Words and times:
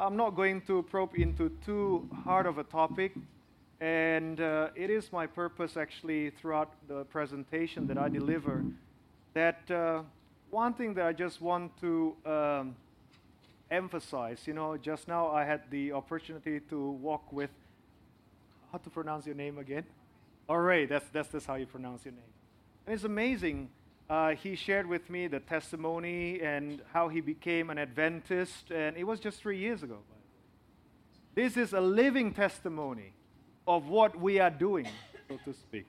I'm 0.00 0.16
not 0.16 0.34
going 0.34 0.62
to 0.62 0.82
probe 0.84 1.14
into 1.14 1.50
too 1.62 2.08
hard 2.24 2.46
of 2.46 2.56
a 2.56 2.64
topic, 2.64 3.12
and 3.82 4.40
uh, 4.40 4.68
it 4.74 4.88
is 4.88 5.12
my 5.12 5.26
purpose 5.26 5.76
actually 5.76 6.30
throughout 6.30 6.72
the 6.88 7.04
presentation 7.04 7.86
that 7.88 7.98
I 7.98 8.08
deliver 8.08 8.64
that 9.34 9.70
uh, 9.70 10.00
one 10.48 10.72
thing 10.72 10.94
that 10.94 11.04
I 11.04 11.12
just 11.12 11.42
want 11.42 11.78
to 11.82 12.16
um, 12.24 12.76
emphasize, 13.70 14.46
you 14.46 14.54
know, 14.54 14.74
just 14.78 15.06
now 15.06 15.28
I 15.28 15.44
had 15.44 15.70
the 15.70 15.92
opportunity 15.92 16.60
to 16.70 16.92
walk 16.92 17.30
with, 17.30 17.50
how 18.72 18.78
to 18.78 18.88
pronounce 18.88 19.26
your 19.26 19.34
name 19.34 19.58
again? 19.58 19.84
All 20.48 20.60
right, 20.60 20.88
that's, 20.88 21.10
that's, 21.12 21.28
that's 21.28 21.44
how 21.44 21.56
you 21.56 21.66
pronounce 21.66 22.06
your 22.06 22.14
name. 22.14 22.32
And 22.86 22.94
it's 22.94 23.04
amazing. 23.04 23.68
Uh, 24.10 24.34
he 24.34 24.56
shared 24.56 24.88
with 24.88 25.08
me 25.08 25.28
the 25.28 25.38
testimony 25.38 26.40
and 26.40 26.82
how 26.92 27.06
he 27.06 27.20
became 27.20 27.70
an 27.70 27.78
Adventist, 27.78 28.72
and 28.72 28.96
it 28.96 29.04
was 29.04 29.20
just 29.20 29.40
three 29.40 29.56
years 29.56 29.84
ago. 29.84 29.98
This 31.36 31.56
is 31.56 31.72
a 31.74 31.80
living 31.80 32.34
testimony 32.34 33.12
of 33.68 33.86
what 33.86 34.18
we 34.18 34.40
are 34.40 34.50
doing, 34.50 34.88
so 35.28 35.38
to 35.44 35.52
speak. 35.52 35.86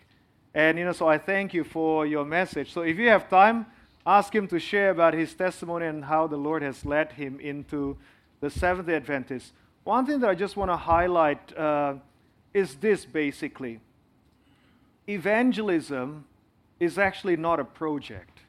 And, 0.54 0.78
you 0.78 0.86
know, 0.86 0.92
so 0.92 1.08
I 1.08 1.18
thank 1.18 1.52
you 1.56 1.64
for 1.64 2.06
your 2.06 2.24
message. 2.24 2.72
So 2.72 2.82
if 2.82 3.00
you 3.00 3.10
have 3.10 3.28
time, 3.28 3.66
ask 4.06 4.36
him 4.36 4.48
to 4.50 4.60
share 4.60 4.92
about 4.92 5.16
his 5.16 5.34
testimony 5.34 5.88
and 5.88 6.06
how 6.06 6.28
the 6.28 6.38
Lord 6.38 6.62
has 6.62 6.86
led 6.86 7.14
him 7.14 7.40
into 7.40 7.98
the 8.40 8.52
Seventh 8.52 8.86
day 8.86 8.98
Adventist. 8.98 9.52
One 9.84 10.06
thing 10.06 10.20
that 10.20 10.30
I 10.30 10.36
just 10.36 10.56
want 10.56 10.70
to 10.70 10.78
highlight 10.78 11.58
uh, 11.58 11.96
is 12.54 12.76
this 12.76 13.04
basically 13.04 13.80
evangelism 15.10 16.26
is 16.82 16.98
actually 16.98 17.38
not 17.38 17.60
a 17.60 17.64
project. 17.64 18.40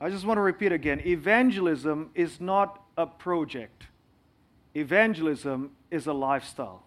I 0.00 0.08
just 0.08 0.24
want 0.24 0.38
to 0.38 0.42
repeat 0.42 0.70
again 0.70 1.00
evangelism 1.04 2.10
is 2.14 2.40
not 2.40 2.82
a 2.96 3.06
project, 3.06 3.84
evangelism 4.74 5.72
is 5.90 6.06
a 6.06 6.12
lifestyle. 6.12 6.84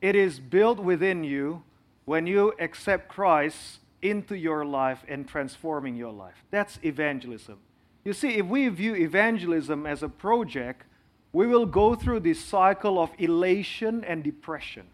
It 0.00 0.16
is 0.16 0.40
built 0.40 0.78
within 0.78 1.22
you 1.22 1.62
when 2.04 2.26
you 2.26 2.52
accept 2.58 3.08
Christ 3.08 3.78
into 4.02 4.36
your 4.36 4.64
life 4.64 5.04
and 5.08 5.26
transforming 5.28 5.96
your 5.96 6.12
life. 6.12 6.44
That's 6.50 6.78
evangelism. 6.84 7.58
You 8.04 8.12
see, 8.12 8.34
if 8.34 8.46
we 8.46 8.68
view 8.68 8.94
evangelism 8.94 9.86
as 9.86 10.02
a 10.02 10.08
project, 10.08 10.84
we 11.32 11.46
will 11.46 11.66
go 11.66 11.94
through 11.94 12.20
this 12.20 12.44
cycle 12.44 13.00
of 13.00 13.10
elation 13.18 14.04
and 14.04 14.24
depression. 14.24 14.86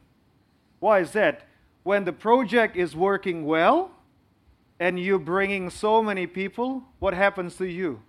Why 0.81 1.00
is 1.00 1.12
that? 1.12 1.47
When 1.85 2.05
the 2.05 2.13
project 2.13 2.77
is 2.77 2.97
working 2.97 3.45
well 3.47 3.93
and 4.81 4.99
you're 4.99 5.19
bringing 5.19 5.71
so 5.71 6.03
many 6.03 6.27
people, 6.27 6.83
what 6.99 7.15
happens 7.15 7.57
to 7.57 7.67
you? 7.67 8.01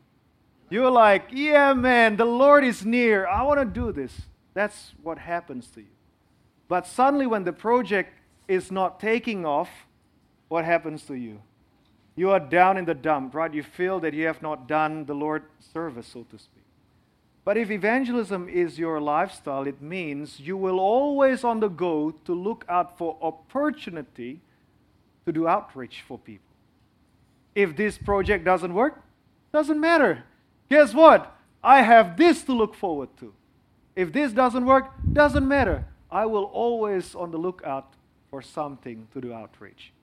You're 0.69 0.89
like, 0.89 1.27
yeah, 1.31 1.73
man, 1.73 2.17
the 2.17 2.25
Lord 2.25 2.63
is 2.63 2.83
near. 2.85 3.27
I 3.27 3.43
want 3.43 3.59
to 3.59 3.65
do 3.65 3.91
this. 3.91 4.13
That's 4.53 4.93
what 5.03 5.19
happens 5.19 5.67
to 5.71 5.81
you. 5.81 5.93
But 6.67 6.87
suddenly, 6.87 7.27
when 7.27 7.43
the 7.43 7.53
project 7.53 8.13
is 8.47 8.71
not 8.71 8.99
taking 8.99 9.45
off, 9.45 9.69
what 10.47 10.65
happens 10.65 11.03
to 11.03 11.13
you? 11.13 11.41
You 12.15 12.31
are 12.31 12.39
down 12.39 12.77
in 12.77 12.85
the 12.85 12.93
dump, 12.93 13.35
right? 13.35 13.53
You 13.53 13.61
feel 13.61 13.99
that 13.99 14.13
you 14.13 14.25
have 14.25 14.41
not 14.41 14.67
done 14.67 15.05
the 15.05 15.13
Lord 15.13 15.43
service, 15.73 16.07
so 16.07 16.23
to 16.23 16.39
speak. 16.39 16.64
But 17.45 17.57
if 17.57 17.69
evangelism 17.69 18.49
is 18.49 18.79
your 18.79 18.99
lifestyle, 18.99 19.67
it 19.67 19.79
means 19.79 20.39
you 20.39 20.57
will 20.57 20.79
always 20.79 21.43
on 21.43 21.59
the 21.59 21.67
go 21.67 22.09
to 22.09 22.33
look 22.33 22.65
out 22.67 22.97
for 22.97 23.17
opportunity 23.21 24.41
to 25.25 25.31
do 25.31 25.47
outreach 25.47 26.03
for 26.07 26.17
people. 26.17 26.55
If 27.53 27.77
this 27.77 27.99
project 27.99 28.45
doesn't 28.45 28.73
work, 28.73 28.99
doesn't 29.53 29.79
matter. 29.79 30.23
Guess 30.69 30.95
what? 30.95 31.37
I 31.63 31.83
have 31.83 32.17
this 32.17 32.43
to 32.43 32.53
look 32.53 32.73
forward 32.73 33.09
to. 33.19 33.31
If 33.95 34.11
this 34.11 34.33
doesn't 34.33 34.65
work, 34.65 34.91
doesn't 35.13 35.47
matter. 35.47 35.85
I 36.11 36.25
will 36.25 36.45
always 36.45 37.13
on 37.13 37.29
the 37.29 37.37
lookout 37.37 37.93
for 38.31 38.41
something 38.41 39.07
to 39.13 39.21
do 39.21 39.33
outreach. 39.33 39.93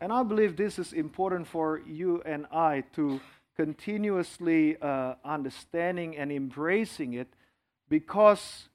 And 0.00 0.12
I 0.12 0.22
believe 0.22 0.56
this 0.56 0.78
is 0.78 0.92
important 0.92 1.46
for 1.46 1.80
you 1.86 2.22
and 2.26 2.46
I 2.52 2.84
to 2.96 3.20
continuously 3.56 4.76
uh, 4.80 5.14
understanding 5.24 6.16
and 6.16 6.32
embracing 6.32 7.12
it 7.12 7.28
because 7.88 8.68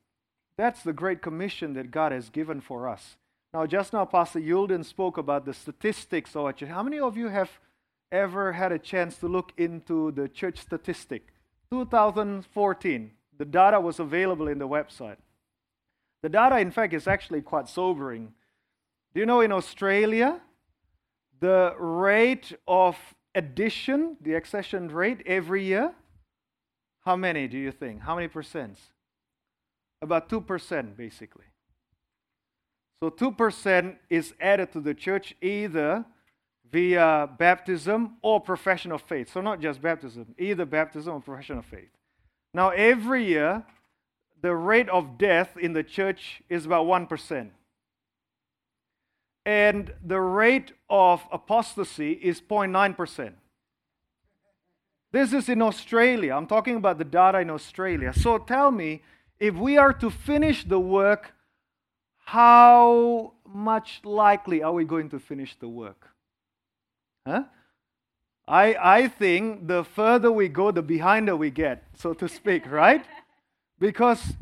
that's 0.57 0.83
the 0.83 0.93
great 0.93 1.21
commission 1.21 1.73
that 1.73 1.91
God 1.91 2.11
has 2.11 2.29
given 2.29 2.61
for 2.61 2.87
us. 2.87 3.17
Now, 3.53 3.65
just 3.65 3.93
now, 3.93 4.05
Pastor 4.05 4.39
Yulden 4.39 4.83
spoke 4.83 5.17
about 5.17 5.45
the 5.45 5.53
statistics 5.53 6.35
of. 6.35 6.59
How 6.59 6.83
many 6.83 6.99
of 6.99 7.17
you 7.17 7.29
have 7.29 7.49
ever 8.11 8.53
had 8.53 8.71
a 8.71 8.79
chance 8.79 9.17
to 9.17 9.27
look 9.27 9.53
into 9.57 10.11
the 10.11 10.27
church 10.27 10.57
statistic? 10.57 11.27
2014, 11.71 13.11
the 13.37 13.45
data 13.45 13.79
was 13.79 13.99
available 13.99 14.47
in 14.47 14.59
the 14.59 14.67
website. 14.67 15.17
The 16.21 16.29
data, 16.29 16.59
in 16.59 16.71
fact, 16.71 16.93
is 16.93 17.07
actually 17.07 17.41
quite 17.41 17.69
sobering. 17.69 18.33
Do 19.13 19.19
you 19.19 19.25
know 19.25 19.41
in 19.41 19.51
Australia, 19.51 20.41
the 21.39 21.73
rate 21.77 22.53
of 22.67 22.97
addition, 23.37 24.17
the 24.19 24.33
accession 24.33 24.89
rate 24.89 25.21
every 25.25 25.63
year, 25.63 25.93
how 27.05 27.15
many 27.15 27.47
do 27.47 27.57
you 27.57 27.71
think? 27.71 28.01
How 28.01 28.15
many 28.15 28.27
percents? 28.27 28.79
About 30.01 30.27
2%, 30.27 30.97
basically. 30.97 31.45
So 33.01 33.11
2% 33.11 33.95
is 34.09 34.33
added 34.41 34.73
to 34.73 34.81
the 34.81 34.93
church 34.93 35.35
either 35.41 36.03
via 36.71 37.29
baptism 37.37 38.17
or 38.21 38.41
profession 38.41 38.91
of 38.91 39.01
faith. 39.03 39.31
So 39.31 39.39
not 39.41 39.61
just 39.61 39.81
baptism, 39.81 40.33
either 40.37 40.65
baptism 40.65 41.13
or 41.13 41.21
profession 41.21 41.59
of 41.59 41.65
faith. 41.65 41.91
Now, 42.53 42.69
every 42.69 43.23
year, 43.25 43.63
the 44.41 44.55
rate 44.55 44.89
of 44.89 45.17
death 45.17 45.55
in 45.57 45.73
the 45.73 45.83
church 45.83 46.41
is 46.49 46.65
about 46.65 46.87
1%. 46.87 47.51
And 49.47 49.93
the 50.05 50.19
rate 50.19 50.73
of 50.89 51.25
apostasy 51.31 52.11
is 52.11 52.41
0.9%. 52.41 53.31
This 55.13 55.31
is 55.31 55.47
in 55.47 55.61
Australia. 55.61 56.35
I'm 56.35 56.47
talking 56.47 56.75
about 56.75 56.97
the 56.97 57.05
data 57.05 57.39
in 57.39 57.49
Australia. 57.49 58.11
So 58.11 58.39
tell 58.39 58.71
me, 58.71 59.03
if 59.39 59.55
we 59.55 59.77
are 59.77 59.93
to 59.93 60.09
finish 60.09 60.65
the 60.65 60.81
work, 60.81 61.31
how 62.25 63.35
much 63.45 64.01
likely 64.03 64.63
are 64.63 64.73
we 64.73 64.83
going 64.83 65.09
to 65.11 65.17
finish 65.17 65.55
the 65.55 65.69
work? 65.69 66.09
Huh? 67.25 67.43
I, 68.49 68.75
I 68.75 69.07
think 69.07 69.65
the 69.69 69.85
further 69.85 70.29
we 70.29 70.49
go, 70.49 70.71
the 70.71 70.83
behinder 70.83 71.37
we 71.37 71.51
get, 71.51 71.85
so 71.95 72.13
to 72.15 72.27
speak, 72.27 72.69
right? 72.69 73.05
Because 73.79 74.33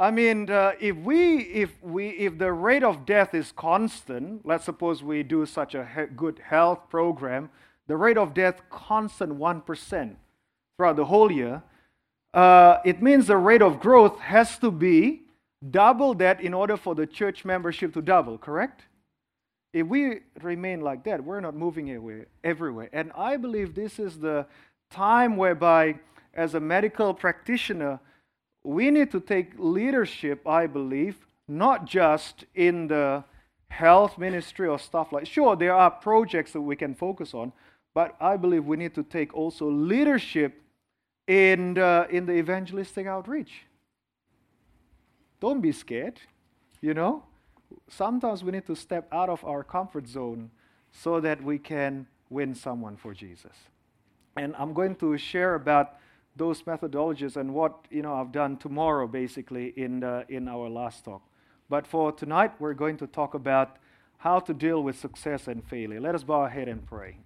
I 0.00 0.12
mean, 0.12 0.48
uh, 0.48 0.72
if 0.78 0.96
we, 0.96 1.38
if 1.38 1.70
we, 1.82 2.10
if 2.10 2.38
the 2.38 2.52
rate 2.52 2.84
of 2.84 3.04
death 3.04 3.34
is 3.34 3.50
constant, 3.50 4.46
let's 4.46 4.64
suppose 4.64 5.02
we 5.02 5.24
do 5.24 5.44
such 5.44 5.74
a 5.74 5.84
he- 5.84 6.14
good 6.16 6.38
health 6.38 6.88
program, 6.88 7.50
the 7.88 7.96
rate 7.96 8.16
of 8.16 8.32
death 8.32 8.60
constant 8.70 9.34
one 9.34 9.60
percent 9.60 10.16
throughout 10.76 10.94
the 10.94 11.04
whole 11.06 11.32
year, 11.32 11.62
uh, 12.32 12.78
it 12.84 13.02
means 13.02 13.26
the 13.26 13.36
rate 13.36 13.60
of 13.60 13.80
growth 13.80 14.20
has 14.20 14.56
to 14.58 14.70
be 14.70 15.22
double 15.68 16.14
that 16.14 16.40
in 16.40 16.54
order 16.54 16.76
for 16.76 16.94
the 16.94 17.06
church 17.06 17.44
membership 17.44 17.92
to 17.94 18.00
double. 18.00 18.38
Correct? 18.38 18.82
If 19.72 19.88
we 19.88 20.20
remain 20.42 20.80
like 20.80 21.02
that, 21.04 21.24
we're 21.24 21.40
not 21.40 21.56
moving 21.56 22.24
everywhere. 22.44 22.88
And 22.92 23.10
I 23.16 23.36
believe 23.36 23.74
this 23.74 23.98
is 23.98 24.20
the 24.20 24.46
time 24.90 25.36
whereby, 25.36 25.98
as 26.34 26.54
a 26.54 26.60
medical 26.60 27.12
practitioner, 27.12 27.98
we 28.68 28.90
need 28.90 29.10
to 29.12 29.20
take 29.20 29.52
leadership, 29.56 30.46
I 30.46 30.66
believe, 30.66 31.16
not 31.46 31.86
just 31.86 32.44
in 32.54 32.88
the 32.88 33.24
health 33.68 34.18
ministry 34.18 34.66
or 34.66 34.78
stuff 34.78 35.12
like 35.12 35.26
sure 35.26 35.54
there 35.54 35.74
are 35.74 35.90
projects 35.90 36.52
that 36.52 36.60
we 36.60 36.74
can 36.74 36.94
focus 36.94 37.34
on 37.34 37.52
but 37.92 38.16
i 38.18 38.34
believe 38.34 38.64
we 38.64 38.78
need 38.78 38.94
to 38.94 39.02
take 39.02 39.30
also 39.34 39.70
leadership 39.70 40.62
in 41.26 41.74
the, 41.74 42.06
in 42.10 42.24
the 42.24 42.32
evangelistic 42.32 43.06
outreach 43.06 43.66
don't 45.38 45.60
be 45.60 45.70
scared 45.70 46.18
you 46.80 46.94
know 46.94 47.22
sometimes 47.88 48.42
we 48.44 48.52
need 48.52 48.66
to 48.66 48.74
step 48.74 49.06
out 49.12 49.28
of 49.28 49.44
our 49.44 49.62
comfort 49.62 50.06
zone 50.06 50.50
so 50.90 51.20
that 51.20 51.42
we 51.42 51.58
can 51.58 52.06
win 52.30 52.54
someone 52.54 52.96
for 52.96 53.14
Jesus. 53.14 53.56
And 54.36 54.54
I'm 54.58 54.72
going 54.72 54.94
to 54.96 55.16
share 55.18 55.54
about 55.54 55.96
those 56.38 56.62
methodologies 56.62 57.36
and 57.36 57.52
what 57.52 57.86
you 57.90 58.02
know 58.02 58.14
I've 58.14 58.32
done 58.32 58.56
tomorrow, 58.56 59.06
basically 59.06 59.74
in 59.76 60.00
the, 60.00 60.24
in 60.28 60.48
our 60.48 60.68
last 60.68 61.04
talk. 61.04 61.22
But 61.68 61.86
for 61.86 62.12
tonight, 62.12 62.52
we're 62.58 62.74
going 62.74 62.96
to 62.98 63.06
talk 63.06 63.34
about 63.34 63.76
how 64.18 64.40
to 64.40 64.54
deal 64.54 64.82
with 64.82 64.98
success 64.98 65.46
and 65.46 65.62
failure. 65.64 66.00
Let 66.00 66.14
us 66.14 66.22
bow 66.22 66.40
our 66.42 66.48
head 66.48 66.68
and 66.68 66.86
pray. 66.86 67.18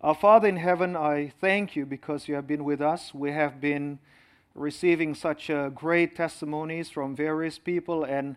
Our 0.00 0.14
Father 0.14 0.48
in 0.48 0.56
heaven, 0.56 0.96
I 0.96 1.32
thank 1.40 1.76
you 1.76 1.84
because 1.84 2.26
you 2.26 2.34
have 2.34 2.46
been 2.46 2.64
with 2.64 2.80
us. 2.80 3.12
We 3.12 3.32
have 3.32 3.60
been 3.60 3.98
receiving 4.54 5.14
such 5.14 5.50
uh, 5.50 5.68
great 5.68 6.16
testimonies 6.16 6.88
from 6.88 7.14
various 7.14 7.58
people 7.58 8.04
and 8.04 8.36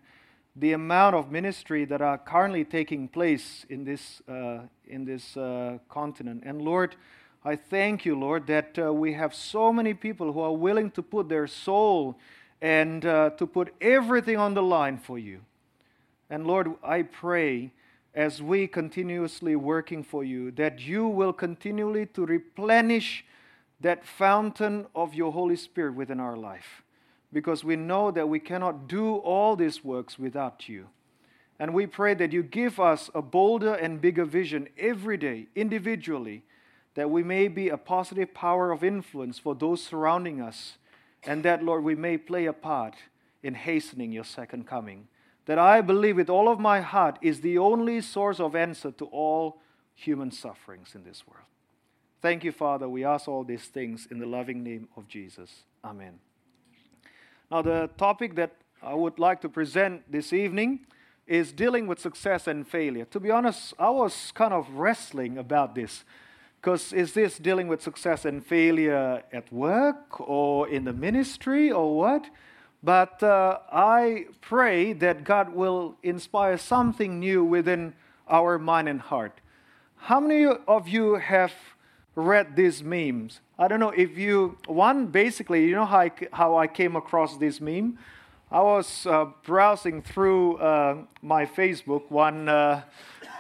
the 0.56 0.74
amount 0.74 1.16
of 1.16 1.32
ministry 1.32 1.86
that 1.86 2.02
are 2.02 2.18
currently 2.18 2.64
taking 2.64 3.08
place 3.08 3.66
in 3.70 3.86
this, 3.86 4.22
uh, 4.28 4.60
in 4.88 5.06
this 5.06 5.36
uh, 5.38 5.78
continent. 5.90 6.44
And 6.46 6.62
Lord, 6.62 6.96
I 7.46 7.58
thank 7.58 8.06
you, 8.06 8.18
Lord, 8.18 8.48
that 8.48 8.80
uh, 8.80 8.94
we 8.94 9.14
have 9.14 9.36
so 9.36 9.74
many 9.74 9.94
people 9.94 10.32
who 10.32 10.40
are 10.40 10.54
willing 10.54 10.90
to 10.92 11.02
put 11.02 11.28
their 11.28 11.46
soul 11.46 12.18
and 12.62 13.06
uh, 13.06 13.32
to 13.32 13.46
put 13.46 13.74
everything 13.82 14.38
on 14.38 14.54
the 14.54 14.64
line 14.64 14.98
for 14.98 15.20
you. 15.20 15.42
And 16.30 16.48
Lord, 16.48 16.72
I 16.82 17.02
pray 17.02 17.72
as 18.16 18.42
we 18.42 18.66
continuously 18.68 19.58
working 19.58 20.04
for 20.04 20.24
you 20.24 20.52
that 20.52 20.80
you 20.80 21.06
will 21.06 21.34
continually 21.34 22.06
to 22.08 22.26
replenish 22.26 23.26
that 23.82 24.06
fountain 24.06 24.86
of 24.96 25.14
your 25.14 25.34
Holy 25.34 25.58
Spirit 25.58 25.96
within 25.96 26.22
our 26.22 26.38
life 26.38 26.84
because 27.34 27.64
we 27.66 27.76
know 27.76 28.10
that 28.12 28.30
we 28.30 28.40
cannot 28.40 28.88
do 28.88 29.16
all 29.16 29.58
these 29.58 29.84
works 29.84 30.18
without 30.18 30.70
you. 30.70 30.88
And 31.60 31.74
we 31.74 31.88
pray 31.88 32.14
that 32.14 32.32
you 32.32 32.42
give 32.42 32.80
us 32.80 33.10
a 33.14 33.22
bolder 33.22 33.74
and 33.74 34.00
bigger 34.00 34.24
vision 34.24 34.70
every 34.78 35.18
day, 35.18 35.48
individually, 35.56 36.44
that 36.96 37.10
we 37.10 37.24
may 37.24 37.48
be 37.48 37.70
a 37.70 37.78
positive 37.78 38.34
power 38.34 38.72
of 38.72 38.84
influence 38.84 39.40
for 39.40 39.56
those 39.56 39.84
surrounding 39.84 40.42
us, 40.42 40.78
and 41.24 41.44
that, 41.44 41.64
Lord, 41.64 41.84
we 41.84 41.96
may 41.96 42.18
play 42.18 42.46
a 42.46 42.54
part 42.54 42.96
in 43.42 43.54
hastening 43.54 44.12
your 44.12 44.24
second 44.24 44.68
coming. 44.68 45.08
That 45.46 45.60
I 45.60 45.82
believe 45.82 46.16
with 46.16 46.30
all 46.30 46.48
of 46.48 46.60
my 46.60 46.82
heart 46.82 47.18
is 47.22 47.42
the 47.42 47.58
only 47.58 48.02
source 48.02 48.40
of 48.40 48.56
answer 48.56 48.92
to 48.92 49.06
all 49.06 49.60
human 49.96 50.32
sufferings 50.32 50.96
in 50.96 51.04
this 51.04 51.24
world. 51.28 51.46
Thank 52.22 52.44
you, 52.46 52.54
Father. 52.54 52.88
We 52.88 53.04
ask 53.04 53.28
all 53.28 53.44
these 53.44 53.66
things 53.66 54.08
in 54.10 54.20
the 54.20 54.26
loving 54.26 54.64
name 54.64 54.88
of 54.96 55.08
Jesus. 55.08 55.64
Amen. 55.84 56.20
Now, 57.52 57.62
the 57.62 57.90
topic 57.98 58.36
that 58.36 58.56
I 58.82 58.94
would 58.94 59.20
like 59.20 59.42
to 59.42 59.50
present 59.50 60.10
this 60.10 60.32
evening 60.32 60.86
is 61.28 61.52
dealing 61.52 61.88
with 61.88 62.00
success 62.00 62.48
and 62.48 62.68
failure. 62.68 63.06
To 63.06 63.20
be 63.20 63.30
honest, 63.30 63.74
I 63.78 63.90
was 63.90 64.32
kind 64.34 64.54
of 64.54 64.70
wrestling 64.72 65.38
about 65.38 65.76
this. 65.76 66.06
Because 66.64 66.94
is 66.94 67.12
this 67.12 67.38
dealing 67.38 67.68
with 67.68 67.82
success 67.82 68.24
and 68.24 68.46
failure 68.46 69.22
at 69.34 69.52
work 69.52 70.18
or 70.22 70.70
in 70.70 70.86
the 70.86 70.94
ministry 70.94 71.70
or 71.70 71.94
what? 71.94 72.30
But 72.82 73.22
uh, 73.22 73.60
I 73.70 74.28
pray 74.40 74.94
that 74.94 75.26
God 75.26 75.54
will 75.54 75.98
inspire 76.04 76.58
something 76.58 77.20
new 77.20 77.44
within 77.44 77.96
our 78.30 78.58
mind 78.58 78.88
and 78.88 79.02
heart. 79.02 79.42
How 79.98 80.22
many 80.22 80.46
of 80.46 80.88
you 80.88 81.16
have 81.16 81.52
read 82.16 82.56
these 82.56 82.82
memes? 82.82 83.42
I 83.60 83.68
don't 83.68 83.82
know 83.82 83.90
if 83.90 84.18
you, 84.18 84.58
one, 84.66 85.08
basically, 85.08 85.66
you 85.66 85.76
know 85.76 85.86
how 85.86 86.00
I, 86.00 86.12
how 86.32 86.56
I 86.56 86.68
came 86.68 86.96
across 86.96 87.36
this 87.36 87.60
meme? 87.60 87.98
I 88.50 88.62
was 88.62 89.06
uh, 89.06 89.26
browsing 89.44 90.02
through 90.02 90.60
uh, 90.60 90.98
my 91.22 91.46
Facebook 91.46 92.10
one, 92.10 92.48
uh, 92.48 92.84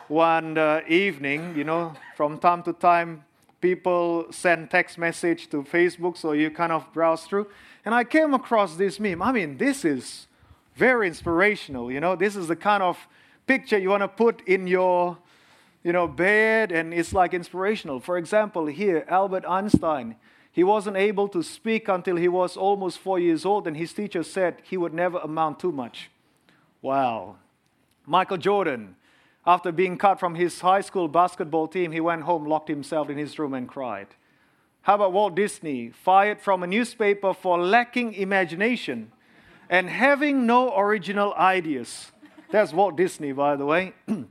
one 0.07 0.57
uh, 0.57 0.81
evening, 0.88 1.55
you 1.55 1.63
know, 1.63 1.94
from 2.15 2.38
time 2.38 2.63
to 2.63 2.73
time, 2.73 3.23
people 3.61 4.25
send 4.31 4.69
text 4.69 4.97
message 4.97 5.50
to 5.50 5.63
Facebook, 5.63 6.17
so 6.17 6.33
you 6.33 6.51
kind 6.51 6.71
of 6.71 6.91
browse 6.94 7.23
through. 7.25 7.47
And 7.85 7.95
I 7.95 8.03
came 8.03 8.33
across 8.33 8.75
this 8.75 9.00
meme. 9.00 9.21
I 9.21 9.31
mean, 9.31 9.57
this 9.57 9.85
is 9.85 10.27
very 10.75 11.07
inspirational, 11.07 11.91
you 11.91 12.00
know. 12.00 12.15
This 12.15 12.35
is 12.35 12.47
the 12.47 12.55
kind 12.55 12.83
of 12.83 12.97
picture 13.47 13.77
you 13.77 13.89
want 13.89 14.01
to 14.01 14.07
put 14.07 14.41
in 14.47 14.67
your, 14.67 15.17
you 15.83 15.94
know, 15.94 16.07
bed, 16.07 16.71
and 16.71 16.94
it's 16.94 17.13
like 17.13 17.33
inspirational. 17.33 18.00
For 18.00 18.17
example, 18.17 18.65
here, 18.67 19.05
Albert 19.07 19.45
Einstein 19.47 20.15
he 20.53 20.63
wasn't 20.63 20.95
able 20.97 21.27
to 21.29 21.41
speak 21.41 21.88
until 21.88 22.15
he 22.15 22.27
was 22.27 22.55
almost 22.55 23.00
four 23.00 23.17
years 23.17 23.44
old, 23.44 23.65
and 23.65 23.75
his 23.75 23.91
teacher 23.91 24.21
said 24.21 24.61
he 24.61 24.77
would 24.77 24.94
never 24.94 25.17
amount 25.17 25.59
to 25.61 25.71
much. 25.71 26.11
Wow. 26.79 27.38
Michael 28.05 28.38
Jordan, 28.38 28.95
after 29.45 29.71
being 29.71 29.97
cut 29.97 30.19
from 30.19 30.35
his 30.35 30.61
high 30.61 30.81
school 30.81 31.07
basketball 31.07 31.67
team, 31.67 31.91
he 31.91 31.99
went 31.99 32.23
home, 32.23 32.45
locked 32.45 32.69
himself 32.69 33.09
in 33.09 33.17
his 33.17 33.37
room, 33.37 33.53
and 33.53 33.67
cried. 33.67 34.07
How 34.83 34.95
about 34.95 35.13
Walt 35.13 35.35
Disney, 35.35 35.89
fired 35.89 36.41
from 36.41 36.63
a 36.63 36.67
newspaper 36.67 37.33
for 37.33 37.57
lacking 37.57 38.13
imagination 38.13 39.11
and 39.69 39.89
having 39.89 40.45
no 40.45 40.77
original 40.77 41.33
ideas? 41.35 42.11
That's 42.51 42.73
Walt 42.73 42.95
Disney, 42.95 43.31
by 43.31 43.55
the 43.55 43.65
way. 43.65 43.93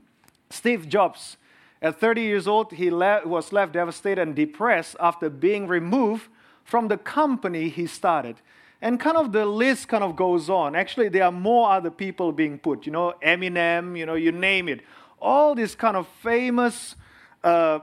Steve 0.49 0.87
Jobs, 0.87 1.37
at 1.81 1.99
30 1.99 2.21
years 2.21 2.47
old, 2.47 2.71
he 2.71 2.89
le- 2.89 3.27
was 3.27 3.51
left 3.51 3.73
devastated 3.73 4.21
and 4.21 4.35
depressed 4.35 4.95
after 4.99 5.29
being 5.29 5.67
removed 5.67 6.29
from 6.63 6.87
the 6.87 6.97
company 6.97 7.69
he 7.69 7.85
started. 7.85 8.37
And 8.81 8.99
kind 8.99 9.17
of 9.17 9.31
the 9.31 9.45
list 9.45 9.87
kind 9.87 10.03
of 10.03 10.15
goes 10.15 10.49
on. 10.49 10.75
Actually, 10.75 11.09
there 11.09 11.23
are 11.23 11.31
more 11.31 11.71
other 11.71 11.89
people 11.89 12.31
being 12.31 12.59
put, 12.59 12.85
you 12.85 12.91
know, 12.91 13.13
Eminem, 13.23 13.97
you 13.97 14.05
know, 14.05 14.15
you 14.15 14.31
name 14.31 14.69
it. 14.69 14.81
All 15.23 15.55
this 15.55 15.73
kind 15.73 15.95
of 15.95 16.07
famous 16.21 16.95
uh, 17.43 17.79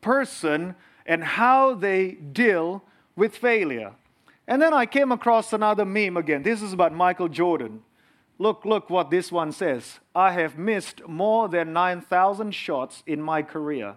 person 0.00 0.74
and 1.04 1.24
how 1.24 1.74
they 1.74 2.12
deal 2.12 2.84
with 3.16 3.36
failure. 3.36 3.92
And 4.46 4.62
then 4.62 4.72
I 4.72 4.86
came 4.86 5.12
across 5.12 5.52
another 5.52 5.84
meme 5.84 6.16
again. 6.16 6.42
This 6.42 6.62
is 6.62 6.72
about 6.72 6.92
Michael 6.92 7.28
Jordan. 7.28 7.82
Look, 8.38 8.64
look 8.64 8.90
what 8.90 9.10
this 9.10 9.30
one 9.30 9.52
says. 9.52 10.00
I 10.14 10.32
have 10.32 10.58
missed 10.58 11.06
more 11.06 11.48
than 11.48 11.72
9,000 11.72 12.52
shots 12.52 13.02
in 13.06 13.20
my 13.20 13.42
career. 13.42 13.96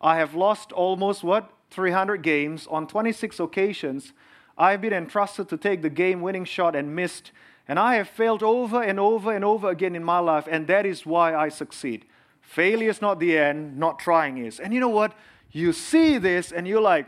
I 0.00 0.16
have 0.16 0.34
lost 0.34 0.72
almost 0.72 1.22
what? 1.22 1.50
300 1.70 2.22
games 2.22 2.66
on 2.70 2.86
26 2.86 3.40
occasions. 3.40 4.12
I've 4.58 4.80
been 4.80 4.92
entrusted 4.92 5.48
to 5.48 5.56
take 5.56 5.82
the 5.82 5.90
game 5.90 6.20
winning 6.20 6.44
shot 6.44 6.76
and 6.76 6.94
missed. 6.94 7.32
And 7.70 7.78
I 7.78 7.94
have 7.94 8.08
failed 8.08 8.42
over 8.42 8.82
and 8.82 8.98
over 8.98 9.32
and 9.32 9.44
over 9.44 9.70
again 9.70 9.94
in 9.94 10.02
my 10.02 10.18
life, 10.18 10.48
and 10.50 10.66
that 10.66 10.84
is 10.84 11.06
why 11.06 11.36
I 11.36 11.50
succeed. 11.50 12.04
Failure 12.40 12.90
is 12.90 13.00
not 13.00 13.20
the 13.20 13.38
end, 13.38 13.78
not 13.78 14.00
trying 14.00 14.38
is. 14.38 14.58
And 14.58 14.74
you 14.74 14.80
know 14.80 14.88
what? 14.88 15.14
You 15.52 15.72
see 15.72 16.18
this 16.18 16.50
and 16.50 16.66
you're 16.66 16.80
like, 16.80 17.06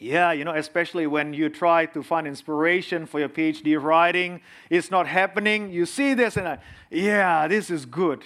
yeah, 0.00 0.32
you 0.32 0.44
know, 0.44 0.54
especially 0.54 1.06
when 1.06 1.34
you 1.34 1.50
try 1.50 1.84
to 1.84 2.02
find 2.02 2.26
inspiration 2.26 3.04
for 3.04 3.20
your 3.20 3.28
PhD 3.28 3.78
writing, 3.78 4.40
it's 4.70 4.90
not 4.90 5.06
happening. 5.06 5.70
You 5.70 5.84
see 5.84 6.14
this 6.14 6.38
and 6.38 6.48
I, 6.48 6.58
yeah, 6.90 7.46
this 7.46 7.68
is 7.68 7.84
good. 7.84 8.24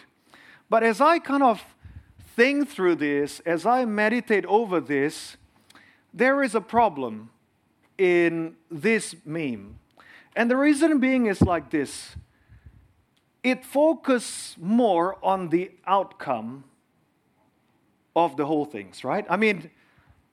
But 0.69 0.85
as 0.85 1.01
I 1.01 1.19
kind 1.19 1.43
of 1.43 1.65
think 2.37 2.69
through 2.69 2.95
this, 2.95 3.41
as 3.41 3.67
I 3.67 3.87
meditate 3.87 4.47
over 4.47 4.79
this, 4.79 5.37
there 6.15 6.45
is 6.45 6.55
a 6.55 6.61
problem 6.61 7.31
in 7.99 8.55
this 8.71 9.17
meme. 9.25 9.80
And 10.37 10.51
the 10.51 10.57
reason 10.57 10.99
being 10.99 11.27
is 11.27 11.41
like 11.43 11.71
this 11.71 12.17
it 13.43 13.65
focuses 13.65 14.57
more 14.61 15.17
on 15.25 15.49
the 15.49 15.71
outcome 15.87 16.65
of 18.15 18.37
the 18.37 18.45
whole 18.45 18.65
things, 18.65 19.03
right? 19.03 19.25
I 19.31 19.37
mean, 19.37 19.71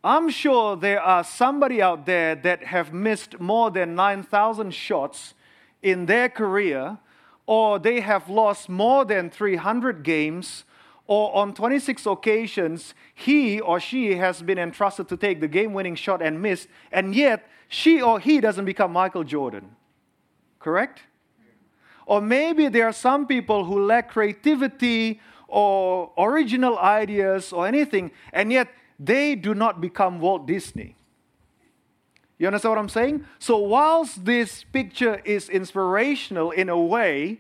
I'm 0.04 0.30
sure 0.30 0.76
there 0.76 1.02
are 1.02 1.24
somebody 1.24 1.82
out 1.82 2.06
there 2.06 2.36
that 2.36 2.66
have 2.66 2.94
missed 2.94 3.40
more 3.40 3.72
than 3.72 3.96
9,000 3.96 4.74
shots 4.74 5.34
in 5.82 6.06
their 6.06 6.28
career, 6.28 6.98
or 7.46 7.80
they 7.80 8.02
have 8.02 8.30
lost 8.30 8.68
more 8.68 9.06
than 9.06 9.30
300 9.30 10.04
games, 10.04 10.66
or 11.08 11.34
on 11.34 11.54
26 11.54 12.06
occasions, 12.06 12.94
he 13.14 13.62
or 13.62 13.80
she 13.80 14.16
has 14.16 14.42
been 14.42 14.58
entrusted 14.58 15.08
to 15.08 15.16
take 15.16 15.40
the 15.40 15.48
game 15.48 15.74
winning 15.74 15.96
shot 15.96 16.22
and 16.22 16.42
missed, 16.42 16.68
and 16.92 17.16
yet 17.16 17.48
she 17.70 18.02
or 18.02 18.20
he 18.20 18.42
doesn't 18.42 18.66
become 18.66 18.92
Michael 18.92 19.24
Jordan. 19.24 19.77
Correct? 20.60 21.02
Or 22.06 22.22
maybe 22.22 22.70
there 22.70 22.88
are 22.88 22.94
some 22.94 23.28
people 23.28 23.66
who 23.66 23.86
lack 23.86 24.10
creativity 24.10 25.20
or 25.48 26.12
original 26.18 26.78
ideas 26.80 27.52
or 27.52 27.68
anything, 27.68 28.12
and 28.32 28.52
yet 28.52 28.70
they 29.00 29.36
do 29.36 29.54
not 29.54 29.82
become 29.82 30.20
Walt 30.20 30.48
Disney. 30.48 30.96
You 32.38 32.48
understand 32.48 32.72
what 32.72 32.80
I'm 32.80 32.90
saying? 32.90 33.26
So, 33.40 33.58
whilst 33.58 34.26
this 34.26 34.64
picture 34.64 35.22
is 35.26 35.50
inspirational 35.50 36.52
in 36.52 36.70
a 36.70 36.80
way 36.80 37.40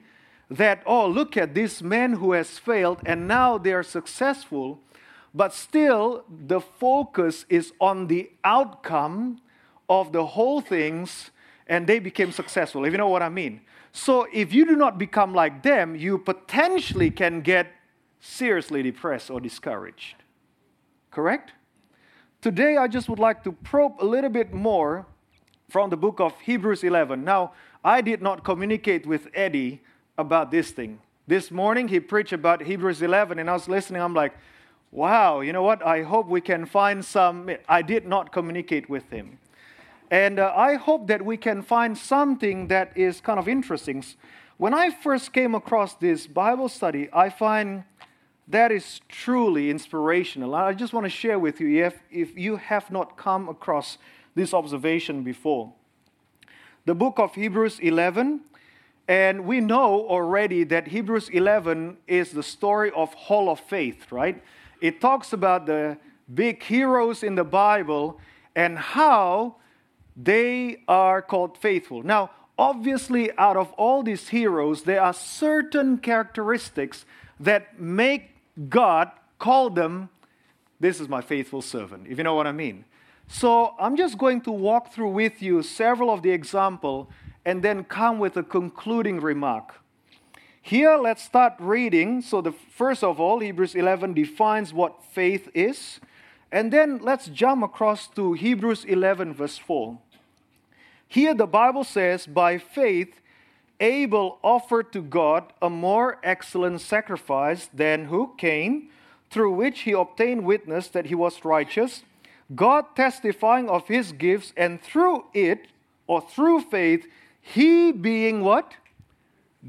that, 0.50 0.82
oh, 0.86 1.08
look 1.08 1.38
at 1.38 1.54
this 1.54 1.82
man 1.82 2.14
who 2.14 2.32
has 2.32 2.58
failed 2.58 3.02
and 3.06 3.28
now 3.28 3.58
they 3.58 3.74
are 3.74 3.84
successful, 3.84 4.80
but 5.34 5.54
still 5.54 6.24
the 6.30 6.60
focus 6.60 7.46
is 7.48 7.74
on 7.80 8.08
the 8.08 8.32
outcome 8.44 9.40
of 9.88 10.12
the 10.12 10.26
whole 10.26 10.62
things 10.62 11.32
and 11.68 11.86
they 11.86 12.00
became 12.00 12.32
successful, 12.32 12.86
if 12.86 12.92
you 12.92 12.98
know 12.98 13.10
what 13.10 13.22
I 13.22 13.30
mean. 13.30 13.62
So, 13.92 14.28
if 14.32 14.54
you 14.54 14.66
do 14.66 14.76
not 14.76 14.98
become 14.98 15.34
like 15.34 15.64
them, 15.64 15.96
you 15.96 16.18
potentially 16.18 17.10
can 17.10 17.42
get 17.42 17.68
seriously 18.20 18.84
depressed 18.84 19.30
or 19.30 19.40
discouraged. 19.40 20.16
Correct? 21.12 21.52
Today, 22.42 22.78
I 22.78 22.88
just 22.88 23.10
would 23.10 23.20
like 23.20 23.44
to 23.44 23.52
probe 23.52 23.94
a 24.00 24.06
little 24.06 24.30
bit 24.30 24.54
more 24.54 25.06
from 25.70 25.90
the 25.90 25.98
book 25.98 26.20
of 26.20 26.40
Hebrews 26.42 26.84
11. 26.84 27.24
Now, 27.24 27.54
I 27.84 28.02
did 28.02 28.22
not 28.22 28.44
communicate 28.44 29.06
with 29.06 29.28
Eddie 29.34 29.82
about 30.18 30.52
this 30.52 30.72
thing. 30.72 31.00
This 31.26 31.52
morning, 31.52 31.88
he 31.88 32.00
preached 32.00 32.34
about 32.34 32.62
Hebrews 32.62 33.02
11, 33.02 33.40
and 33.40 33.50
I 33.50 33.54
was 33.54 33.68
listening. 33.68 34.02
I'm 34.02 34.14
like, 34.14 34.34
wow, 34.92 35.42
you 35.42 35.52
know 35.52 35.64
what? 35.64 35.86
I 35.86 36.04
hope 36.04 36.28
we 36.28 36.42
can 36.42 36.66
find 36.66 37.04
some. 37.04 37.50
I 37.68 37.82
did 37.82 38.08
not 38.08 38.32
communicate 38.32 38.90
with 38.90 39.10
him. 39.10 39.40
And 40.10 40.40
uh, 40.40 40.54
I 40.56 40.76
hope 40.76 41.08
that 41.08 41.24
we 41.26 41.36
can 41.36 41.62
find 41.62 41.98
something 41.98 42.68
that 42.68 42.96
is 42.96 43.20
kind 43.20 43.40
of 43.40 43.48
interesting. 43.48 44.04
When 44.58 44.74
I 44.74 44.90
first 44.90 45.34
came 45.34 45.54
across 45.54 45.96
this 45.96 46.28
Bible 46.28 46.70
study, 46.70 47.10
I 47.12 47.30
find 47.30 47.84
that 48.48 48.72
is 48.72 49.02
truly 49.10 49.70
inspirational. 49.70 50.56
I 50.56 50.74
just 50.74 50.94
want 50.94 51.04
to 51.04 51.10
share 51.10 51.38
with 51.38 51.60
you 51.60 51.86
if, 51.86 52.00
if 52.10 52.38
you 52.38 52.56
have 52.56 52.90
not 52.90 53.18
come 53.18 53.50
across 53.50 53.98
this 54.36 54.54
observation 54.54 55.24
before. 55.24 55.74
The 56.86 56.96
book 56.96 57.20
of 57.20 57.36
Hebrews 57.36 57.80
11, 57.82 58.40
and 59.10 59.46
we 59.46 59.60
know 59.60 60.08
already 60.08 60.64
that 60.66 60.88
Hebrews 60.88 61.28
11 61.30 61.98
is 62.08 62.32
the 62.32 62.44
story 62.44 62.92
of 62.96 63.14
Hall 63.14 63.50
of 63.50 63.60
Faith, 63.60 64.10
right? 64.10 64.42
It 64.80 65.02
talks 65.02 65.34
about 65.34 65.66
the 65.66 65.98
big 66.34 66.64
heroes 66.64 67.24
in 67.24 67.36
the 67.36 67.44
Bible 67.44 68.20
and 68.56 68.78
how 68.78 69.58
they 70.18 70.82
are 70.88 71.22
called 71.22 71.58
faithful. 71.58 72.02
Now, 72.02 72.32
obviously, 72.58 73.32
out 73.38 73.56
of 73.56 73.72
all 73.74 74.02
these 74.02 74.30
heroes, 74.30 74.84
there 74.84 75.02
are 75.02 75.14
certain 75.14 76.00
characteristics 76.00 77.06
that 77.40 77.80
make 77.80 78.36
God 78.70 79.12
call 79.38 79.70
them, 79.70 80.10
This 80.80 81.00
is 81.00 81.08
my 81.08 81.22
faithful 81.22 81.62
servant, 81.62 82.08
if 82.10 82.18
you 82.18 82.24
know 82.24 82.34
what 82.34 82.48
I 82.48 82.52
mean. 82.52 82.86
So 83.28 83.76
I'm 83.80 83.96
just 83.96 84.18
going 84.18 84.42
to 84.42 84.52
walk 84.52 84.94
through 84.94 85.10
with 85.10 85.42
you 85.42 85.62
several 85.62 86.10
of 86.10 86.24
the 86.24 86.32
example 86.32 87.10
and 87.46 87.62
then 87.62 87.84
come 87.84 88.20
with 88.20 88.38
a 88.38 88.44
concluding 88.44 89.20
remark. 89.20 89.82
Here, 90.62 90.98
let's 90.98 91.24
start 91.24 91.54
reading. 91.60 92.22
So, 92.22 92.42
the 92.42 92.52
first 92.52 93.04
of 93.04 93.22
all, 93.22 93.40
Hebrews 93.40 93.74
11 93.74 94.14
defines 94.14 94.74
what 94.74 95.02
faith 95.02 95.50
is. 95.54 96.02
And 96.52 96.74
then 96.74 97.00
let's 97.02 97.28
jump 97.28 97.64
across 97.64 98.08
to 98.10 98.34
Hebrews 98.34 98.84
11, 98.86 99.34
verse 99.34 99.58
4. 99.58 99.98
Here, 101.08 101.34
the 101.34 101.48
Bible 101.48 101.84
says, 101.84 102.28
By 102.28 102.58
faith, 102.58 103.22
Abel 103.80 104.40
offered 104.44 104.92
to 104.94 105.02
God 105.02 105.54
a 105.62 105.70
more 105.70 106.20
excellent 106.24 106.82
sacrifice 106.82 107.70
than 107.74 108.06
who 108.06 108.34
Cain, 108.38 108.90
through 109.30 109.54
which 109.54 109.82
he 109.82 109.92
obtained 109.92 110.46
witness 110.46 110.88
that 110.90 111.08
he 111.08 111.16
was 111.16 111.46
righteous, 111.46 112.04
God 112.56 112.96
testifying 112.96 113.70
of 113.70 113.88
his 113.88 114.12
gifts, 114.12 114.54
and 114.56 114.82
through 114.82 115.26
it, 115.34 115.68
or 116.08 116.22
through 116.22 116.62
faith, 116.62 117.06
he 117.42 117.92
being 117.92 118.42
what? 118.42 118.74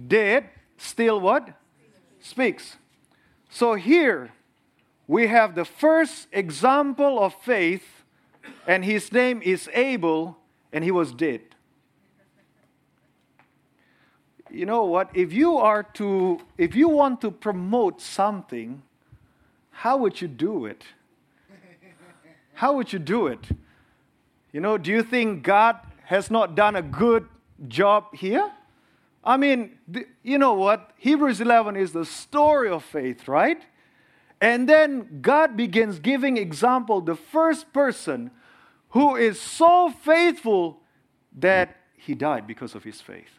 Dead, 0.07 0.49
still 0.77 1.21
what? 1.21 1.51
Speaks. 2.21 2.77
So 3.51 3.75
here 3.75 4.33
we 5.07 5.27
have 5.27 5.55
the 5.55 5.65
first 5.65 6.29
example 6.33 7.19
of 7.19 7.35
faith, 7.35 8.05
and 8.67 8.85
his 8.85 9.13
name 9.13 9.43
is 9.43 9.69
Abel, 9.73 10.37
and 10.73 10.85
he 10.85 10.91
was 10.91 11.13
dead 11.13 11.43
you 14.51 14.67
know 14.67 14.85
what? 14.85 15.11
If 15.15 15.33
you 15.33 15.57
are 15.59 15.83
to, 15.95 16.41
if 16.57 16.75
you 16.75 16.89
want 16.89 17.21
to 17.23 17.31
promote 17.31 18.01
something, 18.01 18.83
how 19.71 19.97
would 19.99 20.21
you 20.21 20.29
do 20.29 20.67
it? 20.67 20.85
How 22.55 22.73
would 22.73 22.93
you 22.93 22.99
do 22.99 23.29
it? 23.29 23.47
You 24.53 24.61
know, 24.61 24.79
do 24.79 24.91
you 24.91 25.03
think 25.03 25.43
God 25.45 25.79
has 26.05 26.31
not 26.31 26.55
done 26.55 26.75
a 26.75 26.83
good 26.83 27.29
job 27.69 28.15
here? 28.15 28.51
I 29.23 29.37
mean, 29.37 29.79
you 30.23 30.39
know 30.39 30.55
what? 30.55 30.93
Hebrews 30.97 31.41
11 31.41 31.77
is 31.77 31.93
the 31.93 32.05
story 32.05 32.71
of 32.71 32.83
faith, 32.83 33.29
right? 33.29 33.63
And 34.41 34.69
then 34.69 35.21
God 35.21 35.57
begins 35.57 35.99
giving 35.99 36.37
example, 36.37 37.01
the 37.01 37.17
first 37.17 37.73
person 37.73 38.31
who 38.91 39.17
is 39.17 39.41
so 39.41 39.91
faithful 39.91 40.81
that 41.37 41.77
he 41.97 42.15
died 42.15 42.47
because 42.47 42.75
of 42.75 42.85
his 42.85 43.01
faith. 43.01 43.39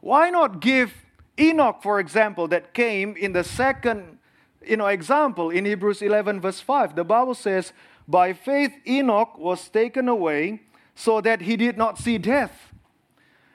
Why 0.00 0.30
not 0.30 0.60
give 0.60 0.94
Enoch, 1.38 1.82
for 1.82 2.00
example, 2.00 2.48
that 2.48 2.72
came 2.72 3.16
in 3.16 3.32
the 3.32 3.44
second 3.44 4.18
you 4.64 4.76
know, 4.76 4.86
example 4.86 5.50
in 5.50 5.64
Hebrews 5.64 6.00
11, 6.00 6.40
verse 6.40 6.60
5? 6.60 6.96
The 6.96 7.04
Bible 7.04 7.34
says, 7.34 7.72
By 8.08 8.32
faith 8.32 8.72
Enoch 8.86 9.36
was 9.38 9.68
taken 9.68 10.08
away 10.08 10.62
so 10.94 11.20
that 11.20 11.42
he 11.42 11.56
did 11.56 11.76
not 11.76 11.98
see 11.98 12.18
death. 12.18 12.72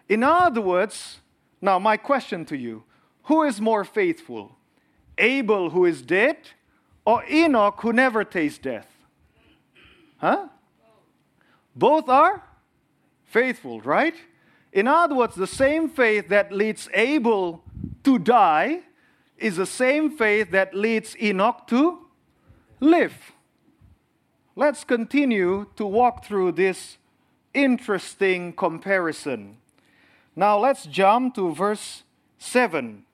In 0.07 0.23
other 0.23 0.61
words, 0.61 1.19
now 1.61 1.79
my 1.79 1.97
question 1.97 2.45
to 2.45 2.57
you 2.57 2.83
who 3.23 3.41
is 3.41 3.59
more 3.59 3.83
faithful? 3.83 4.55
Abel, 5.17 5.71
who 5.71 5.85
is 5.85 6.01
dead, 6.03 6.37
or 7.05 7.23
Enoch, 7.27 7.79
who 7.81 7.91
never 7.91 8.23
tastes 8.23 8.59
death? 8.59 8.94
Huh? 10.25 10.47
Both 11.75 12.09
are 12.09 12.41
faithful, 13.25 13.79
right? 13.81 14.15
In 14.73 14.87
other 14.87 15.13
words, 15.13 15.35
the 15.35 15.45
same 15.45 15.87
faith 15.87 16.29
that 16.29 16.51
leads 16.51 16.89
Abel 16.95 17.63
to 18.03 18.17
die 18.17 18.79
is 19.37 19.57
the 19.57 19.67
same 19.67 20.17
faith 20.17 20.49
that 20.49 20.73
leads 20.73 21.15
Enoch 21.21 21.67
to 21.67 22.07
live. 22.79 23.33
Let's 24.55 24.83
continue 24.83 25.67
to 25.75 25.85
walk 25.85 26.25
through 26.25 26.53
this 26.53 26.97
interesting 27.53 28.53
comparison. 28.53 29.57
Now 30.35 30.57
let's 30.57 30.87
jump 30.87 31.35
to 31.35 31.53
verse 31.53 32.01
7. 32.39 33.05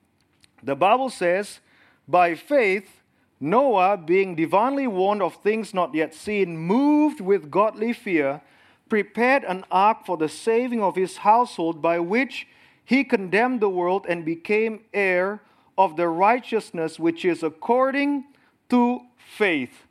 The 0.62 0.76
Bible 0.76 1.10
says, 1.10 1.60
By 2.08 2.36
faith, 2.36 3.01
Noah, 3.42 3.96
being 3.96 4.36
divinely 4.36 4.86
warned 4.86 5.20
of 5.20 5.34
things 5.34 5.74
not 5.74 5.92
yet 5.94 6.14
seen, 6.14 6.56
moved 6.56 7.20
with 7.20 7.50
godly 7.50 7.92
fear 7.92 8.40
prepared 8.88 9.42
an 9.44 9.64
ark 9.68 10.06
for 10.06 10.16
the 10.16 10.28
saving 10.28 10.80
of 10.80 10.94
his 10.94 11.16
household, 11.16 11.82
by 11.82 11.98
which 11.98 12.46
he 12.84 13.02
condemned 13.02 13.60
the 13.60 13.68
world 13.68 14.06
and 14.08 14.24
became 14.24 14.84
heir 14.94 15.40
of 15.76 15.96
the 15.96 16.06
righteousness 16.06 17.00
which 17.00 17.24
is 17.24 17.42
according 17.42 18.24
to 18.68 19.00
faith. 19.16 19.86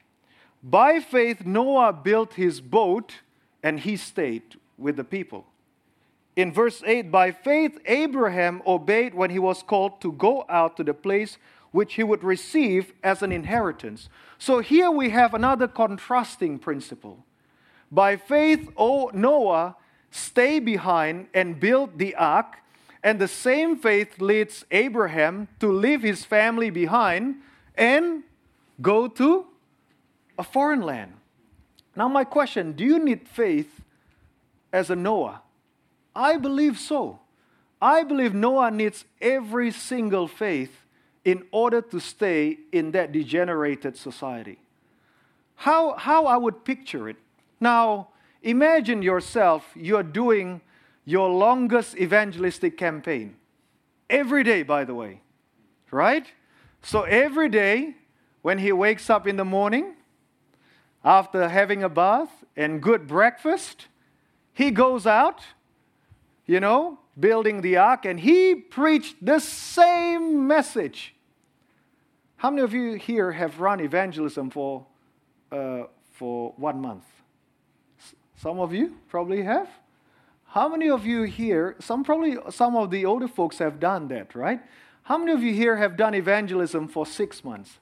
By 0.63 1.01
faith, 1.01 1.45
Noah 1.45 1.91
built 1.91 2.35
his 2.35 2.61
boat 2.61 3.15
and 3.61 3.81
he 3.81 3.97
stayed 3.97 4.55
with 4.77 4.95
the 4.95 5.03
people. 5.03 5.45
In 6.37 6.53
verse 6.53 6.81
8, 6.85 7.11
by 7.11 7.31
faith, 7.31 7.77
Abraham 7.85 8.61
obeyed 8.65 9.13
when 9.13 9.29
he 9.29 9.39
was 9.39 9.61
called 9.61 9.99
to 10.01 10.13
go 10.13 10.45
out 10.47 10.77
to 10.77 10.83
the 10.83 10.93
place 10.93 11.37
which 11.71 11.95
he 11.95 12.03
would 12.03 12.23
receive 12.23 12.93
as 13.03 13.21
an 13.21 13.31
inheritance. 13.31 14.09
So 14.37 14.59
here 14.59 14.91
we 14.91 15.09
have 15.09 15.33
another 15.33 15.67
contrasting 15.67 16.59
principle. 16.59 17.25
By 17.91 18.17
faith, 18.17 18.69
O 18.77 19.09
Noah 19.13 19.75
stay 20.09 20.59
behind 20.59 21.27
and 21.33 21.59
build 21.59 21.97
the 21.97 22.15
ark, 22.15 22.57
and 23.03 23.19
the 23.19 23.27
same 23.27 23.77
faith 23.77 24.19
leads 24.21 24.65
Abraham 24.71 25.47
to 25.59 25.71
leave 25.71 26.01
his 26.01 26.25
family 26.25 26.69
behind 26.69 27.35
and 27.75 28.23
go 28.81 29.07
to 29.07 29.45
a 30.37 30.43
foreign 30.43 30.81
land. 30.81 31.13
Now, 31.95 32.07
my 32.07 32.23
question 32.23 32.73
do 32.73 32.83
you 32.83 32.99
need 32.99 33.27
faith 33.27 33.81
as 34.71 34.89
a 34.89 34.95
Noah? 34.95 35.41
I 36.15 36.37
believe 36.37 36.77
so. 36.77 37.19
I 37.81 38.03
believe 38.03 38.33
Noah 38.33 38.69
needs 38.69 39.05
every 39.19 39.71
single 39.71 40.27
faith 40.27 40.80
in 41.23 41.43
order 41.51 41.81
to 41.81 41.99
stay 41.99 42.57
in 42.71 42.91
that 42.91 43.11
degenerated 43.11 43.95
society. 43.95 44.59
How, 45.55 45.95
how 45.95 46.25
I 46.25 46.37
would 46.37 46.65
picture 46.65 47.07
it 47.07 47.17
now, 47.61 48.09
imagine 48.41 49.03
yourself, 49.03 49.71
you're 49.75 50.03
doing 50.03 50.61
your 51.05 51.29
longest 51.29 51.95
evangelistic 51.95 52.75
campaign. 52.75 53.35
Every 54.09 54.43
day, 54.43 54.63
by 54.63 54.83
the 54.83 54.95
way. 54.95 55.21
Right? 55.91 56.25
So 56.81 57.03
every 57.03 57.47
day, 57.49 57.95
when 58.41 58.57
he 58.57 58.71
wakes 58.71 59.09
up 59.09 59.27
in 59.27 59.35
the 59.35 59.45
morning, 59.45 59.93
after 61.05 61.47
having 61.47 61.83
a 61.83 61.89
bath 61.89 62.43
and 62.57 62.81
good 62.81 63.07
breakfast, 63.07 63.87
he 64.53 64.71
goes 64.71 65.05
out, 65.05 65.41
you 66.47 66.59
know, 66.59 66.97
building 67.19 67.61
the 67.61 67.77
ark, 67.77 68.05
and 68.05 68.19
he 68.19 68.55
preached 68.55 69.23
the 69.23 69.39
same 69.39 70.47
message. 70.47 71.15
How 72.37 72.49
many 72.49 72.61
of 72.63 72.73
you 72.73 72.93
here 72.93 73.31
have 73.31 73.59
run 73.59 73.79
evangelism 73.79 74.49
for, 74.49 74.85
uh, 75.51 75.83
for 76.13 76.53
one 76.57 76.81
month? 76.81 77.05
Some 78.35 78.59
of 78.59 78.73
you 78.73 78.97
probably 79.09 79.43
have. 79.43 79.69
How 80.45 80.67
many 80.67 80.89
of 80.89 81.05
you 81.05 81.23
here, 81.23 81.75
some 81.79 82.03
probably 82.03 82.37
some 82.49 82.75
of 82.75 82.89
the 82.89 83.05
older 83.05 83.27
folks 83.27 83.59
have 83.59 83.79
done 83.79 84.07
that, 84.09 84.35
right? 84.35 84.59
How 85.03 85.17
many 85.17 85.31
of 85.31 85.43
you 85.43 85.53
here 85.53 85.77
have 85.77 85.95
done 85.95 86.13
evangelism 86.13 86.87
for 86.87 87.05
six 87.05 87.43
months? 87.43 87.77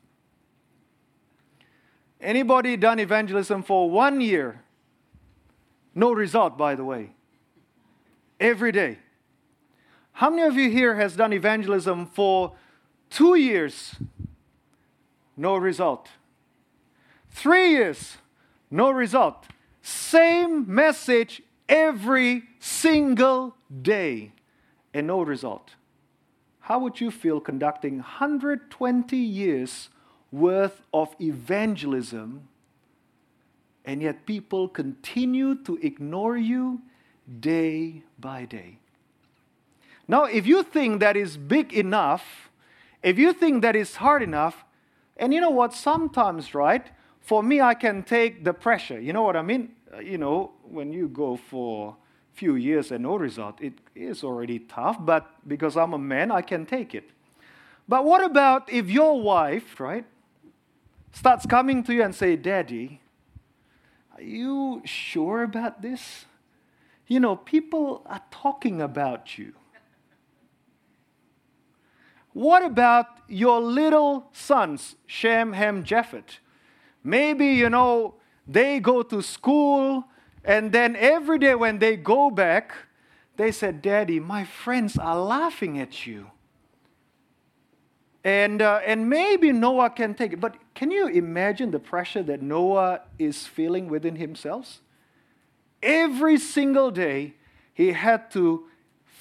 Anybody 2.21 2.75
done 2.75 3.00
evangelism 3.00 3.63
for 3.63 3.89
one 3.89 4.19
year? 4.19 4.62
No 5.95 6.12
result, 6.12 6.57
by 6.57 6.75
the 6.75 6.83
way. 6.83 7.12
Every 8.39 8.71
day. 8.71 9.00
How 10.19 10.29
many 10.29 10.41
of 10.41 10.57
you 10.57 10.69
here 10.69 10.95
has 10.95 11.15
done 11.15 11.31
evangelism 11.31 12.05
for 12.05 12.51
two 13.09 13.35
years? 13.35 13.95
No 15.38 15.55
result. 15.55 16.09
Three 17.29 17.69
years? 17.69 18.17
No 18.69 18.91
result. 18.91 19.45
Same 19.81 20.65
message 20.67 21.41
every 21.69 22.43
single 22.59 23.55
day 23.81 24.33
and 24.93 25.07
no 25.07 25.21
result. 25.21 25.75
How 26.59 26.79
would 26.79 26.99
you 26.99 27.11
feel 27.11 27.39
conducting 27.39 27.99
120 27.99 29.15
years 29.15 29.88
worth 30.33 30.81
of 30.93 31.15
evangelism 31.21 32.49
and 33.85 34.01
yet 34.01 34.25
people 34.25 34.67
continue 34.67 35.55
to 35.63 35.79
ignore 35.81 36.35
you 36.35 36.81
day 37.39 38.03
by 38.19 38.43
day? 38.43 38.79
Now, 40.09 40.23
if 40.23 40.47
you 40.47 40.63
think 40.63 41.01
that 41.01 41.15
is 41.15 41.37
big 41.37 41.71
enough, 41.71 42.49
if 43.03 43.19
you 43.19 43.31
think 43.31 43.61
that 43.61 43.75
is 43.75 43.97
hard 43.97 44.23
enough, 44.23 44.65
and 45.17 45.31
you 45.31 45.39
know 45.39 45.51
what, 45.51 45.71
sometimes, 45.71 46.55
right, 46.55 46.87
for 47.21 47.43
me, 47.43 47.61
I 47.61 47.75
can 47.75 48.01
take 48.01 48.43
the 48.43 48.51
pressure. 48.51 48.99
You 48.99 49.13
know 49.13 49.21
what 49.21 49.35
I 49.35 49.43
mean? 49.43 49.69
Uh, 49.93 49.99
you 49.99 50.17
know, 50.17 50.53
when 50.63 50.91
you 50.91 51.09
go 51.09 51.37
for 51.37 51.89
a 51.89 52.35
few 52.35 52.55
years 52.55 52.91
and 52.91 53.03
no 53.03 53.17
result, 53.17 53.61
it 53.61 53.73
is 53.93 54.23
already 54.23 54.57
tough, 54.57 54.97
but 54.99 55.27
because 55.47 55.77
I'm 55.77 55.93
a 55.93 55.99
man, 55.99 56.31
I 56.31 56.41
can 56.41 56.65
take 56.65 56.95
it. 56.95 57.11
But 57.87 58.03
what 58.03 58.25
about 58.25 58.67
if 58.67 58.89
your 58.89 59.21
wife, 59.21 59.79
right, 59.79 60.05
starts 61.11 61.45
coming 61.45 61.83
to 61.83 61.93
you 61.93 62.01
and 62.01 62.15
say, 62.15 62.35
Daddy, 62.35 62.99
are 64.17 64.23
you 64.23 64.81
sure 64.85 65.43
about 65.43 65.83
this? 65.83 66.25
You 67.05 67.19
know, 67.19 67.35
people 67.35 68.01
are 68.07 68.23
talking 68.31 68.81
about 68.81 69.37
you. 69.37 69.53
What 72.33 72.63
about 72.63 73.05
your 73.27 73.59
little 73.59 74.29
sons, 74.31 74.95
Shem, 75.05 75.53
Ham, 75.53 75.83
Japheth? 75.83 76.39
Maybe, 77.03 77.48
you 77.48 77.69
know, 77.69 78.15
they 78.48 78.79
go 78.79 79.03
to 79.03 79.21
school, 79.21 80.05
and 80.43 80.71
then 80.71 80.95
every 80.95 81.39
day 81.39 81.55
when 81.55 81.79
they 81.79 81.95
go 81.95 82.29
back, 82.29 82.74
they 83.38 83.51
said, 83.51 83.81
Daddy, 83.81 84.19
my 84.19 84.43
friends 84.43 84.98
are 84.98 85.17
laughing 85.17 85.79
at 85.79 86.05
you. 86.05 86.31
And, 88.24 88.62
uh, 88.62 88.81
and 88.86 89.09
maybe 89.09 89.51
Noah 89.53 89.89
can 89.91 90.13
take 90.13 90.33
it. 90.33 90.41
But 90.41 90.55
can 90.75 90.91
you 90.91 91.07
imagine 91.07 91.71
the 91.71 91.79
pressure 91.79 92.21
that 92.24 92.41
Noah 92.41 93.01
is 93.17 93.48
feeling 93.48 93.88
within 93.88 94.17
himself? 94.17 94.81
Every 95.81 96.38
single 96.38 96.91
day, 96.91 97.36
he 97.74 97.93
had 97.93 98.29
to 98.31 98.65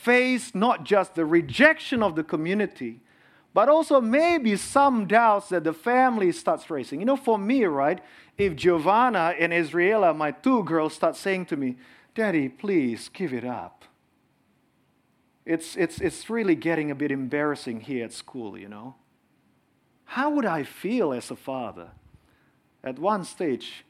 face 0.02 0.54
not 0.54 0.84
just 0.84 1.14
the 1.14 1.24
rejection 1.24 2.02
of 2.02 2.14
the 2.14 2.22
community, 2.22 3.00
but 3.52 3.68
also 3.68 4.00
maybe 4.00 4.54
some 4.56 5.06
doubts 5.06 5.48
that 5.48 5.64
the 5.64 5.72
family 5.72 6.30
starts 6.30 6.70
raising. 6.70 7.00
You 7.00 7.06
know, 7.06 7.16
for 7.16 7.38
me, 7.38 7.64
right, 7.64 8.00
if 8.36 8.54
Giovanna 8.54 9.34
and 9.38 9.52
Israela, 9.52 10.14
my 10.14 10.30
two 10.30 10.62
girls, 10.62 10.94
start 10.94 11.16
saying 11.16 11.46
to 11.46 11.56
me, 11.56 11.76
Daddy, 12.14 12.48
please 12.48 13.08
give 13.12 13.32
it 13.32 13.44
up. 13.44 13.84
It's, 15.44 15.76
it's, 15.76 16.00
it's 16.00 16.30
really 16.30 16.54
getting 16.54 16.90
a 16.90 16.94
bit 16.94 17.10
embarrassing 17.10 17.80
here 17.80 18.04
at 18.04 18.12
school, 18.12 18.56
you 18.56 18.68
know. 18.68 18.94
How 20.04 20.30
would 20.30 20.46
I 20.46 20.62
feel 20.62 21.12
as 21.12 21.30
a 21.30 21.36
father? 21.36 21.88
At 22.84 22.98
one 22.98 23.24
stage, 23.24 23.84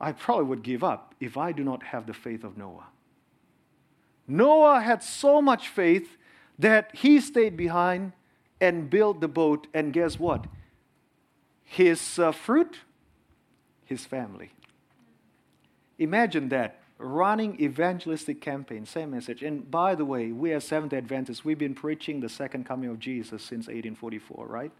I 0.00 0.12
probably 0.12 0.46
would 0.46 0.62
give 0.62 0.82
up 0.82 1.14
if 1.20 1.36
I 1.36 1.52
do 1.52 1.62
not 1.62 1.82
have 1.84 2.06
the 2.06 2.14
faith 2.14 2.42
of 2.42 2.56
Noah. 2.56 2.86
Noah 4.30 4.80
had 4.80 5.02
so 5.02 5.42
much 5.42 5.68
faith 5.68 6.16
that 6.58 6.90
he 6.94 7.20
stayed 7.20 7.56
behind 7.56 8.12
and 8.60 8.88
built 8.88 9.20
the 9.20 9.28
boat, 9.28 9.66
and 9.74 9.92
guess 9.92 10.18
what? 10.18 10.46
His 11.64 12.18
uh, 12.18 12.30
fruit, 12.30 12.78
his 13.84 14.04
family. 14.04 14.52
Imagine 15.98 16.48
that 16.50 16.80
running 16.98 17.60
evangelistic 17.60 18.40
campaign, 18.40 18.86
same 18.86 19.10
message. 19.10 19.42
And 19.42 19.68
by 19.70 19.94
the 19.94 20.04
way, 20.04 20.32
we 20.32 20.52
as 20.52 20.64
Seventh 20.64 20.92
Adventists, 20.92 21.44
we've 21.44 21.58
been 21.58 21.74
preaching 21.74 22.20
the 22.20 22.28
second 22.28 22.66
coming 22.66 22.90
of 22.90 22.98
Jesus 22.98 23.42
since 23.42 23.66
1844, 23.66 24.46
right? 24.46 24.72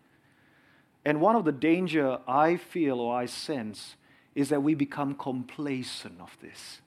And 1.04 1.20
one 1.20 1.34
of 1.34 1.44
the 1.44 1.52
danger 1.52 2.18
I 2.28 2.56
feel 2.56 3.00
or 3.00 3.16
I 3.16 3.26
sense 3.26 3.96
is 4.34 4.50
that 4.50 4.62
we 4.62 4.74
become 4.74 5.14
complacent 5.14 6.20
of 6.20 6.36
this. 6.40 6.80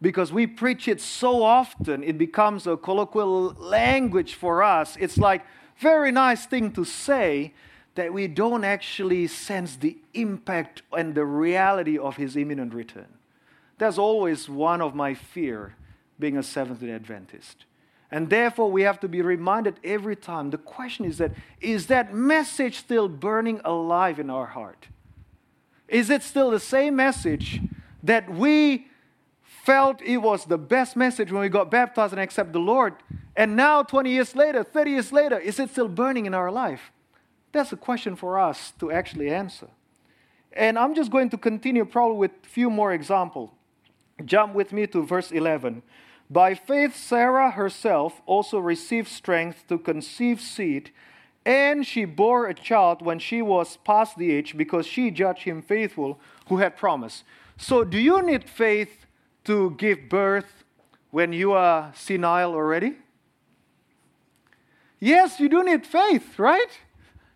Because 0.00 0.32
we 0.32 0.46
preach 0.46 0.86
it 0.86 1.00
so 1.00 1.42
often, 1.42 2.04
it 2.04 2.18
becomes 2.18 2.66
a 2.66 2.76
colloquial 2.76 3.54
language 3.54 4.34
for 4.34 4.62
us. 4.62 4.96
It's 5.00 5.18
like 5.18 5.44
very 5.78 6.12
nice 6.12 6.46
thing 6.46 6.72
to 6.72 6.84
say 6.84 7.52
that 7.96 8.12
we 8.12 8.28
don't 8.28 8.62
actually 8.62 9.26
sense 9.26 9.74
the 9.74 9.98
impact 10.14 10.82
and 10.92 11.14
the 11.16 11.24
reality 11.24 11.98
of 11.98 12.16
his 12.16 12.36
imminent 12.36 12.72
return. 12.72 13.08
That's 13.78 13.98
always 13.98 14.48
one 14.48 14.80
of 14.80 14.94
my 14.94 15.14
fear 15.14 15.74
being 16.18 16.36
a 16.36 16.42
Seventh-day 16.42 16.92
Adventist. 16.92 17.64
And 18.10 18.30
therefore, 18.30 18.70
we 18.70 18.82
have 18.82 19.00
to 19.00 19.08
be 19.08 19.20
reminded 19.20 19.78
every 19.84 20.16
time. 20.16 20.50
The 20.50 20.58
question 20.58 21.04
is 21.04 21.18
that 21.18 21.32
is 21.60 21.88
that 21.88 22.14
message 22.14 22.78
still 22.78 23.08
burning 23.08 23.60
alive 23.64 24.18
in 24.18 24.30
our 24.30 24.46
heart? 24.46 24.86
Is 25.88 26.08
it 26.08 26.22
still 26.22 26.50
the 26.50 26.60
same 26.60 26.96
message 26.96 27.60
that 28.02 28.32
we 28.32 28.86
felt 29.68 30.00
it 30.00 30.16
was 30.16 30.46
the 30.46 30.56
best 30.56 30.96
message 30.96 31.30
when 31.30 31.42
we 31.42 31.50
got 31.50 31.70
baptized 31.70 32.14
and 32.14 32.22
accepted 32.22 32.54
the 32.54 32.58
Lord? 32.74 32.94
And 33.36 33.54
now, 33.54 33.82
20 33.82 34.10
years 34.10 34.34
later, 34.34 34.64
30 34.64 34.90
years 34.92 35.12
later, 35.12 35.38
is 35.38 35.60
it 35.60 35.68
still 35.68 35.88
burning 35.88 36.24
in 36.24 36.32
our 36.32 36.50
life? 36.50 36.90
That's 37.52 37.70
a 37.70 37.76
question 37.76 38.16
for 38.16 38.38
us 38.38 38.72
to 38.80 38.90
actually 38.90 39.28
answer. 39.28 39.68
And 40.54 40.78
I'm 40.78 40.94
just 40.94 41.10
going 41.10 41.28
to 41.30 41.36
continue 41.36 41.84
probably 41.84 42.16
with 42.16 42.30
a 42.42 42.48
few 42.48 42.70
more 42.70 42.94
examples. 42.94 43.50
Jump 44.24 44.54
with 44.54 44.72
me 44.72 44.86
to 44.86 45.04
verse 45.04 45.30
11. 45.30 45.82
By 46.30 46.54
faith, 46.54 46.96
Sarah 46.96 47.50
herself 47.50 48.22
also 48.24 48.58
received 48.58 49.08
strength 49.08 49.66
to 49.68 49.76
conceive 49.76 50.40
seed, 50.40 50.92
and 51.44 51.86
she 51.86 52.06
bore 52.06 52.46
a 52.46 52.54
child 52.54 53.02
when 53.02 53.18
she 53.18 53.42
was 53.42 53.76
past 53.84 54.16
the 54.16 54.32
age 54.32 54.56
because 54.56 54.86
she 54.86 55.10
judged 55.10 55.42
him 55.42 55.60
faithful 55.60 56.18
who 56.48 56.56
had 56.56 56.74
promised. 56.74 57.24
So, 57.58 57.84
do 57.84 57.98
you 57.98 58.22
need 58.22 58.48
faith 58.48 59.04
to 59.48 59.70
give 59.78 60.10
birth 60.10 60.64
when 61.10 61.32
you 61.32 61.52
are 61.52 61.90
senile 61.94 62.52
already? 62.52 62.96
Yes, 65.00 65.40
you 65.40 65.48
do 65.48 65.64
need 65.64 65.86
faith, 65.86 66.38
right? 66.38 66.68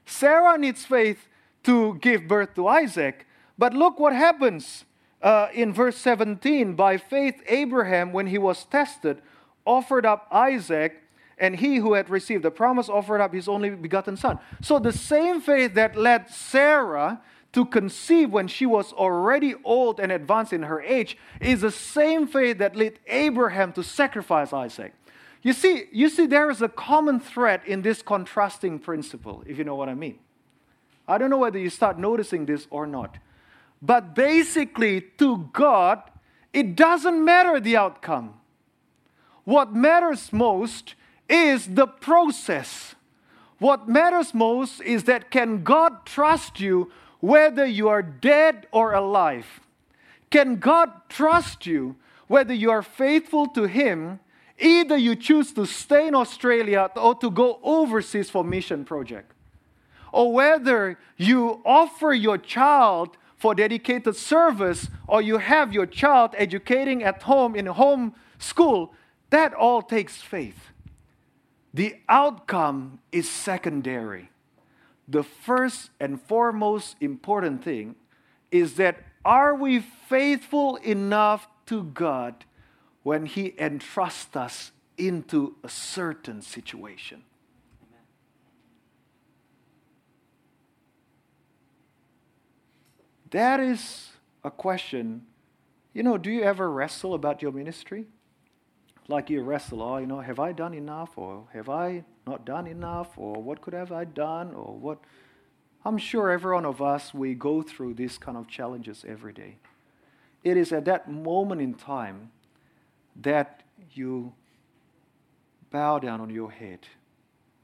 Sarah 0.04 0.58
needs 0.58 0.84
faith 0.84 1.26
to 1.62 1.94
give 2.02 2.28
birth 2.28 2.54
to 2.56 2.68
Isaac. 2.68 3.26
But 3.56 3.72
look 3.72 3.98
what 3.98 4.12
happens 4.12 4.84
uh, 5.22 5.48
in 5.54 5.72
verse 5.72 5.96
17 5.96 6.74
by 6.74 6.98
faith, 6.98 7.40
Abraham, 7.46 8.12
when 8.12 8.26
he 8.26 8.36
was 8.36 8.66
tested, 8.66 9.22
offered 9.64 10.04
up 10.04 10.28
Isaac, 10.30 11.02
and 11.38 11.56
he 11.56 11.76
who 11.76 11.94
had 11.94 12.10
received 12.10 12.42
the 12.42 12.50
promise 12.50 12.90
offered 12.90 13.22
up 13.22 13.32
his 13.32 13.48
only 13.48 13.70
begotten 13.70 14.18
son. 14.18 14.38
So 14.60 14.78
the 14.78 14.92
same 14.92 15.40
faith 15.40 15.72
that 15.74 15.96
led 15.96 16.28
Sarah 16.28 17.22
to 17.52 17.64
conceive 17.66 18.30
when 18.30 18.48
she 18.48 18.64
was 18.64 18.92
already 18.92 19.54
old 19.64 20.00
and 20.00 20.10
advanced 20.10 20.52
in 20.52 20.62
her 20.62 20.80
age 20.80 21.18
is 21.40 21.60
the 21.60 21.70
same 21.70 22.26
faith 22.26 22.58
that 22.58 22.74
led 22.74 22.98
Abraham 23.06 23.72
to 23.74 23.82
sacrifice 23.82 24.52
Isaac. 24.52 24.94
You 25.42 25.52
see, 25.52 25.84
you 25.92 26.08
see, 26.08 26.26
there 26.26 26.50
is 26.50 26.62
a 26.62 26.68
common 26.68 27.20
thread 27.20 27.62
in 27.66 27.82
this 27.82 28.00
contrasting 28.00 28.78
principle, 28.78 29.42
if 29.46 29.58
you 29.58 29.64
know 29.64 29.74
what 29.74 29.88
I 29.88 29.94
mean. 29.94 30.18
I 31.06 31.18
don't 31.18 31.30
know 31.30 31.38
whether 31.38 31.58
you 31.58 31.68
start 31.68 31.98
noticing 31.98 32.46
this 32.46 32.66
or 32.70 32.86
not. 32.86 33.18
But 33.82 34.14
basically, 34.14 35.00
to 35.18 35.50
God, 35.52 36.00
it 36.52 36.76
doesn't 36.76 37.24
matter 37.24 37.58
the 37.58 37.76
outcome. 37.76 38.34
What 39.44 39.74
matters 39.74 40.32
most 40.32 40.94
is 41.28 41.66
the 41.66 41.88
process. 41.88 42.94
What 43.58 43.88
matters 43.88 44.32
most 44.32 44.80
is 44.82 45.04
that 45.04 45.30
can 45.30 45.64
God 45.64 46.06
trust 46.06 46.60
you 46.60 46.92
whether 47.22 47.64
you 47.64 47.88
are 47.88 48.02
dead 48.02 48.66
or 48.72 48.94
alive? 48.94 49.60
Can 50.28 50.56
God 50.56 50.90
trust 51.08 51.66
you 51.66 51.94
whether 52.26 52.52
you 52.52 52.70
are 52.70 52.82
faithful 52.82 53.46
to 53.48 53.68
Him, 53.68 54.18
either 54.58 54.96
you 54.96 55.14
choose 55.14 55.52
to 55.52 55.64
stay 55.64 56.08
in 56.08 56.16
Australia 56.16 56.90
or 56.96 57.14
to 57.14 57.30
go 57.30 57.60
overseas 57.62 58.28
for 58.28 58.42
mission 58.42 58.84
project? 58.84 59.30
Or 60.10 60.32
whether 60.32 60.98
you 61.16 61.62
offer 61.64 62.12
your 62.12 62.38
child 62.38 63.16
for 63.36 63.54
dedicated 63.54 64.16
service 64.16 64.88
or 65.06 65.22
you 65.22 65.38
have 65.38 65.72
your 65.72 65.86
child 65.86 66.34
educating 66.36 67.04
at 67.04 67.22
home 67.22 67.54
in 67.54 67.66
home 67.66 68.16
school, 68.38 68.94
that 69.30 69.54
all 69.54 69.80
takes 69.80 70.20
faith. 70.20 70.70
The 71.72 71.94
outcome 72.08 72.98
is 73.12 73.30
secondary. 73.30 74.31
The 75.08 75.22
first 75.22 75.90
and 76.00 76.20
foremost 76.20 76.96
important 77.00 77.64
thing 77.64 77.96
is 78.50 78.74
that 78.74 78.98
are 79.24 79.54
we 79.54 79.80
faithful 79.80 80.76
enough 80.76 81.48
to 81.66 81.84
God 81.84 82.44
when 83.02 83.26
He 83.26 83.54
entrusts 83.58 84.36
us 84.36 84.72
into 84.96 85.56
a 85.64 85.68
certain 85.68 86.42
situation? 86.42 87.22
That 93.30 93.60
is 93.60 94.10
a 94.44 94.50
question. 94.50 95.22
You 95.94 96.02
know, 96.02 96.18
do 96.18 96.30
you 96.30 96.42
ever 96.42 96.70
wrestle 96.70 97.14
about 97.14 97.40
your 97.40 97.52
ministry? 97.52 98.06
like 99.08 99.30
you 99.30 99.42
wrestle, 99.42 99.82
oh, 99.82 99.98
you 99.98 100.06
know, 100.06 100.20
have 100.20 100.38
I 100.38 100.52
done 100.52 100.74
enough 100.74 101.16
or 101.16 101.44
have 101.52 101.68
I 101.68 102.04
not 102.26 102.44
done 102.44 102.66
enough 102.66 103.16
or 103.16 103.42
what 103.42 103.60
could 103.60 103.74
have 103.74 103.92
I 103.92 104.04
done 104.04 104.54
or 104.54 104.74
what? 104.74 104.98
I'm 105.84 105.98
sure 105.98 106.30
every 106.30 106.54
one 106.54 106.64
of 106.64 106.80
us, 106.80 107.12
we 107.12 107.34
go 107.34 107.62
through 107.62 107.94
these 107.94 108.18
kind 108.18 108.36
of 108.36 108.48
challenges 108.48 109.04
every 109.06 109.32
day. 109.32 109.56
It 110.44 110.56
is 110.56 110.72
at 110.72 110.84
that 110.84 111.10
moment 111.10 111.60
in 111.60 111.74
time 111.74 112.30
that 113.20 113.62
you 113.92 114.32
bow 115.70 115.98
down 115.98 116.20
on 116.20 116.30
your 116.30 116.50
head, 116.50 116.80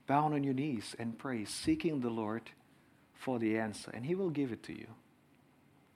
bow 0.07 0.25
on 0.25 0.42
your 0.42 0.55
knees 0.55 0.97
and 0.99 1.18
pray, 1.18 1.44
seeking 1.44 2.01
the 2.01 2.11
Lord 2.11 2.51
for 3.14 3.38
the 3.38 3.59
answer, 3.59 3.90
and 3.92 4.07
He 4.07 4.14
will 4.14 4.31
give 4.31 4.53
it 4.53 4.62
to 4.64 4.73
you. 4.73 4.88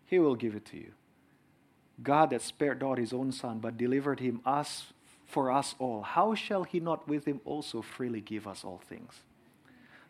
He 0.07 0.19
will 0.19 0.35
give 0.35 0.55
it 0.55 0.67
to 0.67 0.77
you. 0.77 0.93
God 2.03 2.31
that 2.31 2.43
spared 2.43 2.81
not 2.81 2.99
his 2.99 3.13
own 3.13 3.33
son, 3.33 3.59
but 3.59 3.77
delivered 3.77 4.21
him 4.21 4.41
us 4.45 4.93
for 5.33 5.51
us 5.51 5.75
all, 5.79 6.03
how 6.03 6.35
shall 6.35 6.65
he 6.65 6.79
not 6.79 7.09
with 7.09 7.25
him 7.25 7.41
also 7.47 7.81
freely 7.81 8.21
give 8.21 8.47
us 8.47 8.65
all 8.65 8.83
things? 8.87 9.15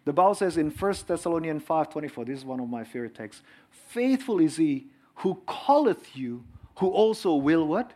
The 0.04 0.12
Bible 0.12 0.35
says 0.35 0.56
in 0.56 0.70
1 0.70 0.94
Thessalonians 1.06 1.62
5:24, 1.62 2.26
this 2.26 2.38
is 2.40 2.44
one 2.44 2.58
of 2.58 2.68
my 2.68 2.82
favorite 2.82 3.14
texts, 3.14 3.42
faithful 3.70 4.40
is 4.40 4.56
he 4.56 4.88
who 5.16 5.40
calleth 5.46 6.16
you, 6.16 6.42
who 6.78 6.88
also 6.88 7.37
will 7.37 7.66
what? 7.68 7.92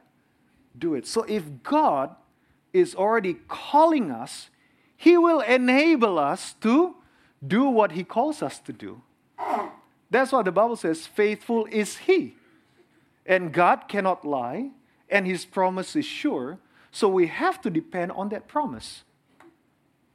Do 0.79 0.95
it. 0.95 1.05
So 1.07 1.25
if 1.25 1.43
God 1.65 2.15
is 2.73 2.95
already 2.95 3.39
calling 3.49 4.13
us, 4.13 4.51
he 4.97 5.19
will 5.19 5.41
enable 5.41 6.19
us 6.19 6.55
to 6.61 6.95
do 7.45 7.65
what 7.65 7.93
he 7.93 8.05
calls 8.05 8.41
us 8.41 8.61
to 8.61 8.73
do. 8.73 9.03
That's 10.11 10.31
why 10.31 10.43
the 10.43 10.53
Bible 10.53 10.77
says, 10.77 11.07
faithful 11.07 11.67
is 11.73 11.97
he. 11.97 12.37
And 13.27 13.53
God 13.53 13.89
cannot 13.89 14.25
lie, 14.25 14.71
and 15.11 15.27
his 15.27 15.45
promise 15.45 15.97
is 15.97 16.07
sure. 16.07 16.59
So 16.97 17.11
we 17.11 17.27
have 17.27 17.61
to 17.61 17.69
depend 17.69 18.13
on 18.13 18.31
that 18.31 18.49
promise. 18.49 19.05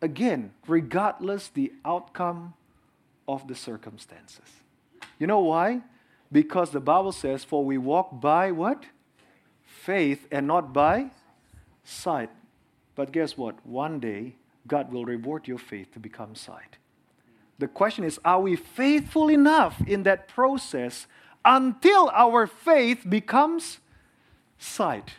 Again, 0.01 0.51
regardless 0.65 1.47
the 1.47 1.71
outcome 1.85 2.55
of 3.27 3.47
the 3.47 3.53
circumstances. 3.53 4.49
You 5.19 5.27
know 5.27 5.41
why? 5.41 5.81
Because 6.31 6.71
the 6.71 6.79
Bible 6.79 7.11
says, 7.11 7.43
For 7.43 7.63
we 7.63 7.77
walk 7.77 8.19
by 8.19 8.51
what? 8.51 8.85
Faith 9.63 10.27
and 10.31 10.47
not 10.47 10.73
by 10.73 11.11
sight. 11.83 12.31
But 12.95 13.11
guess 13.11 13.37
what? 13.37 13.63
One 13.63 13.99
day, 13.99 14.33
God 14.65 14.91
will 14.91 15.05
reward 15.05 15.47
your 15.47 15.59
faith 15.59 15.93
to 15.93 15.99
become 15.99 16.33
sight. 16.33 16.77
The 17.59 17.67
question 17.67 18.03
is, 18.03 18.19
are 18.25 18.41
we 18.41 18.55
faithful 18.55 19.29
enough 19.29 19.79
in 19.85 20.01
that 20.01 20.27
process 20.27 21.05
until 21.45 22.09
our 22.09 22.47
faith 22.47 23.07
becomes 23.07 23.77
sight? 24.57 25.11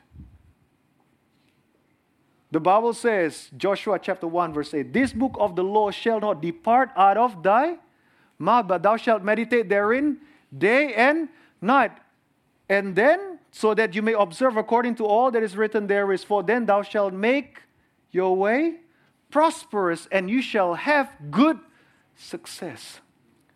The 2.53 2.61
Bible 2.61 2.93
says, 2.93 3.49
Joshua 3.57 3.99
chapter 3.99 4.27
1, 4.27 4.53
verse 4.53 4.75
8, 4.75 4.93
This 4.93 5.15
book 5.15 5.35
of 5.41 5.57
the 5.57 5.65
law 5.65 5.91
shall 5.91 6.21
not 6.21 6.43
depart 6.43 6.91
out 6.95 7.17
of 7.17 7.43
thy 7.43 7.79
mouth, 8.39 8.69
but 8.69 8.83
thou 8.83 8.99
shalt 8.99 9.25
meditate 9.25 9.71
therein 9.71 10.19
day 10.57 10.93
and 10.93 11.31
night. 11.63 11.93
And 12.69 12.95
then, 12.95 13.39
so 13.53 13.73
that 13.73 13.95
you 13.95 14.03
may 14.03 14.13
observe 14.13 14.59
according 14.59 14.97
to 14.97 15.07
all 15.07 15.31
that 15.31 15.43
is 15.43 15.57
written 15.57 15.87
there 15.87 16.13
is, 16.13 16.25
for 16.25 16.43
then 16.43 16.67
thou 16.67 16.83
shalt 16.83 17.15
make 17.15 17.63
your 18.11 18.37
way 18.37 18.81
prosperous, 19.31 20.07
and 20.13 20.29
you 20.29 20.43
shall 20.43 20.75
have 20.75 21.11
good 21.31 21.59
success. 22.15 23.01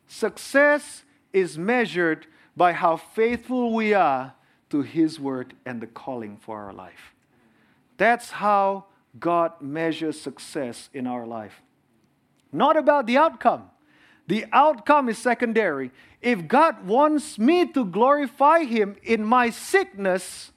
Success 0.06 1.04
is 1.34 1.58
measured 1.58 2.26
by 2.56 2.72
how 2.72 2.96
faithful 2.96 3.74
we 3.74 3.92
are 3.92 4.32
to 4.70 4.80
His 4.80 5.20
word 5.20 5.52
and 5.66 5.82
the 5.82 5.86
calling 5.86 6.38
for 6.38 6.62
our 6.62 6.72
life. 6.72 7.15
That's 7.96 8.30
how 8.30 8.86
God 9.18 9.60
measures 9.60 10.20
success 10.20 10.90
in 10.92 11.06
our 11.06 11.26
life. 11.26 11.62
Not 12.52 12.76
about 12.76 13.06
the 13.06 13.16
outcome. 13.16 13.70
The 14.28 14.44
outcome 14.52 15.08
is 15.08 15.18
secondary. 15.18 15.90
If 16.20 16.48
God 16.48 16.86
wants 16.86 17.38
me 17.38 17.66
to 17.72 17.84
glorify 17.84 18.64
Him 18.64 18.96
in 19.02 19.24
my 19.24 19.50
sickness, 19.50 20.52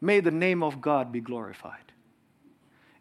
may 0.00 0.20
the 0.20 0.30
name 0.30 0.62
of 0.62 0.80
God 0.80 1.10
be 1.10 1.20
glorified. 1.20 1.92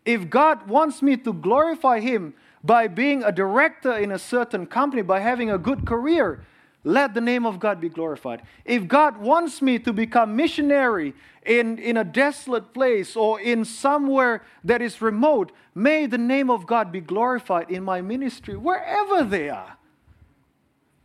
If 0.06 0.30
God 0.30 0.68
wants 0.68 1.02
me 1.02 1.18
to 1.18 1.34
glorify 1.34 2.00
Him 2.00 2.36
by 2.64 2.88
being 2.88 3.24
a 3.24 3.32
director 3.32 3.98
in 3.98 4.12
a 4.12 4.20
certain 4.20 4.66
company, 4.66 5.02
by 5.02 5.20
having 5.20 5.52
a 5.52 5.58
good 5.58 5.86
career, 5.86 6.46
let 6.86 7.16
the 7.16 7.22
name 7.22 7.48
of 7.48 7.60
God 7.60 7.82
be 7.82 7.90
glorified. 7.90 8.44
If 8.64 8.88
God 8.88 9.18
wants 9.18 9.60
me 9.60 9.80
to 9.80 9.92
become 9.92 10.36
missionary 10.36 11.16
in, 11.44 11.80
in 11.80 11.98
a 11.98 12.04
desolate 12.04 12.76
place 12.76 13.16
or 13.16 13.42
in 13.42 13.66
somewhere 13.66 14.44
that 14.64 14.84
is 14.84 15.02
remote, 15.02 15.52
may 15.74 16.06
the 16.06 16.20
name 16.20 16.52
of 16.52 16.68
God 16.68 16.92
be 16.92 17.02
glorified 17.02 17.72
in 17.72 17.84
my 17.84 18.02
ministry, 18.02 18.56
wherever 18.56 19.24
they 19.24 19.50
are. 19.50 19.78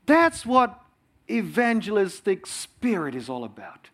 That's 0.05 0.45
what 0.45 0.79
evangelistic 1.31 2.47
spirit 2.47 3.15
is 3.15 3.31
all 3.31 3.45
about. 3.45 3.89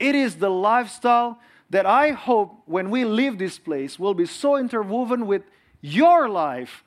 It 0.00 0.16
is 0.16 0.36
the 0.36 0.50
lifestyle 0.50 1.38
that 1.70 1.86
I 1.86 2.10
hope 2.10 2.62
when 2.66 2.90
we 2.90 3.04
leave 3.04 3.38
this 3.38 3.58
place 3.58 4.00
will 4.00 4.14
be 4.14 4.26
so 4.26 4.56
interwoven 4.56 5.26
with 5.26 5.42
your 5.80 6.28
life 6.28 6.82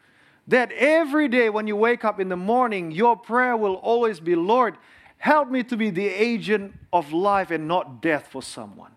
that 0.51 0.71
every 0.73 1.29
day 1.29 1.49
when 1.49 1.65
you 1.65 1.77
wake 1.77 2.03
up 2.03 2.19
in 2.19 2.27
the 2.27 2.35
morning, 2.35 2.91
your 2.91 3.15
prayer 3.15 3.55
will 3.55 3.75
always 3.75 4.19
be, 4.19 4.35
Lord, 4.35 4.77
help 5.17 5.49
me 5.49 5.63
to 5.63 5.77
be 5.77 5.89
the 5.89 6.07
agent 6.07 6.73
of 6.91 7.13
life 7.13 7.51
and 7.51 7.69
not 7.69 8.01
death 8.01 8.27
for 8.29 8.43
someone. 8.43 8.91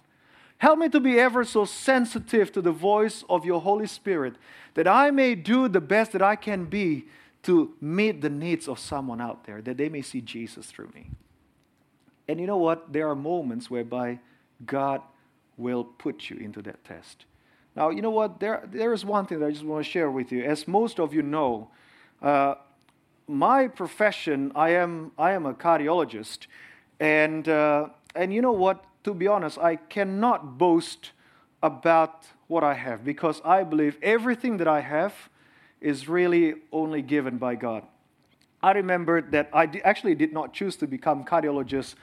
Help 0.58 0.80
me 0.80 0.88
to 0.88 0.98
be 0.98 1.18
ever 1.20 1.44
so 1.44 1.64
sensitive 1.64 2.50
to 2.50 2.60
the 2.60 2.72
voice 2.72 3.22
of 3.28 3.44
your 3.44 3.60
Holy 3.60 3.86
Spirit 3.86 4.34
that 4.74 4.88
I 4.88 5.12
may 5.12 5.36
do 5.36 5.68
the 5.68 5.80
best 5.80 6.10
that 6.12 6.22
I 6.22 6.34
can 6.34 6.64
be 6.64 7.04
to 7.44 7.72
meet 7.80 8.20
the 8.20 8.30
needs 8.30 8.66
of 8.66 8.80
someone 8.80 9.20
out 9.20 9.44
there, 9.44 9.62
that 9.62 9.76
they 9.76 9.88
may 9.88 10.02
see 10.02 10.20
Jesus 10.20 10.66
through 10.66 10.90
me. 10.92 11.10
And 12.26 12.40
you 12.40 12.48
know 12.48 12.56
what? 12.56 12.92
There 12.92 13.08
are 13.08 13.14
moments 13.14 13.70
whereby 13.70 14.18
God 14.66 15.02
will 15.56 15.84
put 15.84 16.30
you 16.30 16.36
into 16.38 16.62
that 16.62 16.82
test. 16.82 17.26
Now, 17.76 17.90
you 17.90 18.02
know 18.02 18.10
what? 18.10 18.40
There, 18.40 18.68
there 18.70 18.92
is 18.92 19.04
one 19.04 19.26
thing 19.26 19.40
that 19.40 19.46
I 19.46 19.50
just 19.50 19.64
want 19.64 19.84
to 19.84 19.90
share 19.90 20.10
with 20.10 20.30
you. 20.30 20.44
As 20.44 20.68
most 20.68 21.00
of 21.00 21.12
you 21.12 21.22
know, 21.22 21.70
uh, 22.22 22.54
my 23.26 23.68
profession, 23.68 24.52
I 24.54 24.70
am, 24.70 25.12
I 25.18 25.32
am 25.32 25.46
a 25.46 25.54
cardiologist. 25.54 26.46
And, 27.00 27.48
uh, 27.48 27.88
and 28.14 28.32
you 28.32 28.42
know 28.42 28.52
what? 28.52 28.84
To 29.04 29.14
be 29.14 29.26
honest, 29.26 29.58
I 29.58 29.76
cannot 29.76 30.56
boast 30.56 31.10
about 31.62 32.26
what 32.46 32.62
I 32.62 32.74
have 32.74 33.04
because 33.04 33.40
I 33.44 33.64
believe 33.64 33.98
everything 34.02 34.58
that 34.58 34.68
I 34.68 34.80
have 34.80 35.14
is 35.80 36.08
really 36.08 36.54
only 36.72 37.02
given 37.02 37.38
by 37.38 37.54
God. 37.56 37.84
I 38.62 38.72
remember 38.72 39.20
that 39.20 39.50
I 39.52 39.68
actually 39.84 40.14
did 40.14 40.32
not 40.32 40.54
choose 40.54 40.76
to 40.76 40.86
become 40.86 41.24
cardiologist 41.24 41.96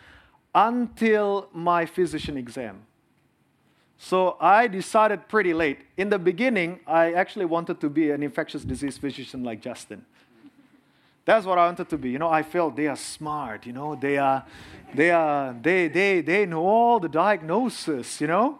until 0.53 1.49
my 1.53 1.85
physician 1.85 2.37
exam. 2.37 2.83
So 4.03 4.35
I 4.41 4.67
decided 4.67 5.27
pretty 5.27 5.53
late. 5.53 5.77
In 5.95 6.09
the 6.09 6.17
beginning, 6.17 6.79
I 6.87 7.13
actually 7.13 7.45
wanted 7.45 7.79
to 7.81 7.89
be 7.89 8.09
an 8.09 8.23
infectious 8.23 8.63
disease 8.63 8.97
physician 8.97 9.43
like 9.43 9.61
Justin. 9.61 10.03
That's 11.23 11.45
what 11.45 11.59
I 11.59 11.67
wanted 11.67 11.87
to 11.89 11.99
be. 11.99 12.09
You 12.09 12.17
know, 12.17 12.27
I 12.27 12.41
felt 12.41 12.75
they 12.75 12.87
are 12.87 12.95
smart, 12.95 13.67
you 13.67 13.73
know, 13.73 13.93
they 13.93 14.17
are 14.17 14.43
they 14.95 15.11
are 15.11 15.53
they 15.53 15.87
they 15.87 16.21
they 16.21 16.47
know 16.47 16.65
all 16.65 16.99
the 16.99 17.09
diagnosis, 17.09 18.19
you 18.19 18.25
know. 18.25 18.59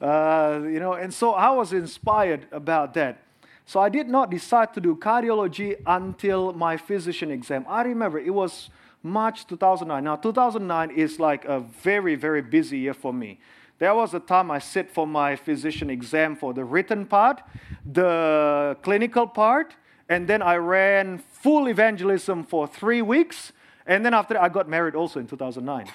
Uh, 0.00 0.62
you 0.64 0.80
know, 0.80 0.94
and 0.94 1.14
so 1.14 1.34
I 1.34 1.50
was 1.50 1.72
inspired 1.72 2.48
about 2.50 2.92
that. 2.94 3.22
So 3.66 3.78
I 3.78 3.90
did 3.90 4.08
not 4.08 4.28
decide 4.28 4.74
to 4.74 4.80
do 4.80 4.96
cardiology 4.96 5.76
until 5.86 6.52
my 6.52 6.76
physician 6.76 7.30
exam. 7.30 7.64
I 7.68 7.82
remember 7.82 8.18
it 8.18 8.34
was 8.34 8.70
March 9.04 9.46
2009. 9.46 10.02
Now 10.02 10.16
2009 10.16 10.90
is 10.90 11.20
like 11.20 11.44
a 11.44 11.60
very 11.60 12.16
very 12.16 12.42
busy 12.42 12.78
year 12.78 12.94
for 12.94 13.12
me 13.12 13.38
there 13.80 13.94
was 13.94 14.12
a 14.12 14.20
time 14.20 14.50
I 14.50 14.58
sit 14.58 14.90
for 14.90 15.06
my 15.06 15.34
physician 15.34 15.88
exam 15.88 16.36
for 16.36 16.52
the 16.52 16.64
written 16.64 17.06
part, 17.06 17.42
the 17.90 18.76
clinical 18.82 19.26
part, 19.26 19.74
and 20.06 20.28
then 20.28 20.42
I 20.42 20.56
ran 20.56 21.18
full 21.18 21.66
evangelism 21.66 22.44
for 22.44 22.66
three 22.66 23.00
weeks. 23.00 23.52
And 23.86 24.04
then 24.04 24.12
after 24.12 24.34
that, 24.34 24.42
I 24.42 24.50
got 24.50 24.68
married 24.68 24.94
also 24.94 25.18
in 25.18 25.26
2009. 25.26 25.90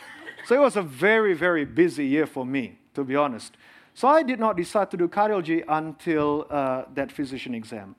so 0.45 0.56
it 0.56 0.60
was 0.60 0.76
a 0.76 0.82
very, 0.82 1.36
very 1.36 1.63
busy 1.63 2.08
year 2.08 2.26
for 2.26 2.43
me, 2.43 2.80
to 2.95 3.04
be 3.04 3.15
honest. 3.15 3.56
So 3.93 4.08
I 4.08 4.24
did 4.24 4.39
not 4.39 4.58
decide 4.58 4.89
to 4.89 4.98
do 4.98 5.08
cardiology 5.08 5.63
until 5.67 6.48
uh, 6.50 6.86
that 6.95 7.12
physician 7.12 7.54
exam. 7.54 7.95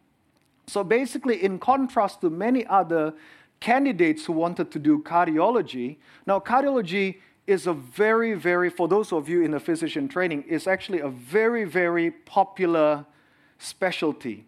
So 0.66 0.82
basically, 0.82 1.44
in 1.44 1.60
contrast 1.60 2.22
to 2.22 2.30
many 2.30 2.66
other 2.66 3.14
candidates 3.60 4.24
who 4.24 4.32
wanted 4.32 4.72
to 4.72 4.80
do 4.80 5.00
cardiology, 5.04 5.98
now 6.26 6.40
cardiology 6.40 7.18
is 7.46 7.66
a 7.66 7.72
very, 7.72 8.34
very, 8.34 8.70
for 8.70 8.88
those 8.88 9.12
of 9.12 9.28
you 9.28 9.42
in 9.42 9.52
the 9.52 9.60
physician 9.60 10.08
training, 10.08 10.42
is 10.44 10.66
actually 10.66 11.00
a 11.00 11.08
very, 11.08 11.64
very 11.64 12.10
popular 12.10 13.06
specialty. 13.58 14.46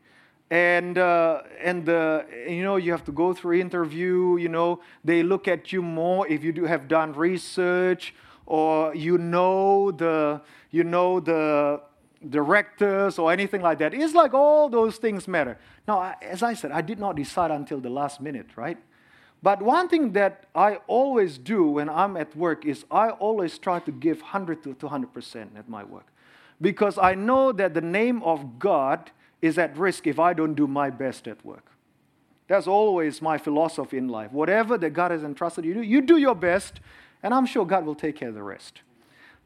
And, 0.50 0.96
uh, 0.96 1.42
and 1.62 1.87
you 1.87 2.62
know, 2.62 2.76
you 2.76 2.90
have 2.92 3.04
to 3.04 3.12
go 3.12 3.34
through 3.34 3.61
interview, 3.61 4.38
you 4.38 4.48
know, 4.48 4.80
they 5.04 5.22
look 5.22 5.46
at 5.46 5.72
you 5.72 5.82
more 5.82 6.26
if 6.26 6.42
you 6.42 6.52
do 6.52 6.64
have 6.64 6.88
done 6.88 7.12
research 7.12 8.14
or 8.46 8.94
you 8.94 9.18
know 9.18 9.90
the, 9.90 10.40
you 10.70 10.84
know 10.84 11.20
the, 11.20 11.82
directors 12.28 13.18
or 13.18 13.32
anything 13.32 13.62
like 13.62 13.78
that. 13.78 13.94
It's 13.94 14.14
like 14.14 14.34
all 14.34 14.68
those 14.68 14.96
things 14.96 15.28
matter. 15.28 15.58
Now, 15.87 16.16
as 16.20 16.42
I 16.42 16.54
said, 16.54 16.72
I 16.72 16.80
did 16.80 16.98
not 16.98 17.16
decide 17.16 17.50
until 17.50 17.80
the 17.80 17.90
last 17.90 18.20
minute, 18.20 18.48
right? 18.56 18.78
But 19.42 19.62
one 19.62 19.88
thing 19.88 20.12
that 20.12 20.46
I 20.55 20.77
always 20.87 21.38
do 21.38 21.70
when 21.70 21.88
I'm 21.88 22.16
at 22.16 22.37
work 22.37 22.64
is 22.66 22.85
I 22.90 23.11
always 23.11 23.59
try 23.59 23.79
to 23.81 23.92
give 23.92 24.20
100 24.20 24.62
to 24.64 24.74
200% 24.74 25.57
at 25.57 25.68
my 25.68 25.85
work. 25.85 26.07
Because 26.61 26.98
I 26.98 27.14
know 27.14 27.53
that 27.53 27.74
the 27.74 27.81
name 27.81 28.22
of 28.24 28.59
God 28.59 29.12
is 29.40 29.59
at 29.59 29.77
risk 29.77 30.07
if 30.07 30.18
I 30.18 30.33
don't 30.33 30.55
do 30.55 30.66
my 30.66 30.90
best 30.90 31.29
at 31.29 31.44
work. 31.44 31.70
That's 32.48 32.66
always 32.66 33.22
my 33.22 33.38
philosophy 33.38 33.98
in 33.98 34.09
life. 34.09 34.33
Whatever 34.33 34.77
that 34.79 34.90
God 34.90 35.11
has 35.11 35.22
entrusted 35.22 35.64
you 35.64 35.74
to 35.74 35.81
do, 35.83 35.87
you 35.87 36.01
do 36.01 36.16
your 36.16 36.35
best, 36.35 36.81
and 37.22 37.33
I'm 37.33 37.46
sure 37.46 37.64
God 37.64 37.85
will 37.85 37.94
take 37.94 38.16
care 38.16 38.31
of 38.31 38.35
the 38.35 38.42
rest. 38.42 38.81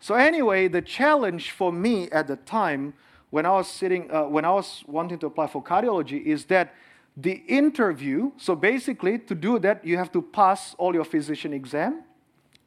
So, 0.01 0.15
anyway, 0.15 0.69
the 0.69 0.83
challenge 0.83 1.51
for 1.51 1.73
me 1.73 2.11
at 2.11 2.29
the 2.29 2.37
time 2.37 2.95
when 3.31 3.45
I 3.45 3.53
was 3.53 3.69
sitting, 3.69 4.11
uh, 4.11 4.25
when 4.25 4.45
I 4.45 4.53
was 4.53 4.85
wanting 4.87 5.19
to 5.19 5.27
apply 5.27 5.49
for 5.49 5.63
cardiology, 5.63 6.25
is 6.25 6.45
that 6.47 6.75
the 7.16 7.42
interview, 7.46 8.33
so 8.37 8.57
basically 8.57 9.18
to 9.18 9.35
do 9.35 9.59
that, 9.59 9.85
you 9.85 9.98
have 9.98 10.11
to 10.12 10.22
pass 10.22 10.75
all 10.79 10.94
your 10.94 11.05
physician 11.05 11.53
exam 11.53 12.05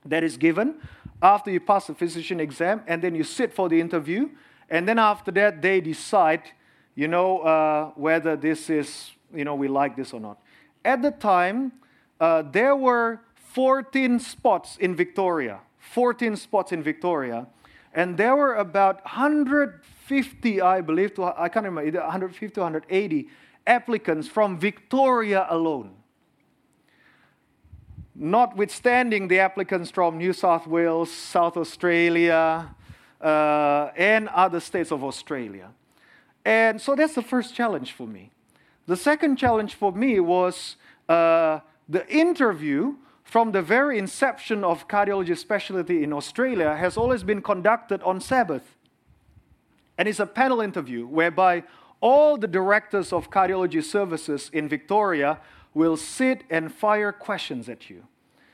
that 0.05 0.23
is 0.23 0.38
given. 0.38 0.75
After 1.21 1.49
you 1.49 1.60
pass 1.60 1.88
the 1.88 1.95
physician 1.95 2.39
exam, 2.39 2.84
and 2.88 3.01
then 3.01 3.15
you 3.15 3.23
sit 3.23 3.53
for 3.53 3.69
the 3.69 3.79
interview, 3.79 4.29
and 4.69 4.88
then 4.88 4.99
after 4.99 5.31
that, 5.31 5.62
they 5.62 5.81
decide, 5.81 6.43
you 6.93 7.08
know, 7.08 7.39
uh, 7.39 7.91
whether 7.95 8.36
this 8.36 8.69
is, 8.69 9.12
you 9.34 9.43
know, 9.43 9.55
we 9.55 9.67
like 9.67 9.95
this 9.95 10.13
or 10.13 10.19
not. 10.19 10.39
At 10.84 11.01
the 11.01 11.12
time, 11.12 11.71
uh, 12.19 12.43
there 12.43 12.75
were 12.75 13.21
14 13.53 14.19
spots 14.19 14.77
in 14.77 14.95
Victoria, 14.95 15.60
14 15.79 16.36
spots 16.36 16.71
in 16.71 16.84
Victoria, 16.84 17.47
and 17.93 18.17
there 18.17 18.36
were 18.36 18.55
about 18.55 19.03
150, 19.05 20.62
I 20.62 20.81
believe, 20.81 21.15
to, 21.15 21.23
I 21.23 21.49
can't 21.49 21.65
remember, 21.65 21.88
either 21.88 22.01
150 22.01 22.60
or 22.60 22.63
180 22.63 23.29
applicants 23.67 24.28
from 24.28 24.60
Victoria 24.60 25.47
alone. 25.49 25.91
Notwithstanding 28.15 29.28
the 29.28 29.39
applicants 29.39 29.91
from 29.91 30.17
New 30.17 30.34
South 30.34 30.67
Wales, 30.67 31.12
South 31.12 31.58
Australia, 31.58 32.73
uh, 33.21 33.91
and 33.97 34.30
other 34.30 34.60
states 34.60 34.91
of 34.91 35.04
Australia. 35.04 35.69
And 36.45 36.80
so 36.80 36.95
that's 36.95 37.15
the 37.15 37.21
first 37.21 37.56
challenge 37.56 37.91
for 37.91 38.08
me. 38.08 38.32
The 38.86 38.95
second 38.95 39.38
challenge 39.38 39.73
for 39.73 39.91
me 39.91 40.19
was 40.19 40.75
uh, 41.10 41.60
the 41.89 42.08
interview 42.08 42.95
from 43.23 43.51
the 43.51 43.62
very 43.62 43.97
inception 43.97 44.63
of 44.63 44.88
cardiology 44.88 45.36
specialty 45.36 46.04
in 46.04 46.13
Australia 46.13 46.75
has 46.75 46.95
always 46.95 47.23
been 47.23 47.41
conducted 47.41 48.01
on 48.04 48.21
Sabbath. 48.21 48.75
And 49.97 50.08
it's 50.08 50.19
a 50.19 50.28
panel 50.28 50.62
interview 50.62 51.08
whereby 51.08 51.63
all 52.06 52.38
the 52.38 52.48
directors 52.48 53.12
of 53.12 53.32
cardiology 53.32 53.84
services 53.84 54.52
in 54.54 54.70
Victoria 54.70 55.39
will 55.74 55.98
sit 55.98 56.44
and 56.52 56.72
fire 56.72 57.12
questions 57.12 57.68
at 57.68 57.89
you. 57.89 58.04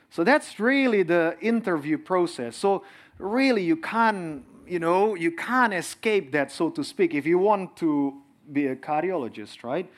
So 0.09 0.23
that's 0.23 0.57
really 0.57 1.03
the 1.03 1.35
interview 1.41 1.97
process. 1.97 2.55
So 2.55 2.85
really 3.17 3.61
you 3.61 3.75
can't, 3.75 4.45
you 4.65 4.79
know, 4.79 5.15
you 5.15 5.31
can't 5.31 5.73
escape 5.73 6.31
that 6.31 6.49
so 6.49 6.69
to 6.69 6.81
speak 6.81 7.13
if 7.13 7.25
you 7.25 7.37
want 7.39 7.75
to 7.75 8.21
be 8.53 8.67
a 8.67 8.75
cardiologist, 8.77 9.65
right? 9.65 9.91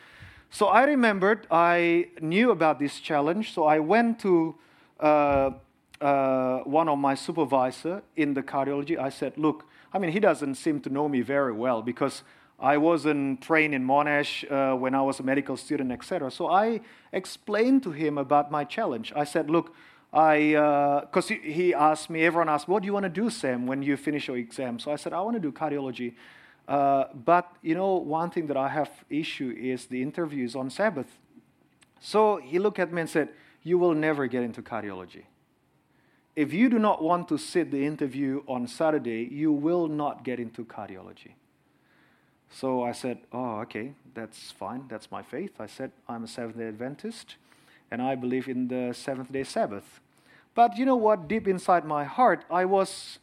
So 0.50 0.70
I 0.70 0.86
remembered 0.86 1.46
I 1.52 2.10
knew 2.22 2.50
about 2.50 2.80
this 2.80 3.00
challenge, 3.00 3.54
so 3.54 3.66
I 3.66 3.78
went 3.78 4.20
to 4.22 4.56
uh, 5.00 5.52
uh, 6.02 6.60
one 6.62 6.90
of 6.90 6.98
my 6.98 7.14
supervisor 7.14 8.02
in 8.16 8.34
the 8.34 8.42
cardiology. 8.42 8.98
I 8.98 9.10
said, 9.10 9.38
"Look, 9.38 9.66
I 9.94 10.00
mean, 10.00 10.12
he 10.12 10.20
doesn't 10.20 10.56
seem 10.56 10.80
to 10.82 10.90
know 10.90 11.08
me 11.08 11.22
very 11.22 11.54
well 11.54 11.82
because 11.82 12.24
I 12.60 12.78
wasn't 12.78 13.42
trained 13.42 13.74
in 13.74 13.86
Monash 13.86 14.50
uh, 14.50 14.76
when 14.76 14.96
I 14.96 15.02
was 15.02 15.20
a 15.20 15.24
medical 15.24 15.58
student, 15.58 15.92
etc." 15.92 16.32
So 16.32 16.48
I 16.48 16.82
explained 17.12 17.84
to 17.84 17.92
him 17.92 18.18
about 18.18 18.52
my 18.52 18.64
challenge. 18.64 19.14
I 19.16 19.24
said, 19.24 19.50
"Look." 19.50 19.74
I, 20.16 21.02
because 21.02 21.32
uh, 21.32 21.36
he, 21.42 21.74
asked 21.74 22.12
me, 22.12 22.22
everyone 22.22 22.48
asked, 22.48 22.68
what 22.68 22.84
do 22.84 22.86
you 22.86 22.94
want 22.94 23.06
to 23.06 23.10
do, 23.10 23.32
Sam, 23.32 23.66
when 23.66 23.82
you 23.82 23.98
finish 23.98 24.28
your 24.28 24.38
exam? 24.38 24.78
So 24.78 24.92
I 24.92 24.96
said, 24.96 25.12
I 25.12 25.20
want 25.22 25.38
to 25.38 25.40
do 25.40 25.52
cardiology. 25.52 26.14
Uh, 26.68 27.06
but 27.14 27.52
you 27.62 27.76
know, 27.76 27.96
one 27.96 28.30
thing 28.30 28.48
that 28.48 28.58
I 28.58 28.70
have 28.70 28.90
issue 29.10 29.54
is 29.58 29.88
the 29.88 30.02
interviews 30.02 30.56
on 30.56 30.70
Sabbath. 30.70 31.20
So 32.00 32.38
he 32.38 32.60
looked 32.60 32.80
at 32.80 32.92
me 32.92 33.02
and 33.02 33.10
said, 33.10 33.30
"You 33.64 33.78
will 33.78 33.94
never 33.94 34.28
get 34.28 34.44
into 34.44 34.62
cardiology. 34.62 35.24
If 36.36 36.54
you 36.54 36.70
do 36.70 36.80
not 36.80 37.04
want 37.04 37.28
to 37.30 37.38
sit 37.38 37.70
the 37.72 37.86
interview 37.86 38.44
on 38.48 38.68
Saturday, 38.68 39.28
you 39.32 39.52
will 39.52 39.88
not 39.88 40.24
get 40.24 40.40
into 40.40 40.66
cardiology." 40.66 41.34
So 42.54 42.84
I 42.84 42.92
said, 42.92 43.18
"Oh, 43.32 43.62
okay, 43.62 43.94
that's 44.14 44.52
fine. 44.52 44.86
That's 44.88 45.10
my 45.10 45.24
faith." 45.24 45.60
I 45.60 45.66
said, 45.66 45.92
"I'm 46.08 46.24
a 46.24 46.28
Seventh-day 46.28 46.68
Adventist, 46.68 47.36
and 47.90 48.02
I 48.02 48.16
believe 48.16 48.48
in 48.48 48.68
the 48.68 48.94
seventh-day 48.94 49.44
Sabbath." 49.44 50.00
But 50.54 50.78
you 50.78 50.86
know 50.86 50.96
what? 50.96 51.28
Deep 51.28 51.48
inside 51.48 51.84
my 51.84 52.04
heart, 52.04 52.46
I 52.52 52.66
was 52.66 53.20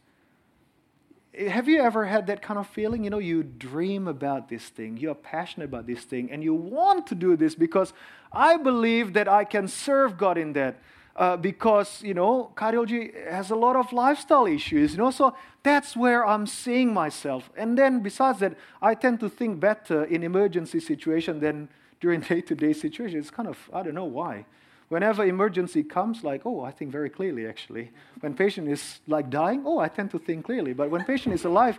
have 1.49 1.69
you 1.69 1.81
ever 1.81 2.07
had 2.07 2.27
that 2.27 2.43
kind 2.43 2.59
of 2.59 2.67
feeling? 2.67 3.05
You 3.05 3.11
know, 3.11 3.19
you 3.19 3.43
dream 3.43 4.09
about 4.09 4.49
this 4.49 4.69
thing, 4.69 4.97
you're 4.97 5.15
passionate 5.15 5.67
about 5.67 5.87
this 5.87 6.03
thing, 6.05 6.31
and 6.31 6.43
you 6.43 6.55
want 6.55 7.07
to 7.09 7.15
do 7.15 7.37
this 7.37 7.55
because 7.55 7.93
I 8.33 8.57
believe 8.57 9.13
that 9.13 9.29
I 9.29 9.45
can 9.45 9.69
serve 9.69 10.19
God 10.19 10.39
in 10.39 10.53
that. 10.55 10.77
Uh, 11.21 11.37
because 11.37 12.03
you 12.03 12.15
know 12.15 12.51
cardiology 12.57 13.13
has 13.29 13.51
a 13.51 13.55
lot 13.55 13.77
of 13.77 13.93
lifestyle 13.93 14.47
issues 14.47 14.93
you 14.93 14.97
know 14.97 15.11
so 15.11 15.37
that's 15.63 15.95
where 15.95 16.27
i'm 16.27 16.47
seeing 16.47 16.95
myself 16.95 17.51
and 17.59 17.77
then 17.77 18.01
besides 18.01 18.39
that 18.39 18.57
i 18.81 18.95
tend 18.95 19.21
to 19.21 19.29
think 19.29 19.61
better 19.61 20.05
in 20.05 20.23
emergency 20.23 20.81
situation 20.81 21.39
than 21.39 21.69
during 22.01 22.21
day-to-day 22.31 22.73
situation 22.73 23.19
it's 23.19 23.29
kind 23.39 23.49
of 23.51 23.59
i 23.71 23.83
don't 23.83 23.95
know 23.95 24.13
why 24.21 24.47
whenever 24.91 25.25
emergency 25.25 25.83
comes, 25.83 26.23
like, 26.23 26.43
oh, 26.45 26.61
I 26.63 26.73
think 26.73 26.93
very 26.93 27.09
clearly 27.09 27.47
actually. 27.47 27.91
When 28.21 28.35
patient 28.35 28.69
is 28.69 29.01
like 29.07 29.31
dying, 29.31 29.63
oh, 29.65 29.79
I 29.79 29.89
tend 29.89 30.11
to 30.11 30.19
think 30.19 30.45
clearly. 30.45 30.75
But 30.75 30.91
when 30.91 31.05
patient 31.05 31.35
is 31.35 31.45
alive, 31.45 31.79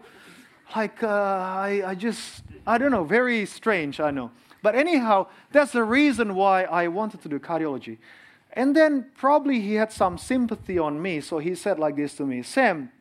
like, 0.76 1.04
uh, 1.04 1.08
I, 1.08 1.84
I 1.86 1.96
just, 1.96 2.44
I 2.66 2.78
don't 2.78 2.92
know, 2.92 3.04
very 3.04 3.46
strange, 3.46 4.00
I 4.00 4.12
know. 4.12 4.32
But 4.64 4.76
anyhow, 4.76 5.28
that's 5.52 5.74
the 5.74 5.84
reason 5.84 6.36
why 6.36 6.64
I 6.64 6.88
wanted 6.88 7.22
to 7.24 7.30
do 7.30 7.38
cardiology. 7.40 7.98
And 8.54 8.76
then 8.76 9.08
probably 9.16 9.62
he 9.62 9.76
had 9.76 9.92
some 9.92 10.18
sympathy 10.18 10.78
on 10.78 11.02
me, 11.02 11.22
so 11.22 11.40
he 11.40 11.56
said 11.56 11.80
like 11.80 11.96
this 11.96 12.16
to 12.16 12.26
me 12.26 12.42
Sam, 12.44 12.92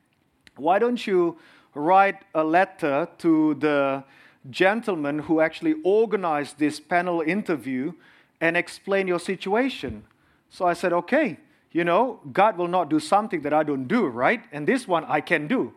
why 0.57 0.79
don't 0.79 1.07
you 1.07 1.39
write 1.75 2.23
a 2.35 2.45
letter 2.45 3.09
to 3.19 3.55
the 3.55 4.05
gentleman 4.49 5.21
who 5.21 5.41
actually 5.41 5.75
organized 5.85 6.59
this 6.59 6.81
panel 6.81 7.21
interview 7.21 7.93
and 8.41 8.57
explain 8.57 9.07
your 9.07 9.19
situation. 9.19 10.05
So 10.49 10.67
I 10.67 10.73
said, 10.73 10.93
okay, 10.93 11.39
you 11.73 11.85
know, 11.85 12.21
God 12.33 12.57
will 12.57 12.69
not 12.69 12.89
do 12.89 12.99
something 12.99 13.43
that 13.43 13.53
I 13.53 13.63
don't 13.63 13.87
do, 13.87 14.07
right? 14.07 14.43
And 14.51 14.67
this 14.67 14.89
one 14.89 15.05
I 15.05 15.21
can 15.21 15.47
do. 15.47 15.75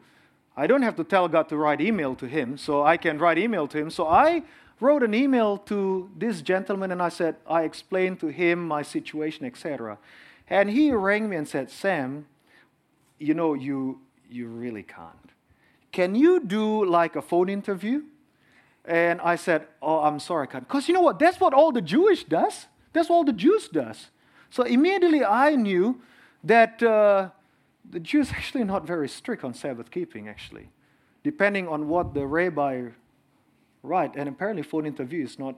I 0.56 0.68
don't 0.68 0.82
have 0.82 0.96
to 0.96 1.04
tell 1.04 1.28
God 1.28 1.50
to 1.50 1.58
write 1.58 1.82
email 1.82 2.16
to 2.16 2.28
him, 2.28 2.58
so 2.58 2.84
I 2.84 2.98
can 2.98 3.18
write 3.18 3.38
email 3.38 3.68
to 3.68 3.78
him. 3.78 3.90
So 3.90 4.08
I 4.08 4.44
wrote 4.84 5.02
an 5.02 5.13
email 5.13 5.58
to 5.58 6.10
this 6.15 6.41
gentleman 6.41 6.91
and 6.91 7.02
I 7.02 7.10
said, 7.10 7.38
I 7.48 7.63
explained 7.63 8.19
to 8.19 8.28
him 8.28 8.67
my 8.67 8.82
situation, 8.82 9.46
etc. 9.46 9.98
And 10.50 10.69
he 10.69 10.91
rang 10.91 11.30
me 11.30 11.38
and 11.38 11.48
said, 11.48 11.72
Sam, 11.72 12.26
you 13.17 13.34
know, 13.34 13.54
you, 13.54 14.02
you 14.30 14.48
really 14.48 14.84
can't. 14.84 15.32
Can 15.93 16.15
you 16.15 16.41
do 16.41 16.86
like 16.86 17.15
a 17.15 17.22
phone 17.22 17.50
interview? 17.50 18.02
And 18.84 19.22
I 19.22 19.38
said, 19.38 19.67
Oh, 19.82 20.00
I'm 20.00 20.19
sorry, 20.19 20.48
I 20.48 20.52
can't. 20.52 20.67
Because 20.67 20.88
you 20.89 20.93
know 20.93 21.02
what? 21.02 21.17
That's 21.17 21.39
what 21.39 21.54
all 21.54 21.72
the 21.72 21.82
Jewish 21.82 22.26
does. 22.26 22.67
That's 22.91 23.08
what 23.10 23.15
all 23.15 23.24
the 23.24 23.39
Jews 23.46 23.69
does. 23.69 24.10
So 24.50 24.63
immediately 24.63 25.24
I 25.24 25.56
knew 25.56 26.02
that 26.43 26.84
uh, 26.84 27.30
the 27.89 28.02
Jews 28.02 28.32
actually 28.36 28.65
not 28.65 28.86
very 28.86 29.08
strict 29.08 29.46
on 29.46 29.54
Sabbath 29.54 29.89
keeping, 29.91 30.28
actually, 30.28 30.69
depending 31.24 31.69
on 31.69 31.88
what 31.88 32.13
the 32.13 32.28
rabbi 32.28 32.89
write. 33.84 34.15
And 34.15 34.28
apparently 34.28 34.63
phone 34.63 34.86
interview 34.86 35.24
is 35.24 35.38
not 35.38 35.56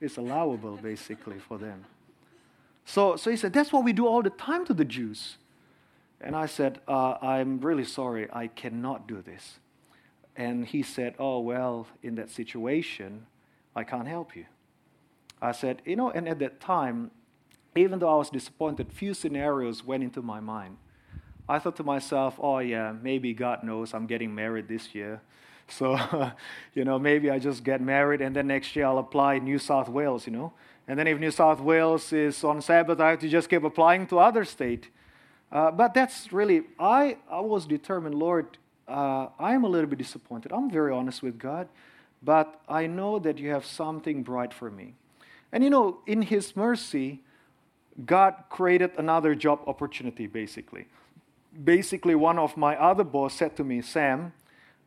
is 0.00 0.16
allowable 0.16 0.76
basically 0.76 1.38
for 1.38 1.56
them. 1.56 1.84
So, 2.84 3.16
so 3.16 3.30
he 3.30 3.36
said, 3.36 3.52
that's 3.52 3.72
what 3.72 3.84
we 3.84 3.92
do 3.92 4.06
all 4.06 4.22
the 4.22 4.30
time 4.30 4.66
to 4.66 4.74
the 4.74 4.84
Jews. 4.84 5.38
And 6.20 6.34
I 6.36 6.46
said, 6.46 6.80
uh, 6.88 7.14
I'm 7.22 7.60
really 7.60 7.84
sorry, 7.84 8.28
I 8.32 8.48
cannot 8.48 9.06
do 9.06 9.22
this. 9.22 9.58
And 10.36 10.66
he 10.66 10.82
said, 10.82 11.14
Oh, 11.18 11.38
well, 11.40 11.86
in 12.02 12.16
that 12.16 12.28
situation, 12.28 13.26
I 13.76 13.84
can't 13.84 14.08
help 14.08 14.34
you. 14.34 14.46
I 15.40 15.52
said, 15.52 15.80
You 15.84 15.96
know, 15.96 16.10
and 16.10 16.28
at 16.28 16.38
that 16.40 16.60
time, 16.60 17.10
even 17.76 17.98
though 17.98 18.08
I 18.08 18.16
was 18.16 18.30
disappointed, 18.30 18.92
few 18.92 19.14
scenarios 19.14 19.84
went 19.84 20.02
into 20.02 20.22
my 20.22 20.40
mind. 20.40 20.76
I 21.48 21.58
thought 21.58 21.76
to 21.76 21.84
myself, 21.84 22.36
oh, 22.38 22.58
yeah, 22.58 22.94
maybe 23.02 23.34
God 23.34 23.64
knows 23.64 23.92
I'm 23.92 24.06
getting 24.06 24.34
married 24.34 24.68
this 24.68 24.94
year. 24.94 25.20
So, 25.68 25.98
you 26.74 26.84
know, 26.84 26.98
maybe 26.98 27.30
I 27.30 27.38
just 27.38 27.64
get 27.64 27.80
married 27.80 28.20
and 28.20 28.34
then 28.34 28.46
next 28.46 28.74
year 28.76 28.86
I'll 28.86 28.98
apply 28.98 29.38
New 29.38 29.58
South 29.58 29.88
Wales, 29.88 30.26
you 30.26 30.32
know. 30.32 30.52
And 30.86 30.98
then 30.98 31.06
if 31.06 31.18
New 31.18 31.30
South 31.30 31.60
Wales 31.60 32.12
is 32.12 32.44
on 32.44 32.60
Sabbath, 32.60 33.00
I 33.00 33.10
have 33.10 33.20
to 33.20 33.28
just 33.28 33.48
keep 33.48 33.64
applying 33.64 34.06
to 34.08 34.18
other 34.18 34.44
state. 34.44 34.88
Uh, 35.50 35.70
but 35.70 35.94
that's 35.94 36.32
really, 36.32 36.64
I, 36.78 37.16
I 37.30 37.40
was 37.40 37.64
determined, 37.66 38.14
Lord, 38.14 38.58
uh, 38.86 39.28
I'm 39.38 39.64
a 39.64 39.68
little 39.68 39.88
bit 39.88 39.98
disappointed. 39.98 40.52
I'm 40.52 40.70
very 40.70 40.92
honest 40.92 41.22
with 41.22 41.38
God, 41.38 41.68
but 42.22 42.60
I 42.68 42.86
know 42.86 43.18
that 43.18 43.38
you 43.38 43.50
have 43.50 43.64
something 43.64 44.22
bright 44.22 44.52
for 44.52 44.70
me. 44.70 44.94
And 45.52 45.62
you 45.62 45.70
know, 45.70 45.98
in 46.06 46.22
His 46.22 46.56
mercy, 46.56 47.22
God 48.04 48.34
created 48.50 48.90
another 48.98 49.34
job 49.34 49.60
opportunity, 49.66 50.26
basically. 50.26 50.86
Basically, 51.62 52.14
one 52.14 52.38
of 52.38 52.56
my 52.56 52.76
other 52.76 53.04
boss 53.04 53.34
said 53.34 53.56
to 53.56 53.64
me, 53.64 53.80
Sam, 53.80 54.32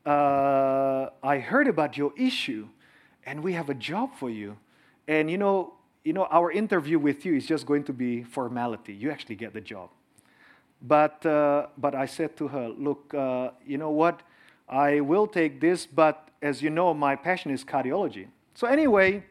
uh, 0.08 1.10
I 1.22 1.40
heard 1.40 1.68
about 1.68 1.98
your 1.98 2.14
issue, 2.18 2.68
and 3.26 3.44
we 3.44 3.54
have 3.54 3.70
a 3.70 3.74
job 3.74 4.16
for 4.16 4.30
you. 4.30 4.58
And 5.08 5.30
you 5.30 5.38
know, 5.38 5.74
you 6.04 6.14
know, 6.14 6.28
our 6.32 6.52
interview 6.52 6.98
with 6.98 7.26
you 7.26 7.36
is 7.36 7.46
just 7.46 7.66
going 7.66 7.84
to 7.84 7.94
be 7.94 8.24
formality. 8.24 8.94
You 8.94 9.12
actually 9.12 9.36
get 9.36 9.54
the 9.54 9.62
job. 9.62 9.90
But, 10.82 11.26
uh, 11.26 11.68
but 11.78 11.96
I 11.96 12.06
said 12.06 12.38
to 12.38 12.48
her, 12.48 12.70
look, 12.70 13.14
uh, 13.14 13.50
you 13.66 13.78
know 13.78 13.90
what? 13.90 14.22
I 14.70 15.02
will 15.02 15.28
take 15.28 15.60
this, 15.60 15.86
but 15.86 16.30
as 16.42 16.62
you 16.62 16.70
know, 16.70 16.94
my 16.94 17.16
passion 17.16 17.52
is 17.52 17.64
cardiology. 17.64 18.28
So, 18.54 18.68
anyway, 18.68 19.24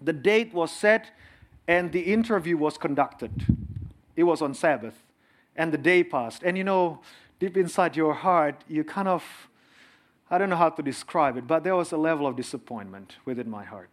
the 0.00 0.12
date 0.12 0.52
was 0.54 0.70
set 0.70 1.10
and 1.66 1.92
the 1.92 2.00
interview 2.00 2.56
was 2.56 2.78
conducted. 2.78 3.30
It 4.16 4.24
was 4.24 4.40
on 4.42 4.54
Sabbath, 4.54 4.94
and 5.54 5.72
the 5.72 5.78
day 5.78 6.02
passed. 6.02 6.42
And 6.42 6.56
you 6.56 6.64
know, 6.64 7.00
deep 7.38 7.56
inside 7.56 7.96
your 7.96 8.14
heart, 8.14 8.64
you 8.66 8.82
kind 8.82 9.06
of, 9.06 9.22
I 10.30 10.38
don't 10.38 10.50
know 10.50 10.56
how 10.56 10.70
to 10.70 10.82
describe 10.82 11.36
it, 11.36 11.46
but 11.46 11.64
there 11.64 11.76
was 11.76 11.92
a 11.92 11.96
level 11.96 12.26
of 12.26 12.36
disappointment 12.36 13.16
within 13.24 13.48
my 13.48 13.64
heart. 13.64 13.90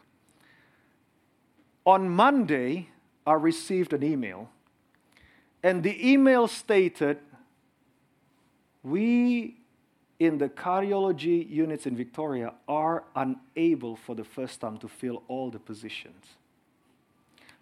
On 1.85 2.09
Monday, 2.09 2.89
I 3.25 3.33
received 3.33 3.93
an 3.93 4.03
email, 4.03 4.49
and 5.63 5.83
the 5.83 6.11
email 6.11 6.47
stated, 6.47 7.19
We 8.83 9.57
in 10.19 10.37
the 10.37 10.47
cardiology 10.47 11.49
units 11.49 11.85
in 11.85 11.95
Victoria 11.95 12.53
are 12.67 13.03
unable 13.15 13.95
for 13.95 14.15
the 14.15 14.23
first 14.23 14.61
time 14.61 14.77
to 14.77 14.87
fill 14.87 15.23
all 15.27 15.51
the 15.51 15.59
positions. 15.59 16.25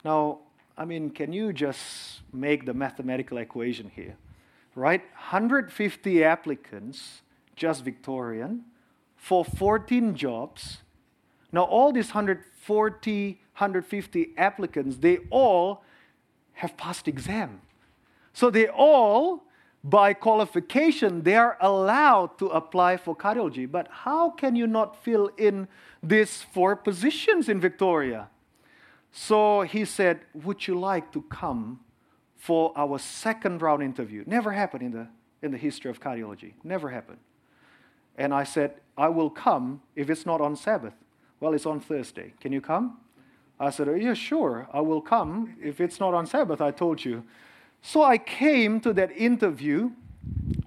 Now, 0.05 0.39
I 0.77 0.85
mean, 0.85 1.09
can 1.09 1.33
you 1.33 1.53
just 1.53 2.21
make 2.31 2.65
the 2.65 2.73
mathematical 2.73 3.37
equation 3.37 3.91
here? 3.95 4.15
Right? 4.75 5.01
150 5.13 6.23
applicants, 6.23 7.21
just 7.55 7.83
Victorian, 7.83 8.63
for 9.15 9.45
14 9.45 10.15
jobs. 10.15 10.79
Now, 11.51 11.63
all 11.63 11.91
these 11.91 12.07
140, 12.07 13.27
150 13.31 14.33
applicants, 14.37 14.97
they 14.97 15.19
all 15.29 15.83
have 16.53 16.75
passed 16.77 17.07
exam. 17.07 17.61
So 18.33 18.49
they 18.49 18.67
all 18.67 19.43
by 19.83 20.13
qualification, 20.13 21.23
they 21.23 21.35
are 21.35 21.57
allowed 21.59 22.37
to 22.39 22.47
apply 22.47 22.95
for 22.95 23.15
cardiology. 23.15 23.69
But 23.69 23.87
how 23.89 24.29
can 24.29 24.55
you 24.55 24.65
not 24.65 25.03
fill 25.03 25.29
in 25.37 25.67
these 26.01 26.41
four 26.41 26.75
positions 26.75 27.49
in 27.49 27.59
Victoria? 27.59 28.29
So 29.11 29.61
he 29.61 29.83
said, 29.83 30.21
Would 30.33 30.67
you 30.67 30.79
like 30.79 31.11
to 31.11 31.21
come 31.23 31.81
for 32.37 32.71
our 32.77 32.97
second 32.97 33.61
round 33.61 33.83
interview? 33.83 34.23
Never 34.25 34.53
happened 34.53 34.83
in 34.83 34.91
the, 34.91 35.07
in 35.41 35.51
the 35.51 35.57
history 35.57 35.91
of 35.91 35.99
cardiology. 35.99 36.53
Never 36.63 36.89
happened. 36.89 37.19
And 38.17 38.33
I 38.33 38.43
said, 38.43 38.75
I 38.97 39.09
will 39.09 39.29
come 39.29 39.81
if 39.95 40.09
it's 40.09 40.25
not 40.25 40.41
on 40.41 40.55
Sabbath. 40.55 40.93
Well, 41.39 41.53
it's 41.53 41.65
on 41.65 41.79
Thursday. 41.79 42.33
Can 42.39 42.51
you 42.51 42.61
come? 42.61 42.97
I 43.59 43.69
said, 43.69 43.87
oh, 43.87 43.95
Yeah, 43.95 44.13
sure, 44.13 44.67
I 44.73 44.81
will 44.81 45.01
come 45.01 45.55
if 45.61 45.79
it's 45.79 45.99
not 45.99 46.13
on 46.13 46.25
Sabbath, 46.25 46.61
I 46.61 46.71
told 46.71 47.03
you. 47.03 47.23
So 47.81 48.03
I 48.03 48.17
came 48.17 48.79
to 48.81 48.93
that 48.93 49.11
interview 49.11 49.91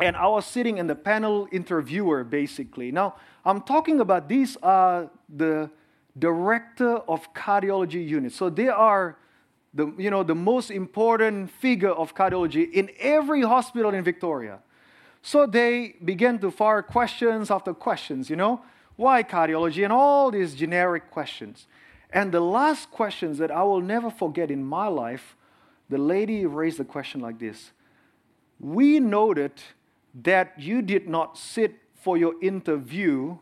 and 0.00 0.16
I 0.16 0.26
was 0.26 0.44
sitting 0.44 0.78
in 0.78 0.87
the 0.87 0.94
panel 0.94 1.48
interviewer 1.50 2.24
basically. 2.24 2.92
Now, 2.92 3.16
I'm 3.44 3.62
talking 3.62 4.00
about 4.00 4.28
these 4.28 4.56
are 4.62 5.11
the 5.35 5.70
director 6.18 6.96
of 7.09 7.32
cardiology 7.32 8.06
unit. 8.06 8.32
So 8.32 8.50
they 8.50 8.68
are 8.68 9.16
the, 9.72 9.92
you 9.98 10.11
know, 10.11 10.22
the 10.22 10.35
most 10.35 10.70
important 10.70 11.50
figure 11.50 11.90
of 11.90 12.14
cardiology 12.14 12.70
in 12.72 12.90
every 12.98 13.42
hospital 13.42 13.94
in 13.94 14.02
Victoria. 14.02 14.61
So 15.26 15.44
they 15.44 15.96
began 16.04 16.38
to 16.38 16.52
fire 16.52 16.82
questions 16.82 17.50
after 17.50 17.74
questions, 17.74 18.30
you 18.30 18.36
know, 18.36 18.60
why 18.94 19.24
cardiology 19.24 19.82
and 19.82 19.92
all 19.92 20.30
these 20.30 20.54
generic 20.54 21.10
questions. 21.10 21.66
And 22.12 22.30
the 22.30 22.38
last 22.38 22.92
questions 22.92 23.38
that 23.38 23.50
I 23.50 23.64
will 23.64 23.80
never 23.80 24.08
forget 24.08 24.52
in 24.52 24.64
my 24.64 24.86
life 24.86 25.34
the 25.88 25.98
lady 25.98 26.46
raised 26.46 26.78
the 26.78 26.84
question 26.84 27.20
like 27.20 27.40
this 27.40 27.72
We 28.60 29.00
noted 29.00 29.50
that 30.22 30.60
you 30.60 30.80
did 30.80 31.08
not 31.08 31.36
sit 31.36 31.74
for 31.96 32.16
your 32.16 32.40
interview 32.40 33.36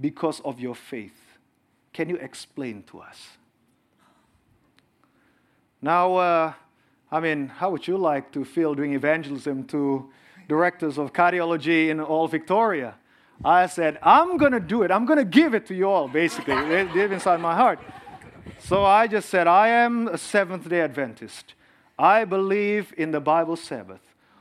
because 0.00 0.38
of 0.44 0.60
your 0.60 0.76
faith. 0.76 1.38
Can 1.92 2.08
you 2.08 2.16
explain 2.18 2.84
to 2.92 3.00
us? 3.00 3.26
Now, 5.82 6.14
uh, 6.14 6.52
I 7.10 7.18
mean, 7.18 7.48
how 7.48 7.70
would 7.70 7.88
you 7.88 7.96
like 7.96 8.30
to 8.34 8.44
feel 8.44 8.76
doing 8.76 8.92
evangelism 8.94 9.64
to 9.64 10.12
directors 10.48 10.98
of 10.98 11.12
cardiology 11.12 11.88
in 11.88 12.00
all 12.00 12.26
Victoria? 12.26 12.94
I 13.44 13.66
said, 13.66 13.98
I'm 14.02 14.36
going 14.36 14.52
to 14.52 14.60
do 14.60 14.82
it. 14.82 14.90
I'm 14.90 15.06
going 15.06 15.18
to 15.18 15.24
give 15.24 15.54
it 15.54 15.66
to 15.66 15.74
you 15.74 15.88
all, 15.88 16.08
basically, 16.08 16.54
deep 16.92 17.12
inside 17.12 17.40
my 17.40 17.54
heart. 17.54 17.78
So 18.58 18.84
I 18.84 19.06
just 19.06 19.28
said, 19.28 19.46
I 19.46 19.68
am 19.68 20.08
a 20.08 20.18
Seventh 20.18 20.68
day 20.68 20.80
Adventist. 20.80 21.54
I 21.98 22.24
believe 22.24 22.92
in 22.96 23.10
the 23.10 23.20
Bible 23.20 23.56
Sabbath. 23.56 24.00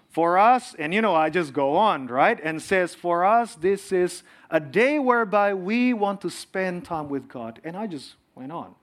For 0.10 0.39
us, 0.39 0.74
and 0.80 0.93
you 0.93 1.02
know, 1.02 1.13
I 1.13 1.30
just 1.30 1.54
go 1.54 1.76
on, 1.76 2.08
right? 2.08 2.39
And 2.43 2.62
says, 2.62 2.96
for 2.96 3.24
us, 3.24 3.54
this 3.56 3.91
is 3.91 4.24
a 4.50 4.60
day 4.60 4.98
whereby 4.98 5.54
we 5.54 5.93
want 5.93 6.22
to 6.22 6.30
spend 6.30 6.86
time 6.86 7.10
with 7.10 7.28
God. 7.28 7.60
And 7.63 7.78
I 7.78 7.86
just 7.86 8.15
went 8.34 8.52
on. 8.52 8.74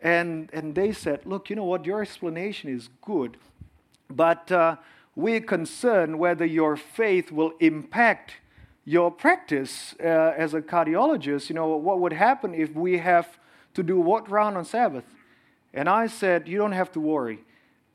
And, 0.00 0.48
and 0.52 0.74
they 0.74 0.92
said, 0.92 1.26
look, 1.26 1.50
you 1.50 1.56
know 1.56 1.64
what? 1.64 1.84
Your 1.84 2.02
explanation 2.02 2.70
is 2.70 2.88
good, 3.02 3.36
but 4.08 4.50
uh, 4.52 4.76
we're 5.20 5.40
concerned 5.40 6.18
whether 6.18 6.44
your 6.44 6.76
faith 6.76 7.30
will 7.30 7.52
impact 7.60 8.34
your 8.84 9.10
practice 9.10 9.94
uh, 10.00 10.34
as 10.36 10.54
a 10.54 10.60
cardiologist. 10.60 11.48
You 11.48 11.54
know, 11.54 11.68
what 11.68 12.00
would 12.00 12.12
happen 12.12 12.54
if 12.54 12.74
we 12.74 12.98
have 12.98 13.38
to 13.74 13.82
do 13.82 13.98
what 14.00 14.30
round 14.30 14.56
on 14.56 14.64
Sabbath? 14.64 15.04
And 15.72 15.88
I 15.88 16.06
said, 16.06 16.48
you 16.48 16.58
don't 16.58 16.72
have 16.72 16.90
to 16.92 17.00
worry 17.00 17.40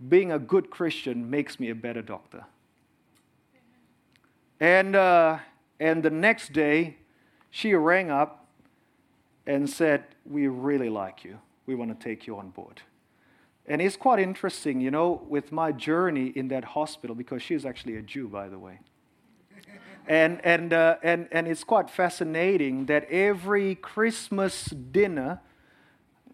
being 0.10 0.32
a 0.32 0.40
good 0.40 0.70
Christian 0.70 1.30
makes 1.30 1.60
me 1.60 1.70
a 1.70 1.76
better 1.76 2.02
doctor. 2.02 2.46
And, 4.60 4.96
uh, 4.96 5.40
and 5.80 6.04
the 6.04 6.10
next 6.10 6.54
day, 6.54 6.98
she 7.52 7.74
rang 7.74 8.12
up 8.12 8.48
and 9.46 9.70
said, 9.70 10.06
We 10.26 10.48
really 10.48 10.90
like 10.90 11.24
you. 11.24 11.40
We 11.66 11.76
want 11.76 11.98
to 11.98 12.04
take 12.04 12.28
you 12.28 12.38
on 12.38 12.50
board. 12.50 12.82
And 13.68 13.82
it's 13.82 13.98
quite 13.98 14.20
interesting, 14.20 14.80
you 14.80 14.92
know, 14.92 15.24
with 15.28 15.52
my 15.52 15.72
journey 15.72 16.28
in 16.28 16.50
that 16.50 16.64
hospital, 16.64 17.16
because 17.16 17.42
she's 17.42 17.66
actually 17.66 17.98
a 17.98 18.02
Jew, 18.02 18.28
by 18.28 18.48
the 18.48 18.60
way. 18.60 18.80
and, 20.08 20.40
and, 20.46 20.72
uh, 20.72 20.98
and, 21.02 21.28
and 21.32 21.48
it's 21.48 21.64
quite 21.64 21.90
fascinating 21.90 22.86
that 22.86 23.10
every 23.10 23.76
Christmas 23.76 24.66
dinner, 24.66 25.42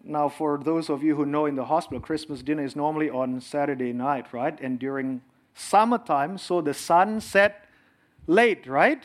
now, 0.04 0.28
for 0.28 0.58
those 0.58 0.90
of 0.90 1.02
you 1.02 1.14
who 1.14 1.24
know 1.24 1.46
in 1.46 1.54
the 1.54 1.64
hospital, 1.64 2.00
Christmas 2.00 2.42
dinner 2.42 2.64
is 2.64 2.74
normally 2.74 3.08
on 3.08 3.40
Saturday 3.40 3.92
night, 3.92 4.32
right? 4.32 4.58
And 4.60 4.78
during 4.78 5.22
summertime, 5.54 6.38
so 6.38 6.60
the 6.60 6.74
sun 6.74 7.20
set 7.20 7.64
late, 8.26 8.66
right? 8.66 9.02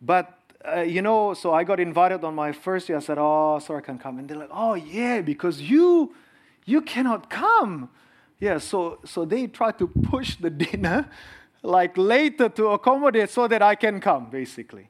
But 0.00 0.38
uh, 0.66 0.80
you 0.80 1.02
know, 1.02 1.34
so 1.34 1.52
I 1.52 1.64
got 1.64 1.80
invited 1.80 2.22
on 2.24 2.34
my 2.34 2.52
first 2.52 2.88
year. 2.88 2.98
I 2.98 3.00
said, 3.00 3.18
"Oh, 3.18 3.58
sorry, 3.58 3.82
I 3.82 3.86
can't 3.86 4.00
come." 4.00 4.18
And 4.18 4.28
they're 4.28 4.38
like, 4.38 4.50
"Oh, 4.52 4.74
yeah, 4.74 5.20
because 5.20 5.60
you, 5.60 6.14
you 6.64 6.80
cannot 6.80 7.30
come." 7.30 7.90
Yeah, 8.40 8.58
so 8.58 8.98
so 9.04 9.24
they 9.24 9.46
tried 9.46 9.78
to 9.78 9.86
push 9.86 10.36
the 10.36 10.50
dinner 10.64 11.08
like 11.62 11.96
later 11.96 12.48
to 12.48 12.68
accommodate 12.68 13.30
so 13.30 13.46
that 13.48 13.62
I 13.62 13.74
can 13.74 14.00
come, 14.00 14.30
basically. 14.30 14.88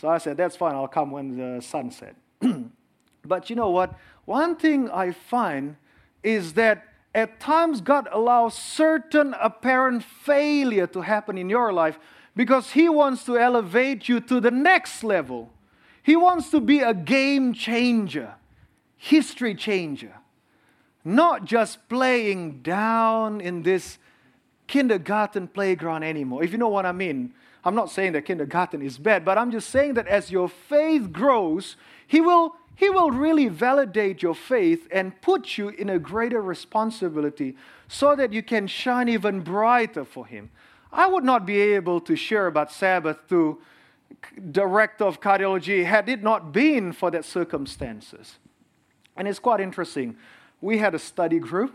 So 0.00 0.08
I 0.08 0.18
said, 0.18 0.36
"That's 0.36 0.56
fine. 0.56 0.74
I'll 0.74 0.88
come 0.88 1.10
when 1.10 1.36
the 1.36 1.62
sun 1.62 1.90
set." 1.90 2.16
but 3.24 3.50
you 3.50 3.56
know 3.56 3.70
what? 3.70 3.94
One 4.24 4.56
thing 4.56 4.90
I 4.90 5.12
find 5.12 5.76
is 6.22 6.54
that 6.54 6.84
at 7.14 7.40
times 7.40 7.80
God 7.80 8.08
allows 8.12 8.54
certain 8.54 9.34
apparent 9.40 10.04
failure 10.04 10.86
to 10.88 11.00
happen 11.00 11.38
in 11.38 11.48
your 11.48 11.72
life 11.72 11.98
because 12.36 12.70
He 12.70 12.88
wants 12.88 13.24
to 13.24 13.38
elevate 13.38 14.08
you 14.08 14.20
to 14.20 14.40
the 14.40 14.50
next 14.50 15.02
level. 15.02 15.52
He 16.02 16.16
wants 16.16 16.50
to 16.50 16.60
be 16.60 16.80
a 16.80 16.94
game 16.94 17.52
changer, 17.52 18.34
history 18.96 19.54
changer, 19.54 20.14
not 21.14 21.44
just 21.44 21.88
playing 21.88 22.62
down 22.62 23.40
in 23.40 23.62
this 23.62 23.98
kindergarten 24.66 25.48
playground 25.48 26.04
anymore. 26.04 26.44
If 26.44 26.52
you 26.52 26.58
know 26.58 26.68
what 26.68 26.86
I 26.86 26.92
mean, 26.92 27.32
I'm 27.64 27.74
not 27.74 27.90
saying 27.90 28.12
that 28.12 28.24
kindergarten 28.24 28.82
is 28.82 28.98
bad, 28.98 29.24
but 29.24 29.38
I'm 29.38 29.50
just 29.50 29.70
saying 29.70 29.94
that 29.94 30.06
as 30.06 30.30
your 30.30 30.48
faith 30.48 31.12
grows, 31.12 31.76
He 32.06 32.20
will 32.20 32.54
he 32.78 32.88
will 32.88 33.10
really 33.10 33.48
validate 33.48 34.22
your 34.22 34.36
faith 34.36 34.86
and 34.92 35.20
put 35.20 35.58
you 35.58 35.70
in 35.70 35.90
a 35.90 35.98
greater 35.98 36.40
responsibility 36.40 37.56
so 37.88 38.14
that 38.14 38.32
you 38.32 38.40
can 38.40 38.68
shine 38.68 39.08
even 39.08 39.40
brighter 39.40 40.04
for 40.04 40.24
Him. 40.24 40.50
I 40.92 41.08
would 41.08 41.24
not 41.24 41.44
be 41.44 41.60
able 41.60 42.00
to 42.02 42.14
share 42.14 42.46
about 42.46 42.70
Sabbath 42.70 43.26
to 43.30 43.60
director 44.52 45.04
of 45.04 45.20
cardiology 45.20 45.84
had 45.84 46.08
it 46.08 46.22
not 46.22 46.52
been 46.52 46.92
for 46.92 47.10
that 47.10 47.24
circumstances. 47.24 48.38
And 49.16 49.26
it's 49.26 49.40
quite 49.40 49.60
interesting. 49.60 50.16
We 50.60 50.78
had 50.78 50.94
a 50.94 50.98
study 50.98 51.38
group, 51.38 51.74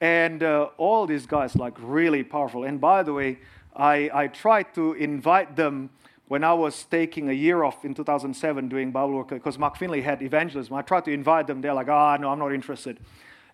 and 0.00 0.42
uh, 0.42 0.68
all 0.76 1.06
these 1.06 1.26
guys 1.26 1.56
like 1.56 1.74
really 1.78 2.24
powerful. 2.24 2.64
And 2.64 2.80
by 2.80 3.02
the 3.02 3.12
way, 3.12 3.38
I, 3.76 4.10
I 4.12 4.26
tried 4.26 4.74
to 4.74 4.94
invite 4.94 5.56
them 5.56 5.90
when 6.26 6.44
I 6.44 6.52
was 6.52 6.84
taking 6.84 7.30
a 7.30 7.32
year 7.32 7.64
off 7.64 7.84
in 7.84 7.94
2007 7.94 8.68
doing 8.68 8.90
Bible 8.90 9.14
work 9.14 9.28
because 9.28 9.58
Mark 9.58 9.76
Finley 9.76 10.02
had 10.02 10.22
evangelism. 10.22 10.74
I 10.74 10.82
tried 10.82 11.04
to 11.06 11.12
invite 11.12 11.46
them. 11.46 11.60
They're 11.60 11.74
like, 11.74 11.88
ah, 11.88 12.14
oh, 12.14 12.20
no, 12.20 12.30
I'm 12.30 12.38
not 12.38 12.52
interested. 12.52 12.98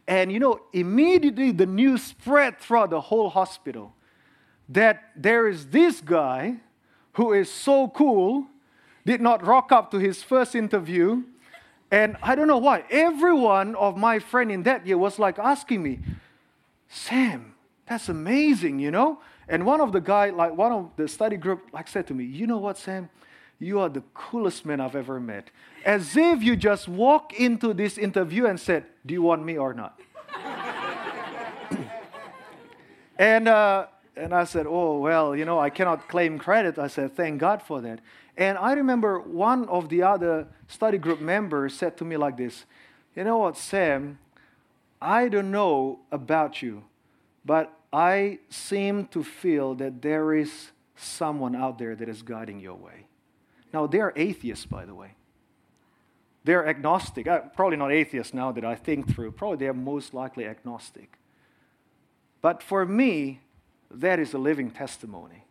And 0.07 0.33
you 0.33 0.39
know, 0.39 0.61
immediately 0.73 1.53
the 1.53 1.67
news 1.67 2.03
spread 2.03 2.59
throughout 2.59 2.91
the 2.91 3.01
whole 3.01 3.31
hospital 3.31 3.95
that 4.69 5.11
there 5.17 5.47
is 5.47 5.69
this 5.69 6.01
guy 6.01 6.57
who 7.15 7.33
is 7.33 7.51
so 7.51 7.89
cool, 7.89 8.47
did 9.07 9.21
not 9.21 9.45
rock 9.45 9.71
up 9.71 9.91
to 9.93 9.99
his 9.99 10.23
first 10.23 10.55
interview. 10.55 11.23
And 11.95 12.17
I 12.25 12.35
don't 12.35 12.49
know 12.49 12.59
why. 12.59 12.83
Every 12.91 13.33
one 13.33 13.77
of 13.77 13.97
my 13.97 14.19
friend 14.19 14.51
in 14.51 14.65
that 14.65 14.85
year 14.85 14.99
was 14.99 15.21
like 15.21 15.39
asking 15.39 15.81
me, 15.81 16.01
Sam, 16.89 17.55
that's 17.87 18.09
amazing, 18.09 18.81
you 18.81 18.91
know? 18.91 19.21
And 19.47 19.65
one 19.65 19.81
of 19.81 19.93
the 19.93 20.01
guy, 20.01 20.31
like 20.31 20.57
one 20.57 20.73
of 20.73 20.91
the 20.97 21.07
study 21.07 21.37
group, 21.37 21.69
like 21.73 21.87
said 21.87 22.09
to 22.09 22.15
me, 22.15 22.25
you 22.25 22.49
know 22.49 22.59
what, 22.59 22.79
Sam? 22.79 23.11
You 23.61 23.79
are 23.79 23.89
the 23.89 24.03
coolest 24.13 24.67
man 24.67 24.81
I've 24.81 24.97
ever 24.97 25.21
met. 25.21 25.51
As 25.85 26.17
if 26.17 26.43
you 26.43 26.57
just 26.57 26.89
walk 26.89 27.33
into 27.39 27.73
this 27.73 27.97
interview 27.97 28.47
and 28.47 28.59
said, 28.59 28.87
Do 29.07 29.15
you 29.15 29.23
want 29.23 29.45
me 29.45 29.57
or 29.57 29.73
not? 29.73 30.01
and 33.17 33.47
uh, 33.47 33.87
and 34.17 34.35
I 34.35 34.45
said, 34.45 34.67
Oh, 34.69 34.99
well, 34.99 35.37
you 35.37 35.45
know, 35.45 35.61
I 35.61 35.71
cannot 35.71 36.09
claim 36.09 36.41
credit. 36.41 36.77
I 36.77 36.89
said, 36.89 37.15
Thank 37.15 37.39
God 37.39 37.63
for 37.63 37.81
that. 37.83 38.01
And 38.37 38.59
I 38.59 38.73
remember 38.73 39.21
one 39.21 39.69
of 39.69 39.89
the 39.89 40.03
other 40.03 40.49
study 40.75 40.99
group 40.99 41.21
member 41.21 41.69
said 41.69 41.97
to 41.99 42.05
me 42.05 42.17
like 42.17 42.37
this 42.37 42.65
You 43.15 43.25
know 43.25 43.39
what, 43.39 43.57
Sam? 43.57 44.19
I 45.01 45.29
don't 45.29 45.51
know 45.51 46.01
about 46.11 46.63
you, 46.63 46.85
but 47.45 47.73
I 47.93 48.41
seem 48.49 49.07
to 49.09 49.23
feel 49.23 49.75
that 49.77 50.03
there 50.03 50.35
is 50.35 50.73
someone 50.97 51.55
out 51.55 51.79
there 51.79 51.95
that 51.95 52.09
is 52.09 52.23
guiding 52.23 52.59
your 52.59 52.75
way. 52.75 53.07
Now, 53.73 53.87
they 53.87 54.01
are 54.01 54.13
atheists, 54.17 54.67
by 54.67 54.85
the 54.85 54.95
way. 54.95 55.15
They're 56.45 56.67
agnostic. 56.67 57.27
Uh, 57.27 57.41
probably 57.55 57.77
not 57.77 57.93
atheists 57.93 58.35
now 58.35 58.53
that 58.53 58.65
I 58.65 58.75
think 58.75 59.13
through. 59.13 59.33
Probably 59.33 59.59
they're 59.59 59.75
most 59.75 60.15
likely 60.15 60.47
agnostic. 60.47 61.19
But 62.41 62.63
for 62.63 62.85
me, 62.85 63.41
that 63.91 64.19
is 64.19 64.35
a 64.35 64.39
living 64.39 64.71
testimony. 64.71 65.45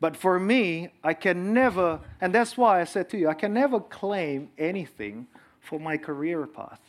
But 0.00 0.16
for 0.16 0.38
me, 0.38 0.90
I 1.02 1.14
can 1.14 1.52
never, 1.52 2.00
and 2.20 2.34
that's 2.34 2.56
why 2.56 2.80
I 2.80 2.84
said 2.84 3.10
to 3.10 3.18
you, 3.18 3.28
I 3.28 3.34
can 3.34 3.52
never 3.52 3.80
claim 3.80 4.50
anything 4.56 5.26
for 5.60 5.80
my 5.80 5.96
career 5.96 6.46
path. 6.46 6.80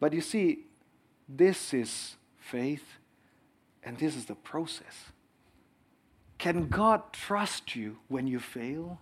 But 0.00 0.12
you 0.12 0.20
see, 0.20 0.64
this 1.28 1.72
is 1.72 2.16
faith, 2.36 2.98
and 3.84 3.96
this 3.98 4.16
is 4.16 4.24
the 4.24 4.34
process. 4.34 5.12
Can 6.38 6.66
God 6.66 7.12
trust 7.12 7.76
you 7.76 7.98
when 8.08 8.26
you 8.26 8.40
fail? 8.40 9.00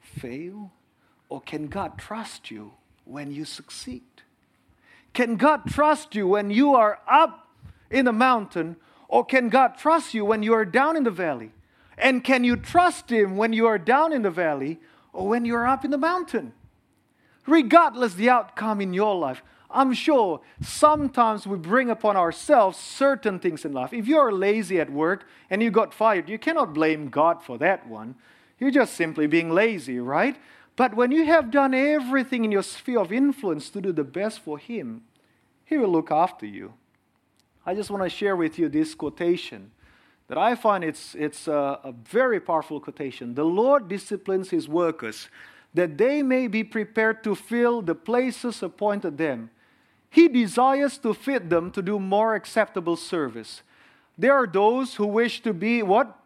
Fail? 0.00 0.72
Or 1.28 1.40
can 1.40 1.68
God 1.68 1.98
trust 1.98 2.50
you 2.50 2.72
when 3.04 3.30
you 3.30 3.44
succeed? 3.44 4.02
Can 5.12 5.36
God 5.36 5.66
trust 5.68 6.16
you 6.16 6.26
when 6.26 6.50
you 6.50 6.74
are 6.74 6.98
up 7.08 7.48
in 7.90 8.04
the 8.04 8.12
mountain, 8.12 8.76
or 9.08 9.24
can 9.24 9.48
God 9.48 9.78
trust 9.78 10.14
you 10.14 10.24
when 10.24 10.42
you 10.42 10.52
are 10.54 10.64
down 10.64 10.96
in 10.96 11.04
the 11.04 11.10
valley? 11.10 11.52
And 11.98 12.22
can 12.22 12.44
you 12.44 12.56
trust 12.56 13.10
Him 13.10 13.36
when 13.36 13.52
you 13.52 13.66
are 13.66 13.78
down 13.78 14.12
in 14.12 14.22
the 14.22 14.30
valley 14.30 14.80
or 15.12 15.28
when 15.28 15.44
you're 15.44 15.66
up 15.66 15.84
in 15.84 15.90
the 15.90 15.98
mountain? 15.98 16.52
Regardless 17.46 18.14
the 18.14 18.28
outcome 18.28 18.80
in 18.80 18.92
your 18.92 19.14
life, 19.14 19.42
I'm 19.70 19.92
sure 19.94 20.40
sometimes 20.60 21.46
we 21.46 21.56
bring 21.56 21.90
upon 21.90 22.16
ourselves 22.16 22.78
certain 22.78 23.38
things 23.38 23.64
in 23.64 23.72
life. 23.72 23.92
If 23.92 24.06
you're 24.06 24.32
lazy 24.32 24.80
at 24.80 24.90
work 24.90 25.26
and 25.50 25.62
you 25.62 25.70
got 25.70 25.94
fired, 25.94 26.28
you 26.28 26.38
cannot 26.38 26.74
blame 26.74 27.08
God 27.08 27.42
for 27.42 27.58
that 27.58 27.86
one. 27.86 28.16
You're 28.58 28.70
just 28.70 28.94
simply 28.94 29.26
being 29.26 29.50
lazy, 29.50 29.98
right? 29.98 30.36
But 30.76 30.94
when 30.94 31.10
you 31.10 31.24
have 31.24 31.50
done 31.50 31.74
everything 31.74 32.44
in 32.44 32.52
your 32.52 32.62
sphere 32.62 33.00
of 33.00 33.12
influence 33.12 33.70
to 33.70 33.80
do 33.80 33.92
the 33.92 34.04
best 34.04 34.40
for 34.40 34.58
Him, 34.58 35.02
He 35.64 35.76
will 35.76 35.88
look 35.88 36.10
after 36.10 36.46
you. 36.46 36.74
I 37.66 37.74
just 37.74 37.90
want 37.90 38.04
to 38.04 38.08
share 38.08 38.36
with 38.36 38.60
you 38.60 38.68
this 38.68 38.94
quotation 38.94 39.72
that 40.28 40.38
I 40.38 40.54
find 40.54 40.84
it's, 40.84 41.16
it's 41.16 41.48
a, 41.48 41.80
a 41.82 41.92
very 42.08 42.38
powerful 42.38 42.80
quotation. 42.80 43.34
The 43.34 43.44
Lord 43.44 43.88
disciplines 43.88 44.50
his 44.50 44.68
workers 44.68 45.28
that 45.74 45.98
they 45.98 46.22
may 46.22 46.46
be 46.46 46.62
prepared 46.62 47.24
to 47.24 47.34
fill 47.34 47.82
the 47.82 47.94
places 47.94 48.62
appointed 48.62 49.18
them. 49.18 49.50
He 50.08 50.28
desires 50.28 50.96
to 50.98 51.12
fit 51.12 51.50
them 51.50 51.72
to 51.72 51.82
do 51.82 51.98
more 51.98 52.36
acceptable 52.36 52.96
service. 52.96 53.62
There 54.16 54.32
are 54.32 54.46
those 54.46 54.94
who 54.94 55.06
wish 55.06 55.42
to 55.42 55.52
be 55.52 55.82
what? 55.82 56.16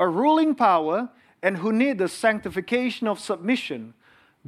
A 0.00 0.08
ruling 0.08 0.54
power 0.54 1.08
and 1.42 1.58
who 1.58 1.72
need 1.72 1.98
the 1.98 2.08
sanctification 2.08 3.06
of 3.06 3.20
submission. 3.20 3.94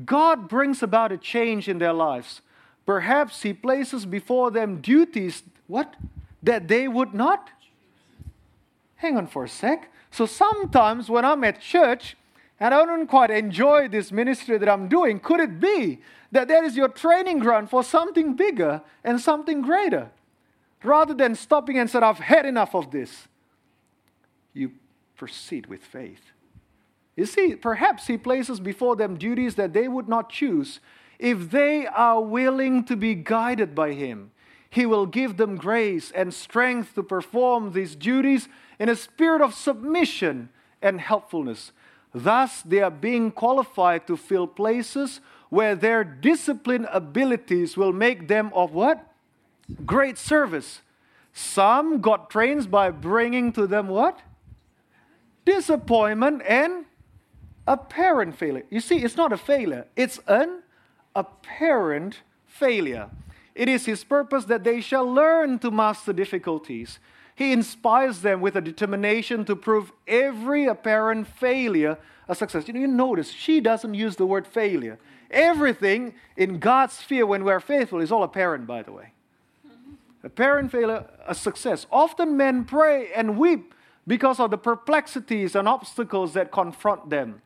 God 0.05 0.49
brings 0.49 0.83
about 0.83 1.13
a 1.13 1.17
change 1.17 1.69
in 1.69 1.79
their 1.79 1.93
lives. 1.93 2.43
Perhaps 2.85 3.43
He 3.43 3.53
places 3.53 4.05
before 4.05 4.51
them 4.51 4.81
duties, 4.81 5.45
what? 5.69 5.95
That 6.43 6.69
they 6.69 6.89
would 6.89 7.15
not? 7.15 7.51
Hang 8.97 9.17
on 9.17 9.27
for 9.27 9.45
a 9.45 9.49
sec. 9.49 9.91
So 10.11 10.27
sometimes 10.27 11.09
when 11.09 11.25
I'm 11.25 11.45
at 11.45 11.61
church 11.61 12.17
and 12.59 12.75
I 12.75 12.85
don't 12.85 13.07
quite 13.07 13.31
enjoy 13.31 13.89
this 13.89 14.13
ministry 14.13 14.59
that 14.59 14.69
I'm 14.69 14.89
doing, 14.89 15.21
could 15.21 15.41
it 15.41 15.61
be 15.61 16.01
that 16.33 16.49
that 16.49 16.65
is 16.65 16.77
your 16.77 16.89
training 16.89 17.39
ground 17.39 17.71
for 17.71 17.83
something 17.83 18.35
bigger 18.35 18.83
and 19.05 19.21
something 19.21 19.63
greater? 19.63 20.11
Rather 20.83 21.15
than 21.15 21.35
stopping 21.35 21.79
and 21.79 21.89
saying, 21.89 22.05
I've 22.05 22.19
had 22.19 22.47
enough 22.47 22.75
of 22.75 22.91
this, 22.91 23.29
you 24.53 24.73
proceed 25.17 25.67
with 25.67 25.85
faith. 25.85 26.21
You 27.17 27.27
see, 27.27 27.55
perhaps 27.55 28.07
He 28.07 28.17
places 28.17 28.61
before 28.61 28.97
them 28.97 29.17
duties 29.17 29.55
that 29.57 29.73
they 29.73 29.89
would 29.89 30.09
not 30.09 30.31
choose 30.31 30.81
if 31.19 31.51
they 31.51 31.87
are 31.87 32.23
willing 32.23 32.85
to 32.85 32.97
be 32.97 33.15
guided 33.15 33.75
by 33.75 33.93
Him 33.93 34.31
he 34.71 34.87
will 34.87 35.07
give 35.07 35.37
them 35.37 35.57
grace 35.57 36.13
and 36.13 36.33
strength 36.33 36.95
to 36.95 37.03
perform 37.03 37.73
these 37.73 37.97
duties 37.97 38.49
in 38.79 38.89
a 38.89 38.97
spirit 38.97 39.43
of 39.43 39.53
submission 39.53 40.49
and 40.81 41.01
helpfulness. 41.01 41.73
Thus, 42.15 42.63
they 42.63 42.81
are 42.81 42.91
being 42.91 43.31
qualified 43.33 44.07
to 44.07 44.17
fill 44.17 44.47
places 44.47 45.21
where 45.49 45.75
their 45.75 46.05
discipline 46.05 46.87
abilities 46.93 47.77
will 47.77 47.93
make 47.93 48.29
them 48.29 48.53
of 48.55 48.73
what? 48.73 49.05
Great 49.85 50.17
service. 50.17 50.81
Some 51.33 52.01
got 52.01 52.31
trained 52.31 52.71
by 52.71 52.91
bringing 52.91 53.53
to 53.53 53.67
them 53.67 53.89
what? 53.89 54.21
Disappointment 55.45 56.43
and 56.47 56.85
apparent 57.67 58.37
failure. 58.37 58.65
You 58.71 58.81
see, 58.81 58.99
it's 58.99 59.17
not 59.17 59.33
a 59.33 59.37
failure, 59.37 59.87
it's 59.97 60.21
an 60.27 60.63
apparent 61.15 62.21
failure. 62.47 63.11
It 63.55 63.69
is 63.69 63.87
His 63.87 64.05
purpose 64.05 64.45
that 64.47 64.65
they 64.65 64.81
shall 64.81 65.11
learn 65.11 65.59
to 65.61 65.71
master 65.71 66.13
difficulties. 66.13 66.99
He 67.35 67.53
inspires 67.53 68.21
them 68.21 68.41
with 68.41 68.57
a 68.57 68.61
determination 68.61 69.45
to 69.47 69.57
prove 69.57 69.93
every 70.07 70.67
apparent 70.67 71.27
failure 71.27 71.99
a 72.31 72.35
success. 72.35 72.69
You 72.69 72.75
know, 72.75 72.81
you 72.81 72.87
notice 72.87 73.31
she 73.31 73.61
doesn't 73.61 73.95
use 73.95 74.15
the 74.15 74.25
word 74.25 74.47
failure. 74.47 74.99
Everything 75.33 76.15
in 76.37 76.61
God's 76.61 76.95
sphere 76.95 77.27
when 77.27 77.45
we're 77.45 77.61
faithful 77.61 78.01
is 78.01 78.13
all 78.13 78.23
apparent, 78.23 78.69
by 78.69 78.83
the 78.83 78.93
way. 78.93 79.13
Apparent 80.23 80.71
failure, 80.71 81.07
a 81.27 81.35
success. 81.35 81.87
Often 81.91 82.37
men 82.37 82.65
pray 82.65 83.13
and 83.15 83.37
weep 83.37 83.75
because 84.07 84.39
of 84.39 84.53
the 84.53 84.59
perplexities 84.59 85.57
and 85.57 85.67
obstacles 85.67 86.35
that 86.35 86.53
confront 86.53 87.11
them. 87.11 87.43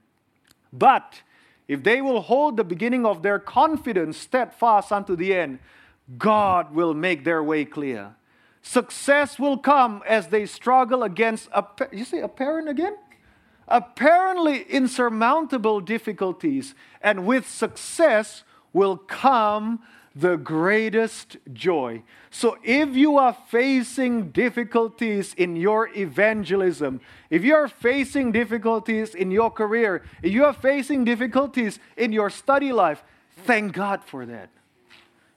But 0.71 1.23
if 1.67 1.83
they 1.83 2.03
will 2.03 2.21
hold 2.21 2.59
the 2.59 2.65
beginning 2.65 3.07
of 3.07 3.23
their 3.23 3.39
confidence 3.39 4.19
steadfast 4.19 4.93
unto 4.93 5.17
the 5.17 5.35
end, 5.35 5.61
God 6.19 6.75
will 6.75 6.95
make 6.95 7.25
their 7.25 7.43
way 7.43 7.65
clear. 7.65 8.15
Success 8.63 9.39
will 9.39 9.59
come 9.59 10.03
as 10.07 10.29
they 10.29 10.47
struggle 10.47 11.03
against, 11.03 11.49
a, 11.53 11.65
you 11.93 12.05
say 12.05 12.21
apparent 12.21 12.69
again? 12.69 12.97
Apparently 13.69 14.63
insurmountable 14.63 15.81
difficulties. 15.81 16.75
And 17.01 17.27
with 17.27 17.49
success 17.49 18.43
will 18.73 18.97
come 18.97 19.81
the 20.15 20.37
greatest 20.37 21.37
joy. 21.53 22.03
So, 22.31 22.57
if 22.63 22.95
you 22.95 23.19
are 23.19 23.37
facing 23.49 24.31
difficulties 24.31 25.35
in 25.35 25.57
your 25.57 25.89
evangelism, 25.97 27.01
if 27.31 27.45
you 27.45 27.55
are 27.55 27.69
facing 27.69 28.31
difficulties 28.31 29.15
in 29.15 29.31
your 29.31 29.51
career, 29.51 30.05
if 30.23 30.33
you 30.33 30.45
are 30.45 30.53
facing 30.53 31.05
difficulties 31.05 31.81
in 31.97 32.13
your 32.13 32.31
study 32.31 32.73
life, 32.73 33.03
thank 33.45 33.73
God 33.73 34.05
for 34.05 34.25
that 34.27 34.51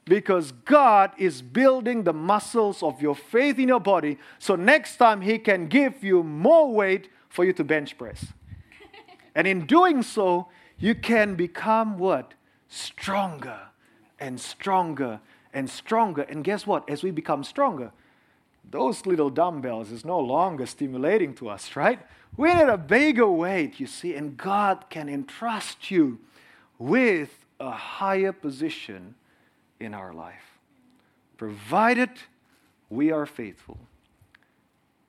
because 0.07 0.51
God 0.51 1.11
is 1.17 1.41
building 1.41 2.03
the 2.03 2.13
muscles 2.13 2.81
of 2.81 3.01
your 3.01 3.15
faith 3.15 3.59
in 3.59 3.67
your 3.67 3.79
body 3.79 4.17
so 4.39 4.55
next 4.55 4.97
time 4.97 5.21
He 5.21 5.37
can 5.37 5.67
give 5.67 6.03
you 6.03 6.23
more 6.23 6.71
weight 6.71 7.09
for 7.29 7.45
you 7.45 7.53
to 7.53 7.63
bench 7.63 7.97
press. 7.97 8.27
and 9.35 9.47
in 9.47 9.65
doing 9.65 10.01
so, 10.01 10.47
you 10.79 10.95
can 10.95 11.35
become 11.35 11.97
what? 11.97 12.33
Stronger 12.69 13.59
and 14.19 14.39
stronger 14.39 15.19
and 15.53 15.69
stronger. 15.69 16.23
And 16.23 16.43
guess 16.43 16.65
what? 16.67 16.89
As 16.89 17.03
we 17.03 17.11
become 17.11 17.43
stronger, 17.43 17.91
those 18.69 19.05
little 19.05 19.29
dumbbells 19.29 19.91
is 19.91 20.05
no 20.05 20.19
longer 20.19 20.65
stimulating 20.65 21.33
to 21.35 21.49
us, 21.49 21.75
right? 21.75 21.99
We 22.35 22.53
need 22.53 22.67
a 22.67 22.77
bigger 22.77 23.27
weight, 23.27 23.79
you 23.79 23.87
see, 23.87 24.13
and 24.13 24.37
God 24.37 24.85
can 24.89 25.09
entrust 25.09 25.89
you 25.89 26.19
with 26.77 27.45
a 27.59 27.71
higher 27.71 28.31
position 28.31 29.15
in 29.79 29.93
our 29.93 30.13
life, 30.13 30.59
provided 31.37 32.09
we 32.89 33.11
are 33.11 33.25
faithful. 33.25 33.77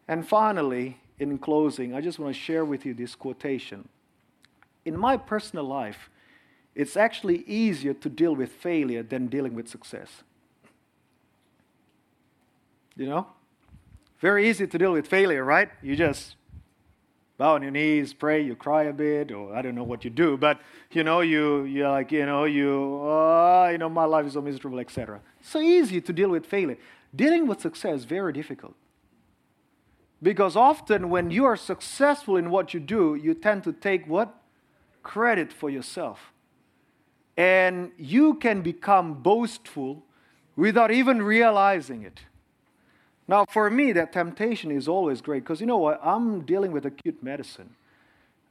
And 0.06 0.26
finally, 0.26 0.98
in 1.18 1.38
closing, 1.38 1.94
I 1.94 2.00
just 2.00 2.18
want 2.18 2.34
to 2.34 2.40
share 2.40 2.64
with 2.64 2.86
you 2.86 2.94
this 2.94 3.14
quotation. 3.14 3.88
In 4.84 4.96
my 4.96 5.16
personal 5.16 5.64
life, 5.64 6.10
it's 6.74 6.96
actually 6.96 7.42
easier 7.44 7.92
to 7.94 8.08
deal 8.08 8.34
with 8.34 8.52
failure 8.52 9.02
than 9.02 9.26
dealing 9.26 9.54
with 9.54 9.68
success. 9.68 10.22
You 12.96 13.06
know? 13.06 13.26
Very 14.20 14.48
easy 14.48 14.66
to 14.66 14.78
deal 14.78 14.92
with 14.92 15.06
failure, 15.06 15.44
right? 15.44 15.68
You 15.82 15.94
just 15.94 16.36
bow 17.38 17.54
on 17.54 17.62
your 17.62 17.70
knees, 17.70 18.12
pray, 18.12 18.42
you 18.42 18.56
cry 18.56 18.84
a 18.84 18.92
bit, 18.92 19.30
or 19.30 19.54
I 19.54 19.62
don't 19.62 19.76
know 19.76 19.84
what 19.84 20.04
you 20.04 20.10
do, 20.10 20.36
but 20.36 20.60
you 20.90 21.04
know, 21.04 21.20
you 21.20 21.62
you're 21.62 21.88
like, 21.88 22.12
you 22.12 22.26
know, 22.26 22.44
you, 22.44 23.00
oh, 23.02 23.68
you 23.70 23.78
know, 23.78 23.88
my 23.88 24.04
life 24.04 24.26
is 24.26 24.32
so 24.32 24.42
miserable, 24.42 24.80
etc. 24.80 25.20
So 25.40 25.60
easy 25.60 26.00
to 26.00 26.12
deal 26.12 26.28
with 26.28 26.44
failure. 26.44 26.76
Dealing 27.14 27.46
with 27.46 27.60
success 27.60 28.00
is 28.00 28.04
very 28.04 28.32
difficult. 28.32 28.74
Because 30.20 30.56
often 30.56 31.10
when 31.10 31.30
you 31.30 31.44
are 31.44 31.56
successful 31.56 32.36
in 32.36 32.50
what 32.50 32.74
you 32.74 32.80
do, 32.80 33.14
you 33.14 33.34
tend 33.34 33.62
to 33.64 33.72
take 33.72 34.06
what? 34.08 34.34
Credit 35.04 35.52
for 35.52 35.70
yourself. 35.70 36.32
And 37.36 37.92
you 37.96 38.34
can 38.34 38.62
become 38.62 39.14
boastful 39.14 40.04
without 40.56 40.90
even 40.90 41.22
realizing 41.22 42.02
it. 42.02 42.20
Now, 43.28 43.44
for 43.44 43.68
me, 43.68 43.92
that 43.92 44.14
temptation 44.14 44.70
is 44.70 44.88
always 44.88 45.20
great 45.20 45.44
because 45.44 45.60
you 45.60 45.66
know 45.66 45.76
what? 45.76 46.00
I'm 46.02 46.40
dealing 46.40 46.72
with 46.72 46.86
acute 46.86 47.22
medicine. 47.22 47.74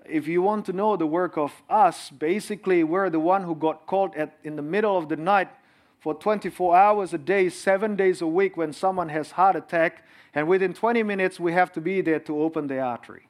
If 0.06 0.28
you 0.28 0.44
want 0.44 0.68
to 0.68 0.74
know 0.74 0.96
the 0.96 1.08
work 1.08 1.36
of 1.36 1.52
us, 1.68 2.12
basically, 2.12 2.84
we're 2.84 3.10
the 3.10 3.20
one 3.20 3.44
who 3.44 3.56
got 3.56 3.88
called 3.88 4.16
at, 4.16 4.38
in 4.44 4.56
the 4.56 4.62
middle 4.62 4.96
of 4.96 5.10
the 5.10 5.16
night 5.16 5.50
for 6.00 6.14
24 6.14 6.78
hours 6.78 7.12
a 7.12 7.18
day, 7.18 7.50
seven 7.50 7.96
days 7.96 8.22
a 8.22 8.28
week 8.28 8.56
when 8.56 8.72
someone 8.72 9.10
has 9.10 9.32
heart 9.32 9.56
attack, 9.56 10.06
and 10.36 10.48
within 10.48 10.74
20 10.74 11.02
minutes 11.02 11.40
we 11.40 11.54
have 11.54 11.74
to 11.74 11.82
be 11.82 12.02
there 12.02 12.20
to 12.20 12.40
open 12.40 12.68
the 12.68 12.80
artery. 12.80 13.28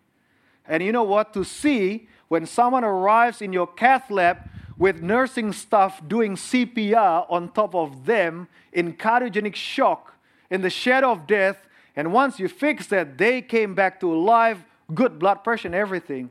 And 0.68 0.84
you 0.84 0.91
know 0.91 1.04
what? 1.04 1.34
To 1.34 1.45
see 1.45 2.10
when 2.28 2.45
someone 2.45 2.84
arrives 2.84 3.41
in 3.41 3.54
your 3.54 3.68
cath 3.68 4.12
lab 4.12 4.50
with 4.78 5.02
nursing 5.02 5.54
staff 5.54 6.06
doing 6.08 6.36
CPR 6.36 7.26
on 7.30 7.50
top 7.50 7.74
of 7.74 8.06
them 8.06 8.50
in 8.74 8.93
cardiogenic 8.93 9.56
shock 9.56 10.16
in 10.50 10.62
the 10.62 10.70
shadow 10.70 11.12
of 11.12 11.28
death. 11.28 11.58
And 11.95 12.14
once 12.14 12.39
you 12.39 12.48
fix 12.48 12.88
that, 12.88 13.18
they 13.18 13.41
came 13.41 13.76
back 13.76 14.00
to 14.02 14.14
life, 14.14 14.64
good 14.93 15.20
blood 15.20 15.43
pressure 15.43 15.68
and 15.68 15.76
everything. 15.76 16.30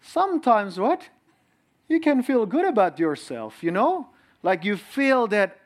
Sometimes 0.00 0.78
what? 0.78 1.08
You 1.88 2.00
can 2.00 2.22
feel 2.22 2.46
good 2.46 2.64
about 2.64 2.98
yourself, 2.98 3.62
you 3.62 3.70
know? 3.70 4.08
Like 4.42 4.64
you 4.64 4.76
feel 4.76 5.26
that, 5.28 5.58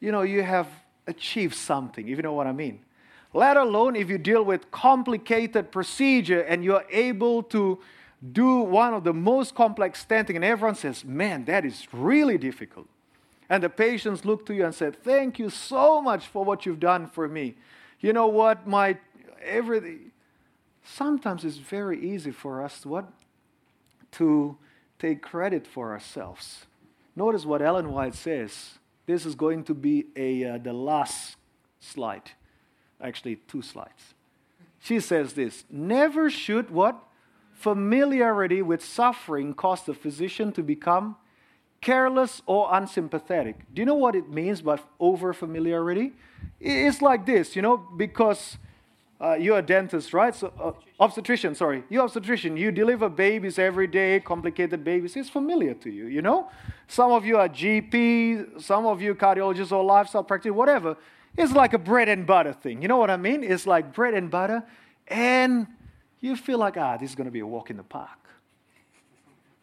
you 0.00 0.10
know, 0.12 0.22
you 0.22 0.42
have 0.42 0.68
achieved 1.06 1.54
something, 1.54 2.08
if 2.08 2.16
you 2.16 2.22
know 2.22 2.32
what 2.32 2.46
I 2.46 2.52
mean. 2.52 2.80
Let 3.32 3.56
alone 3.56 3.96
if 3.96 4.08
you 4.08 4.18
deal 4.18 4.44
with 4.44 4.70
complicated 4.70 5.70
procedure 5.70 6.40
and 6.40 6.64
you're 6.64 6.84
able 6.90 7.42
to 7.44 7.78
do 8.32 8.60
one 8.60 8.94
of 8.94 9.04
the 9.04 9.12
most 9.12 9.54
complex 9.54 10.04
stenting, 10.04 10.36
and 10.36 10.44
everyone 10.44 10.74
says, 10.74 11.04
man, 11.04 11.44
that 11.44 11.64
is 11.64 11.86
really 11.92 12.38
difficult. 12.38 12.88
And 13.48 13.62
the 13.62 13.68
patients 13.68 14.24
looked 14.24 14.46
to 14.46 14.54
you 14.54 14.64
and 14.64 14.74
said, 14.74 15.02
Thank 15.02 15.38
you 15.38 15.50
so 15.50 16.00
much 16.02 16.26
for 16.26 16.44
what 16.44 16.66
you've 16.66 16.80
done 16.80 17.06
for 17.06 17.28
me. 17.28 17.54
You 18.00 18.12
know 18.12 18.26
what? 18.26 18.66
My 18.66 18.98
everything. 19.42 20.12
Sometimes 20.84 21.44
it's 21.44 21.56
very 21.56 22.00
easy 22.00 22.30
for 22.30 22.62
us 22.62 22.86
what? 22.86 23.06
To 24.12 24.56
take 24.98 25.22
credit 25.22 25.66
for 25.66 25.92
ourselves. 25.92 26.66
Notice 27.14 27.44
what 27.44 27.62
Ellen 27.62 27.92
White 27.92 28.14
says. 28.14 28.78
This 29.06 29.24
is 29.24 29.34
going 29.34 29.64
to 29.64 29.74
be 29.74 30.06
a, 30.16 30.44
uh, 30.44 30.58
the 30.58 30.72
last 30.72 31.36
slide. 31.80 32.30
Actually, 33.00 33.36
two 33.36 33.62
slides. 33.62 34.14
She 34.80 35.00
says 35.00 35.32
this 35.32 35.64
Never 35.70 36.30
should 36.30 36.70
what? 36.70 37.02
Familiarity 37.52 38.60
with 38.60 38.84
suffering 38.84 39.54
cause 39.54 39.82
the 39.82 39.94
physician 39.94 40.52
to 40.52 40.62
become 40.62 41.16
careless 41.86 42.42
or 42.46 42.68
unsympathetic. 42.72 43.56
Do 43.72 43.80
you 43.80 43.86
know 43.86 43.94
what 43.94 44.16
it 44.16 44.28
means 44.28 44.60
by 44.60 44.76
over 44.98 45.32
familiarity? 45.32 46.14
It's 46.58 47.00
like 47.00 47.24
this, 47.24 47.54
you 47.54 47.62
know, 47.62 47.76
because 47.76 48.58
uh, 49.20 49.34
you're 49.34 49.58
a 49.58 49.62
dentist, 49.62 50.12
right? 50.12 50.34
So, 50.34 50.52
uh, 50.60 50.72
obstetrician, 50.98 51.54
sorry. 51.54 51.84
You're 51.88 52.02
obstetrician. 52.02 52.56
You 52.56 52.72
deliver 52.72 53.08
babies 53.08 53.56
every 53.56 53.86
day, 53.86 54.18
complicated 54.18 54.82
babies. 54.82 55.14
It's 55.14 55.28
familiar 55.28 55.74
to 55.74 55.90
you, 55.90 56.06
you 56.06 56.22
know? 56.22 56.50
Some 56.88 57.12
of 57.12 57.24
you 57.24 57.36
are 57.36 57.48
GP, 57.48 58.60
some 58.60 58.84
of 58.84 59.00
you 59.00 59.14
cardiologists 59.14 59.70
or 59.70 59.84
lifestyle 59.84 60.24
practitioners, 60.24 60.56
whatever. 60.56 60.96
It's 61.36 61.52
like 61.52 61.72
a 61.72 61.78
bread 61.78 62.08
and 62.08 62.26
butter 62.26 62.52
thing. 62.52 62.82
You 62.82 62.88
know 62.88 62.96
what 62.96 63.10
I 63.10 63.16
mean? 63.16 63.44
It's 63.44 63.64
like 63.64 63.94
bread 63.94 64.14
and 64.14 64.28
butter, 64.28 64.64
and 65.06 65.68
you 66.20 66.34
feel 66.34 66.58
like, 66.58 66.76
ah, 66.76 66.96
this 66.96 67.10
is 67.10 67.14
going 67.14 67.26
to 67.26 67.36
be 67.38 67.40
a 67.40 67.46
walk 67.46 67.70
in 67.70 67.76
the 67.76 67.84
park. 67.84 68.18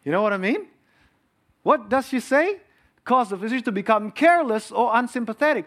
You 0.04 0.12
know 0.12 0.22
what 0.22 0.32
I 0.32 0.38
mean? 0.38 0.68
What 1.64 1.88
does 1.88 2.08
she 2.08 2.20
say? 2.20 2.60
Cause 3.04 3.30
the 3.30 3.36
physician 3.36 3.64
to 3.64 3.72
become 3.72 4.12
careless 4.12 4.70
or 4.70 4.92
unsympathetic. 4.94 5.66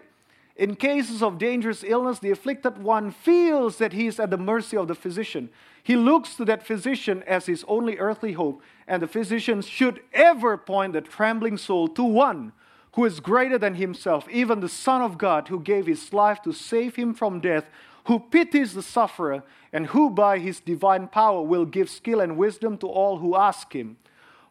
In 0.56 0.76
cases 0.76 1.22
of 1.22 1.38
dangerous 1.38 1.84
illness, 1.86 2.20
the 2.20 2.32
afflicted 2.32 2.82
one 2.82 3.12
feels 3.12 3.78
that 3.78 3.93
he 3.93 4.08
is 4.08 4.20
at 4.20 4.32
the 4.32 4.38
mercy 4.38 4.78
of 4.78 4.88
the 4.88 4.95
physician. 4.95 5.50
He 5.84 5.95
looks 5.95 6.36
to 6.36 6.45
that 6.45 6.66
physician 6.66 7.24
as 7.28 7.45
his 7.45 7.64
only 7.68 7.98
earthly 7.98 8.34
hope, 8.34 8.62
and 8.88 9.02
the 9.02 9.08
physician 9.08 9.62
should 9.62 10.00
ever 10.14 10.58
point 10.58 10.93
the 10.93 11.02
trembling 11.02 11.58
soul 11.58 11.88
to 11.89 12.04
one 12.04 12.54
who 12.93 13.06
is 13.06 13.20
greater 13.20 13.60
than 13.60 13.76
himself, 13.76 14.28
even 14.30 14.60
the 14.60 14.70
Son 14.70 15.04
of 15.04 15.20
God, 15.20 15.48
who 15.48 15.60
gave 15.60 15.86
his 15.86 16.12
life 16.12 16.41
to 16.41 16.52
save 16.52 16.95
him 16.95 17.14
from 17.14 17.39
death, 17.39 17.70
who 18.06 18.20
pities 18.20 18.74
the 18.74 18.82
sufferer, 18.82 19.43
and 19.72 19.88
who 19.88 20.10
by 20.10 20.39
his 20.39 20.60
divine 20.60 21.08
power 21.08 21.43
will 21.43 21.66
give 21.66 21.89
skill 21.89 22.20
and 22.20 22.38
wisdom 22.38 22.76
to 22.80 22.88
all 22.88 23.18
who 23.18 23.36
ask 23.36 23.74
him. 23.74 23.98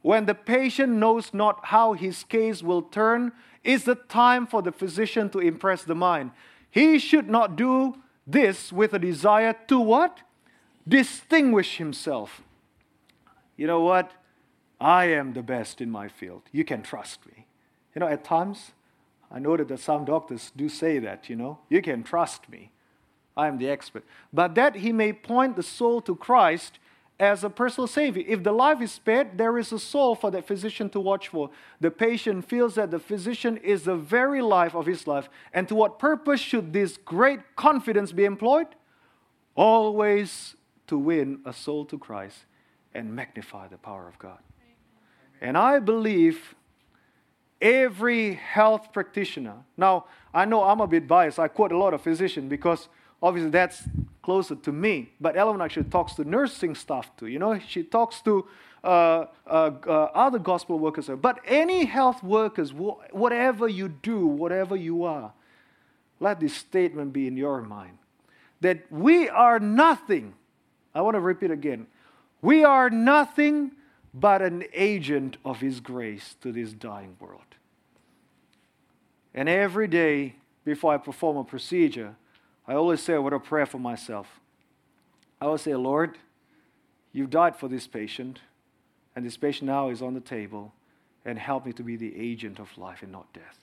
When 0.07 0.26
the 0.26 0.36
patient 0.36 0.92
knows 0.92 1.34
not 1.34 1.64
how 1.64 1.94
his 1.94 2.22
case 2.22 2.62
will 2.62 2.82
turn, 2.82 3.32
is 3.64 3.82
the 3.82 3.96
time 3.96 4.46
for 4.46 4.62
the 4.62 4.70
physician 4.70 5.30
to 5.30 5.40
impress 5.40 5.82
the 5.82 5.96
mind. 5.96 6.30
He 6.70 7.00
should 7.00 7.28
not 7.28 7.57
do 7.57 7.96
this 8.24 8.72
with 8.72 8.92
a 8.92 9.00
desire 9.00 9.57
to 9.66 9.80
what? 9.80 10.20
Distinguish 10.86 11.78
himself. 11.78 12.40
You 13.57 13.66
know 13.66 13.80
what? 13.80 14.12
I 14.80 15.07
am 15.07 15.32
the 15.32 15.42
best 15.42 15.80
in 15.80 15.90
my 15.90 16.07
field. 16.07 16.42
You 16.52 16.64
can 16.64 16.82
trust 16.82 17.26
me. 17.26 17.46
You 17.92 17.98
know, 17.98 18.07
at 18.07 18.22
times, 18.22 18.70
I 19.28 19.40
know 19.40 19.57
that 19.57 19.80
some 19.80 20.04
doctors 20.04 20.52
do 20.54 20.68
say 20.68 21.00
that, 21.00 21.28
you 21.28 21.34
know, 21.34 21.59
you 21.68 21.82
can 21.82 22.04
trust 22.04 22.48
me. 22.48 22.70
I 23.36 23.48
am 23.48 23.59
the 23.59 23.68
expert. 23.68 24.04
But 24.32 24.54
that 24.54 24.76
he 24.76 24.92
may 24.92 25.12
point 25.12 25.57
the 25.57 25.64
soul 25.64 26.00
to 26.02 26.14
Christ 26.14 26.78
as 27.18 27.44
a 27.44 27.50
personal 27.50 27.86
savior. 27.86 28.22
If 28.26 28.42
the 28.42 28.52
life 28.52 28.80
is 28.80 28.92
spared, 28.92 29.38
there 29.38 29.58
is 29.58 29.72
a 29.72 29.78
soul 29.78 30.14
for 30.14 30.30
that 30.30 30.46
physician 30.46 30.90
to 30.90 31.00
watch 31.00 31.28
for. 31.28 31.50
The 31.80 31.90
patient 31.90 32.48
feels 32.48 32.74
that 32.74 32.90
the 32.90 32.98
physician 32.98 33.56
is 33.58 33.84
the 33.84 33.96
very 33.96 34.42
life 34.42 34.74
of 34.74 34.86
his 34.86 35.06
life. 35.06 35.30
And 35.52 35.66
to 35.68 35.74
what 35.74 35.98
purpose 35.98 36.40
should 36.40 36.72
this 36.72 36.96
great 36.98 37.40
confidence 37.56 38.12
be 38.12 38.24
employed? 38.24 38.66
Always 39.54 40.56
to 40.88 40.98
win 40.98 41.40
a 41.46 41.52
soul 41.52 41.86
to 41.86 41.98
Christ 41.98 42.44
and 42.94 43.14
magnify 43.14 43.68
the 43.68 43.78
power 43.78 44.06
of 44.08 44.18
God. 44.18 44.38
And 45.40 45.56
I 45.56 45.78
believe 45.78 46.54
every 47.60 48.34
health 48.34 48.92
practitioner, 48.92 49.54
now 49.76 50.06
I 50.34 50.44
know 50.44 50.62
I'm 50.64 50.80
a 50.80 50.86
bit 50.86 51.08
biased, 51.08 51.38
I 51.38 51.48
quote 51.48 51.72
a 51.72 51.78
lot 51.78 51.94
of 51.94 52.02
physicians 52.02 52.48
because 52.50 52.88
obviously 53.22 53.50
that's 53.50 53.82
closer 54.22 54.56
to 54.56 54.72
me. 54.72 55.10
But 55.20 55.36
Ellen 55.36 55.60
actually 55.60 55.84
talks 55.84 56.14
to 56.14 56.24
nursing 56.24 56.74
staff 56.74 57.16
too. 57.16 57.26
You 57.26 57.38
know, 57.38 57.58
she 57.58 57.82
talks 57.82 58.20
to 58.22 58.46
uh, 58.84 59.26
uh, 59.46 59.70
uh, 59.86 59.90
other 60.14 60.38
gospel 60.38 60.78
workers. 60.78 61.10
But 61.20 61.40
any 61.46 61.84
health 61.84 62.22
workers, 62.22 62.72
whatever 62.72 63.68
you 63.68 63.88
do, 63.88 64.26
whatever 64.26 64.76
you 64.76 65.04
are, 65.04 65.32
let 66.20 66.40
this 66.40 66.54
statement 66.54 67.12
be 67.12 67.26
in 67.26 67.36
your 67.36 67.62
mind 67.62 67.98
that 68.60 68.90
we 68.90 69.28
are 69.28 69.58
nothing. 69.58 70.34
I 70.94 71.02
want 71.02 71.14
to 71.14 71.20
repeat 71.20 71.50
again. 71.50 71.86
We 72.42 72.64
are 72.64 72.88
nothing 72.90 73.72
but 74.14 74.40
an 74.40 74.64
agent 74.72 75.36
of 75.44 75.60
His 75.60 75.80
grace 75.80 76.36
to 76.40 76.52
this 76.52 76.72
dying 76.72 77.16
world. 77.20 77.42
And 79.34 79.48
every 79.48 79.88
day 79.88 80.36
before 80.64 80.94
I 80.94 80.96
perform 80.96 81.36
a 81.36 81.44
procedure, 81.44 82.16
I 82.66 82.74
always 82.74 83.00
say 83.00 83.14
a 83.14 83.22
word 83.22 83.32
of 83.32 83.44
prayer 83.44 83.66
for 83.66 83.78
myself. 83.78 84.40
I 85.40 85.46
always 85.46 85.62
say, 85.62 85.74
Lord, 85.74 86.18
You've 87.16 87.30
died 87.30 87.56
for 87.56 87.66
this 87.66 87.86
patient, 87.86 88.40
and 89.16 89.24
this 89.24 89.38
patient 89.38 89.68
now 89.68 89.88
is 89.88 90.02
on 90.02 90.12
the 90.12 90.20
table, 90.20 90.74
and 91.24 91.38
help 91.38 91.64
me 91.64 91.72
to 91.72 91.82
be 91.82 91.96
the 91.96 92.14
agent 92.14 92.58
of 92.58 92.76
life 92.76 93.02
and 93.02 93.10
not 93.10 93.32
death. 93.32 93.56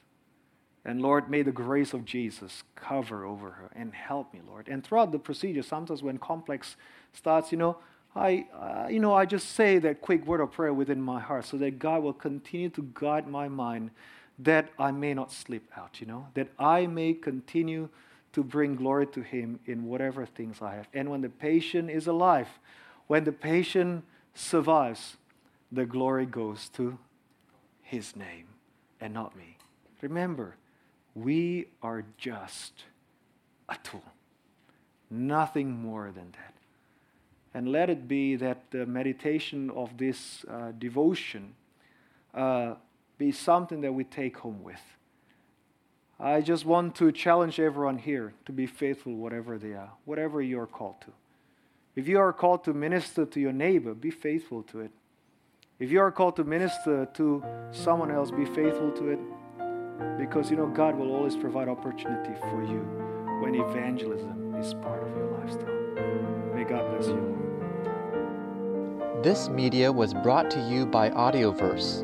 And 0.83 1.03
Lord, 1.03 1.29
may 1.29 1.43
the 1.43 1.51
grace 1.51 1.93
of 1.93 2.03
Jesus 2.03 2.63
cover 2.75 3.25
over 3.25 3.51
her 3.51 3.69
and 3.75 3.93
help 3.93 4.33
me, 4.33 4.41
Lord. 4.47 4.67
And 4.69 4.83
throughout 4.83 5.11
the 5.11 5.19
procedure, 5.19 5.61
sometimes 5.61 6.01
when 6.01 6.17
complex 6.17 6.77
starts, 7.13 7.51
you 7.51 7.59
know, 7.59 7.77
I, 8.15 8.47
uh, 8.59 8.87
you 8.89 8.99
know, 8.99 9.13
I 9.13 9.27
just 9.27 9.51
say 9.51 9.77
that 9.77 10.01
quick 10.01 10.25
word 10.25 10.41
of 10.41 10.51
prayer 10.51 10.73
within 10.73 10.99
my 10.99 11.19
heart 11.19 11.45
so 11.45 11.57
that 11.57 11.77
God 11.77 12.01
will 12.01 12.11
continue 12.11 12.71
to 12.71 12.89
guide 12.95 13.27
my 13.27 13.49
mind 13.49 13.91
that 14.39 14.69
I 14.79 14.89
may 14.89 15.13
not 15.13 15.31
slip 15.31 15.65
out, 15.77 16.01
you 16.01 16.07
know, 16.07 16.25
that 16.33 16.47
I 16.57 16.87
may 16.87 17.13
continue 17.13 17.89
to 18.33 18.43
bring 18.43 18.75
glory 18.75 19.07
to 19.07 19.21
Him 19.21 19.59
in 19.65 19.85
whatever 19.85 20.25
things 20.25 20.61
I 20.61 20.75
have. 20.75 20.87
And 20.93 21.09
when 21.09 21.21
the 21.21 21.29
patient 21.29 21.89
is 21.89 22.07
alive, 22.07 22.47
when 23.07 23.23
the 23.23 23.31
patient 23.31 24.03
survives, 24.33 25.17
the 25.71 25.85
glory 25.85 26.25
goes 26.25 26.69
to 26.69 26.97
His 27.81 28.15
name 28.15 28.47
and 28.99 29.13
not 29.13 29.35
me. 29.35 29.57
Remember, 30.01 30.55
we 31.15 31.67
are 31.81 32.03
just 32.17 32.83
a 33.69 33.77
tool, 33.83 34.03
nothing 35.09 35.71
more 35.71 36.11
than 36.11 36.31
that. 36.31 36.53
And 37.53 37.71
let 37.71 37.89
it 37.89 38.07
be 38.07 38.35
that 38.37 38.71
the 38.71 38.85
meditation 38.85 39.69
of 39.69 39.97
this 39.97 40.43
uh, 40.49 40.71
devotion 40.77 41.53
uh, 42.33 42.75
be 43.19 43.31
something 43.31 43.81
that 43.81 43.93
we 43.93 44.03
take 44.03 44.37
home 44.37 44.63
with. 44.63 44.81
I 46.19 46.41
just 46.41 46.65
want 46.65 46.95
to 46.95 47.11
challenge 47.11 47.59
everyone 47.59 47.97
here 47.97 48.33
to 48.45 48.51
be 48.51 48.65
faithful, 48.65 49.15
whatever 49.15 49.57
they 49.57 49.73
are, 49.73 49.91
whatever 50.05 50.41
you 50.41 50.59
are 50.59 50.67
called 50.67 51.01
to. 51.01 51.11
If 51.95 52.07
you 52.07 52.19
are 52.19 52.33
called 52.33 52.63
to 52.65 52.73
minister 52.73 53.25
to 53.25 53.39
your 53.39 53.51
neighbor, 53.53 53.93
be 53.93 54.11
faithful 54.11 54.63
to 54.63 54.81
it. 54.81 54.91
If 55.79 55.91
you 55.91 55.99
are 55.99 56.11
called 56.11 56.35
to 56.37 56.43
minister 56.43 57.07
to 57.13 57.43
someone 57.71 58.11
else, 58.11 58.31
be 58.31 58.45
faithful 58.45 58.91
to 58.91 59.09
it. 59.09 59.19
Because 60.17 60.49
you 60.49 60.57
know, 60.57 60.67
God 60.67 60.97
will 60.97 61.11
always 61.11 61.35
provide 61.35 61.67
opportunity 61.67 62.33
for 62.39 62.63
you 62.63 62.79
when 63.41 63.55
evangelism 63.55 64.55
is 64.55 64.73
part 64.75 65.03
of 65.03 65.15
your 65.15 65.31
lifestyle. 65.39 65.67
May 66.55 66.63
God 66.63 66.89
bless 66.95 67.07
you. 67.07 67.33
This 69.23 69.49
media 69.49 69.91
was 69.91 70.13
brought 70.13 70.51
to 70.51 70.59
you 70.69 70.85
by 70.85 71.09
Audioverse, 71.09 72.03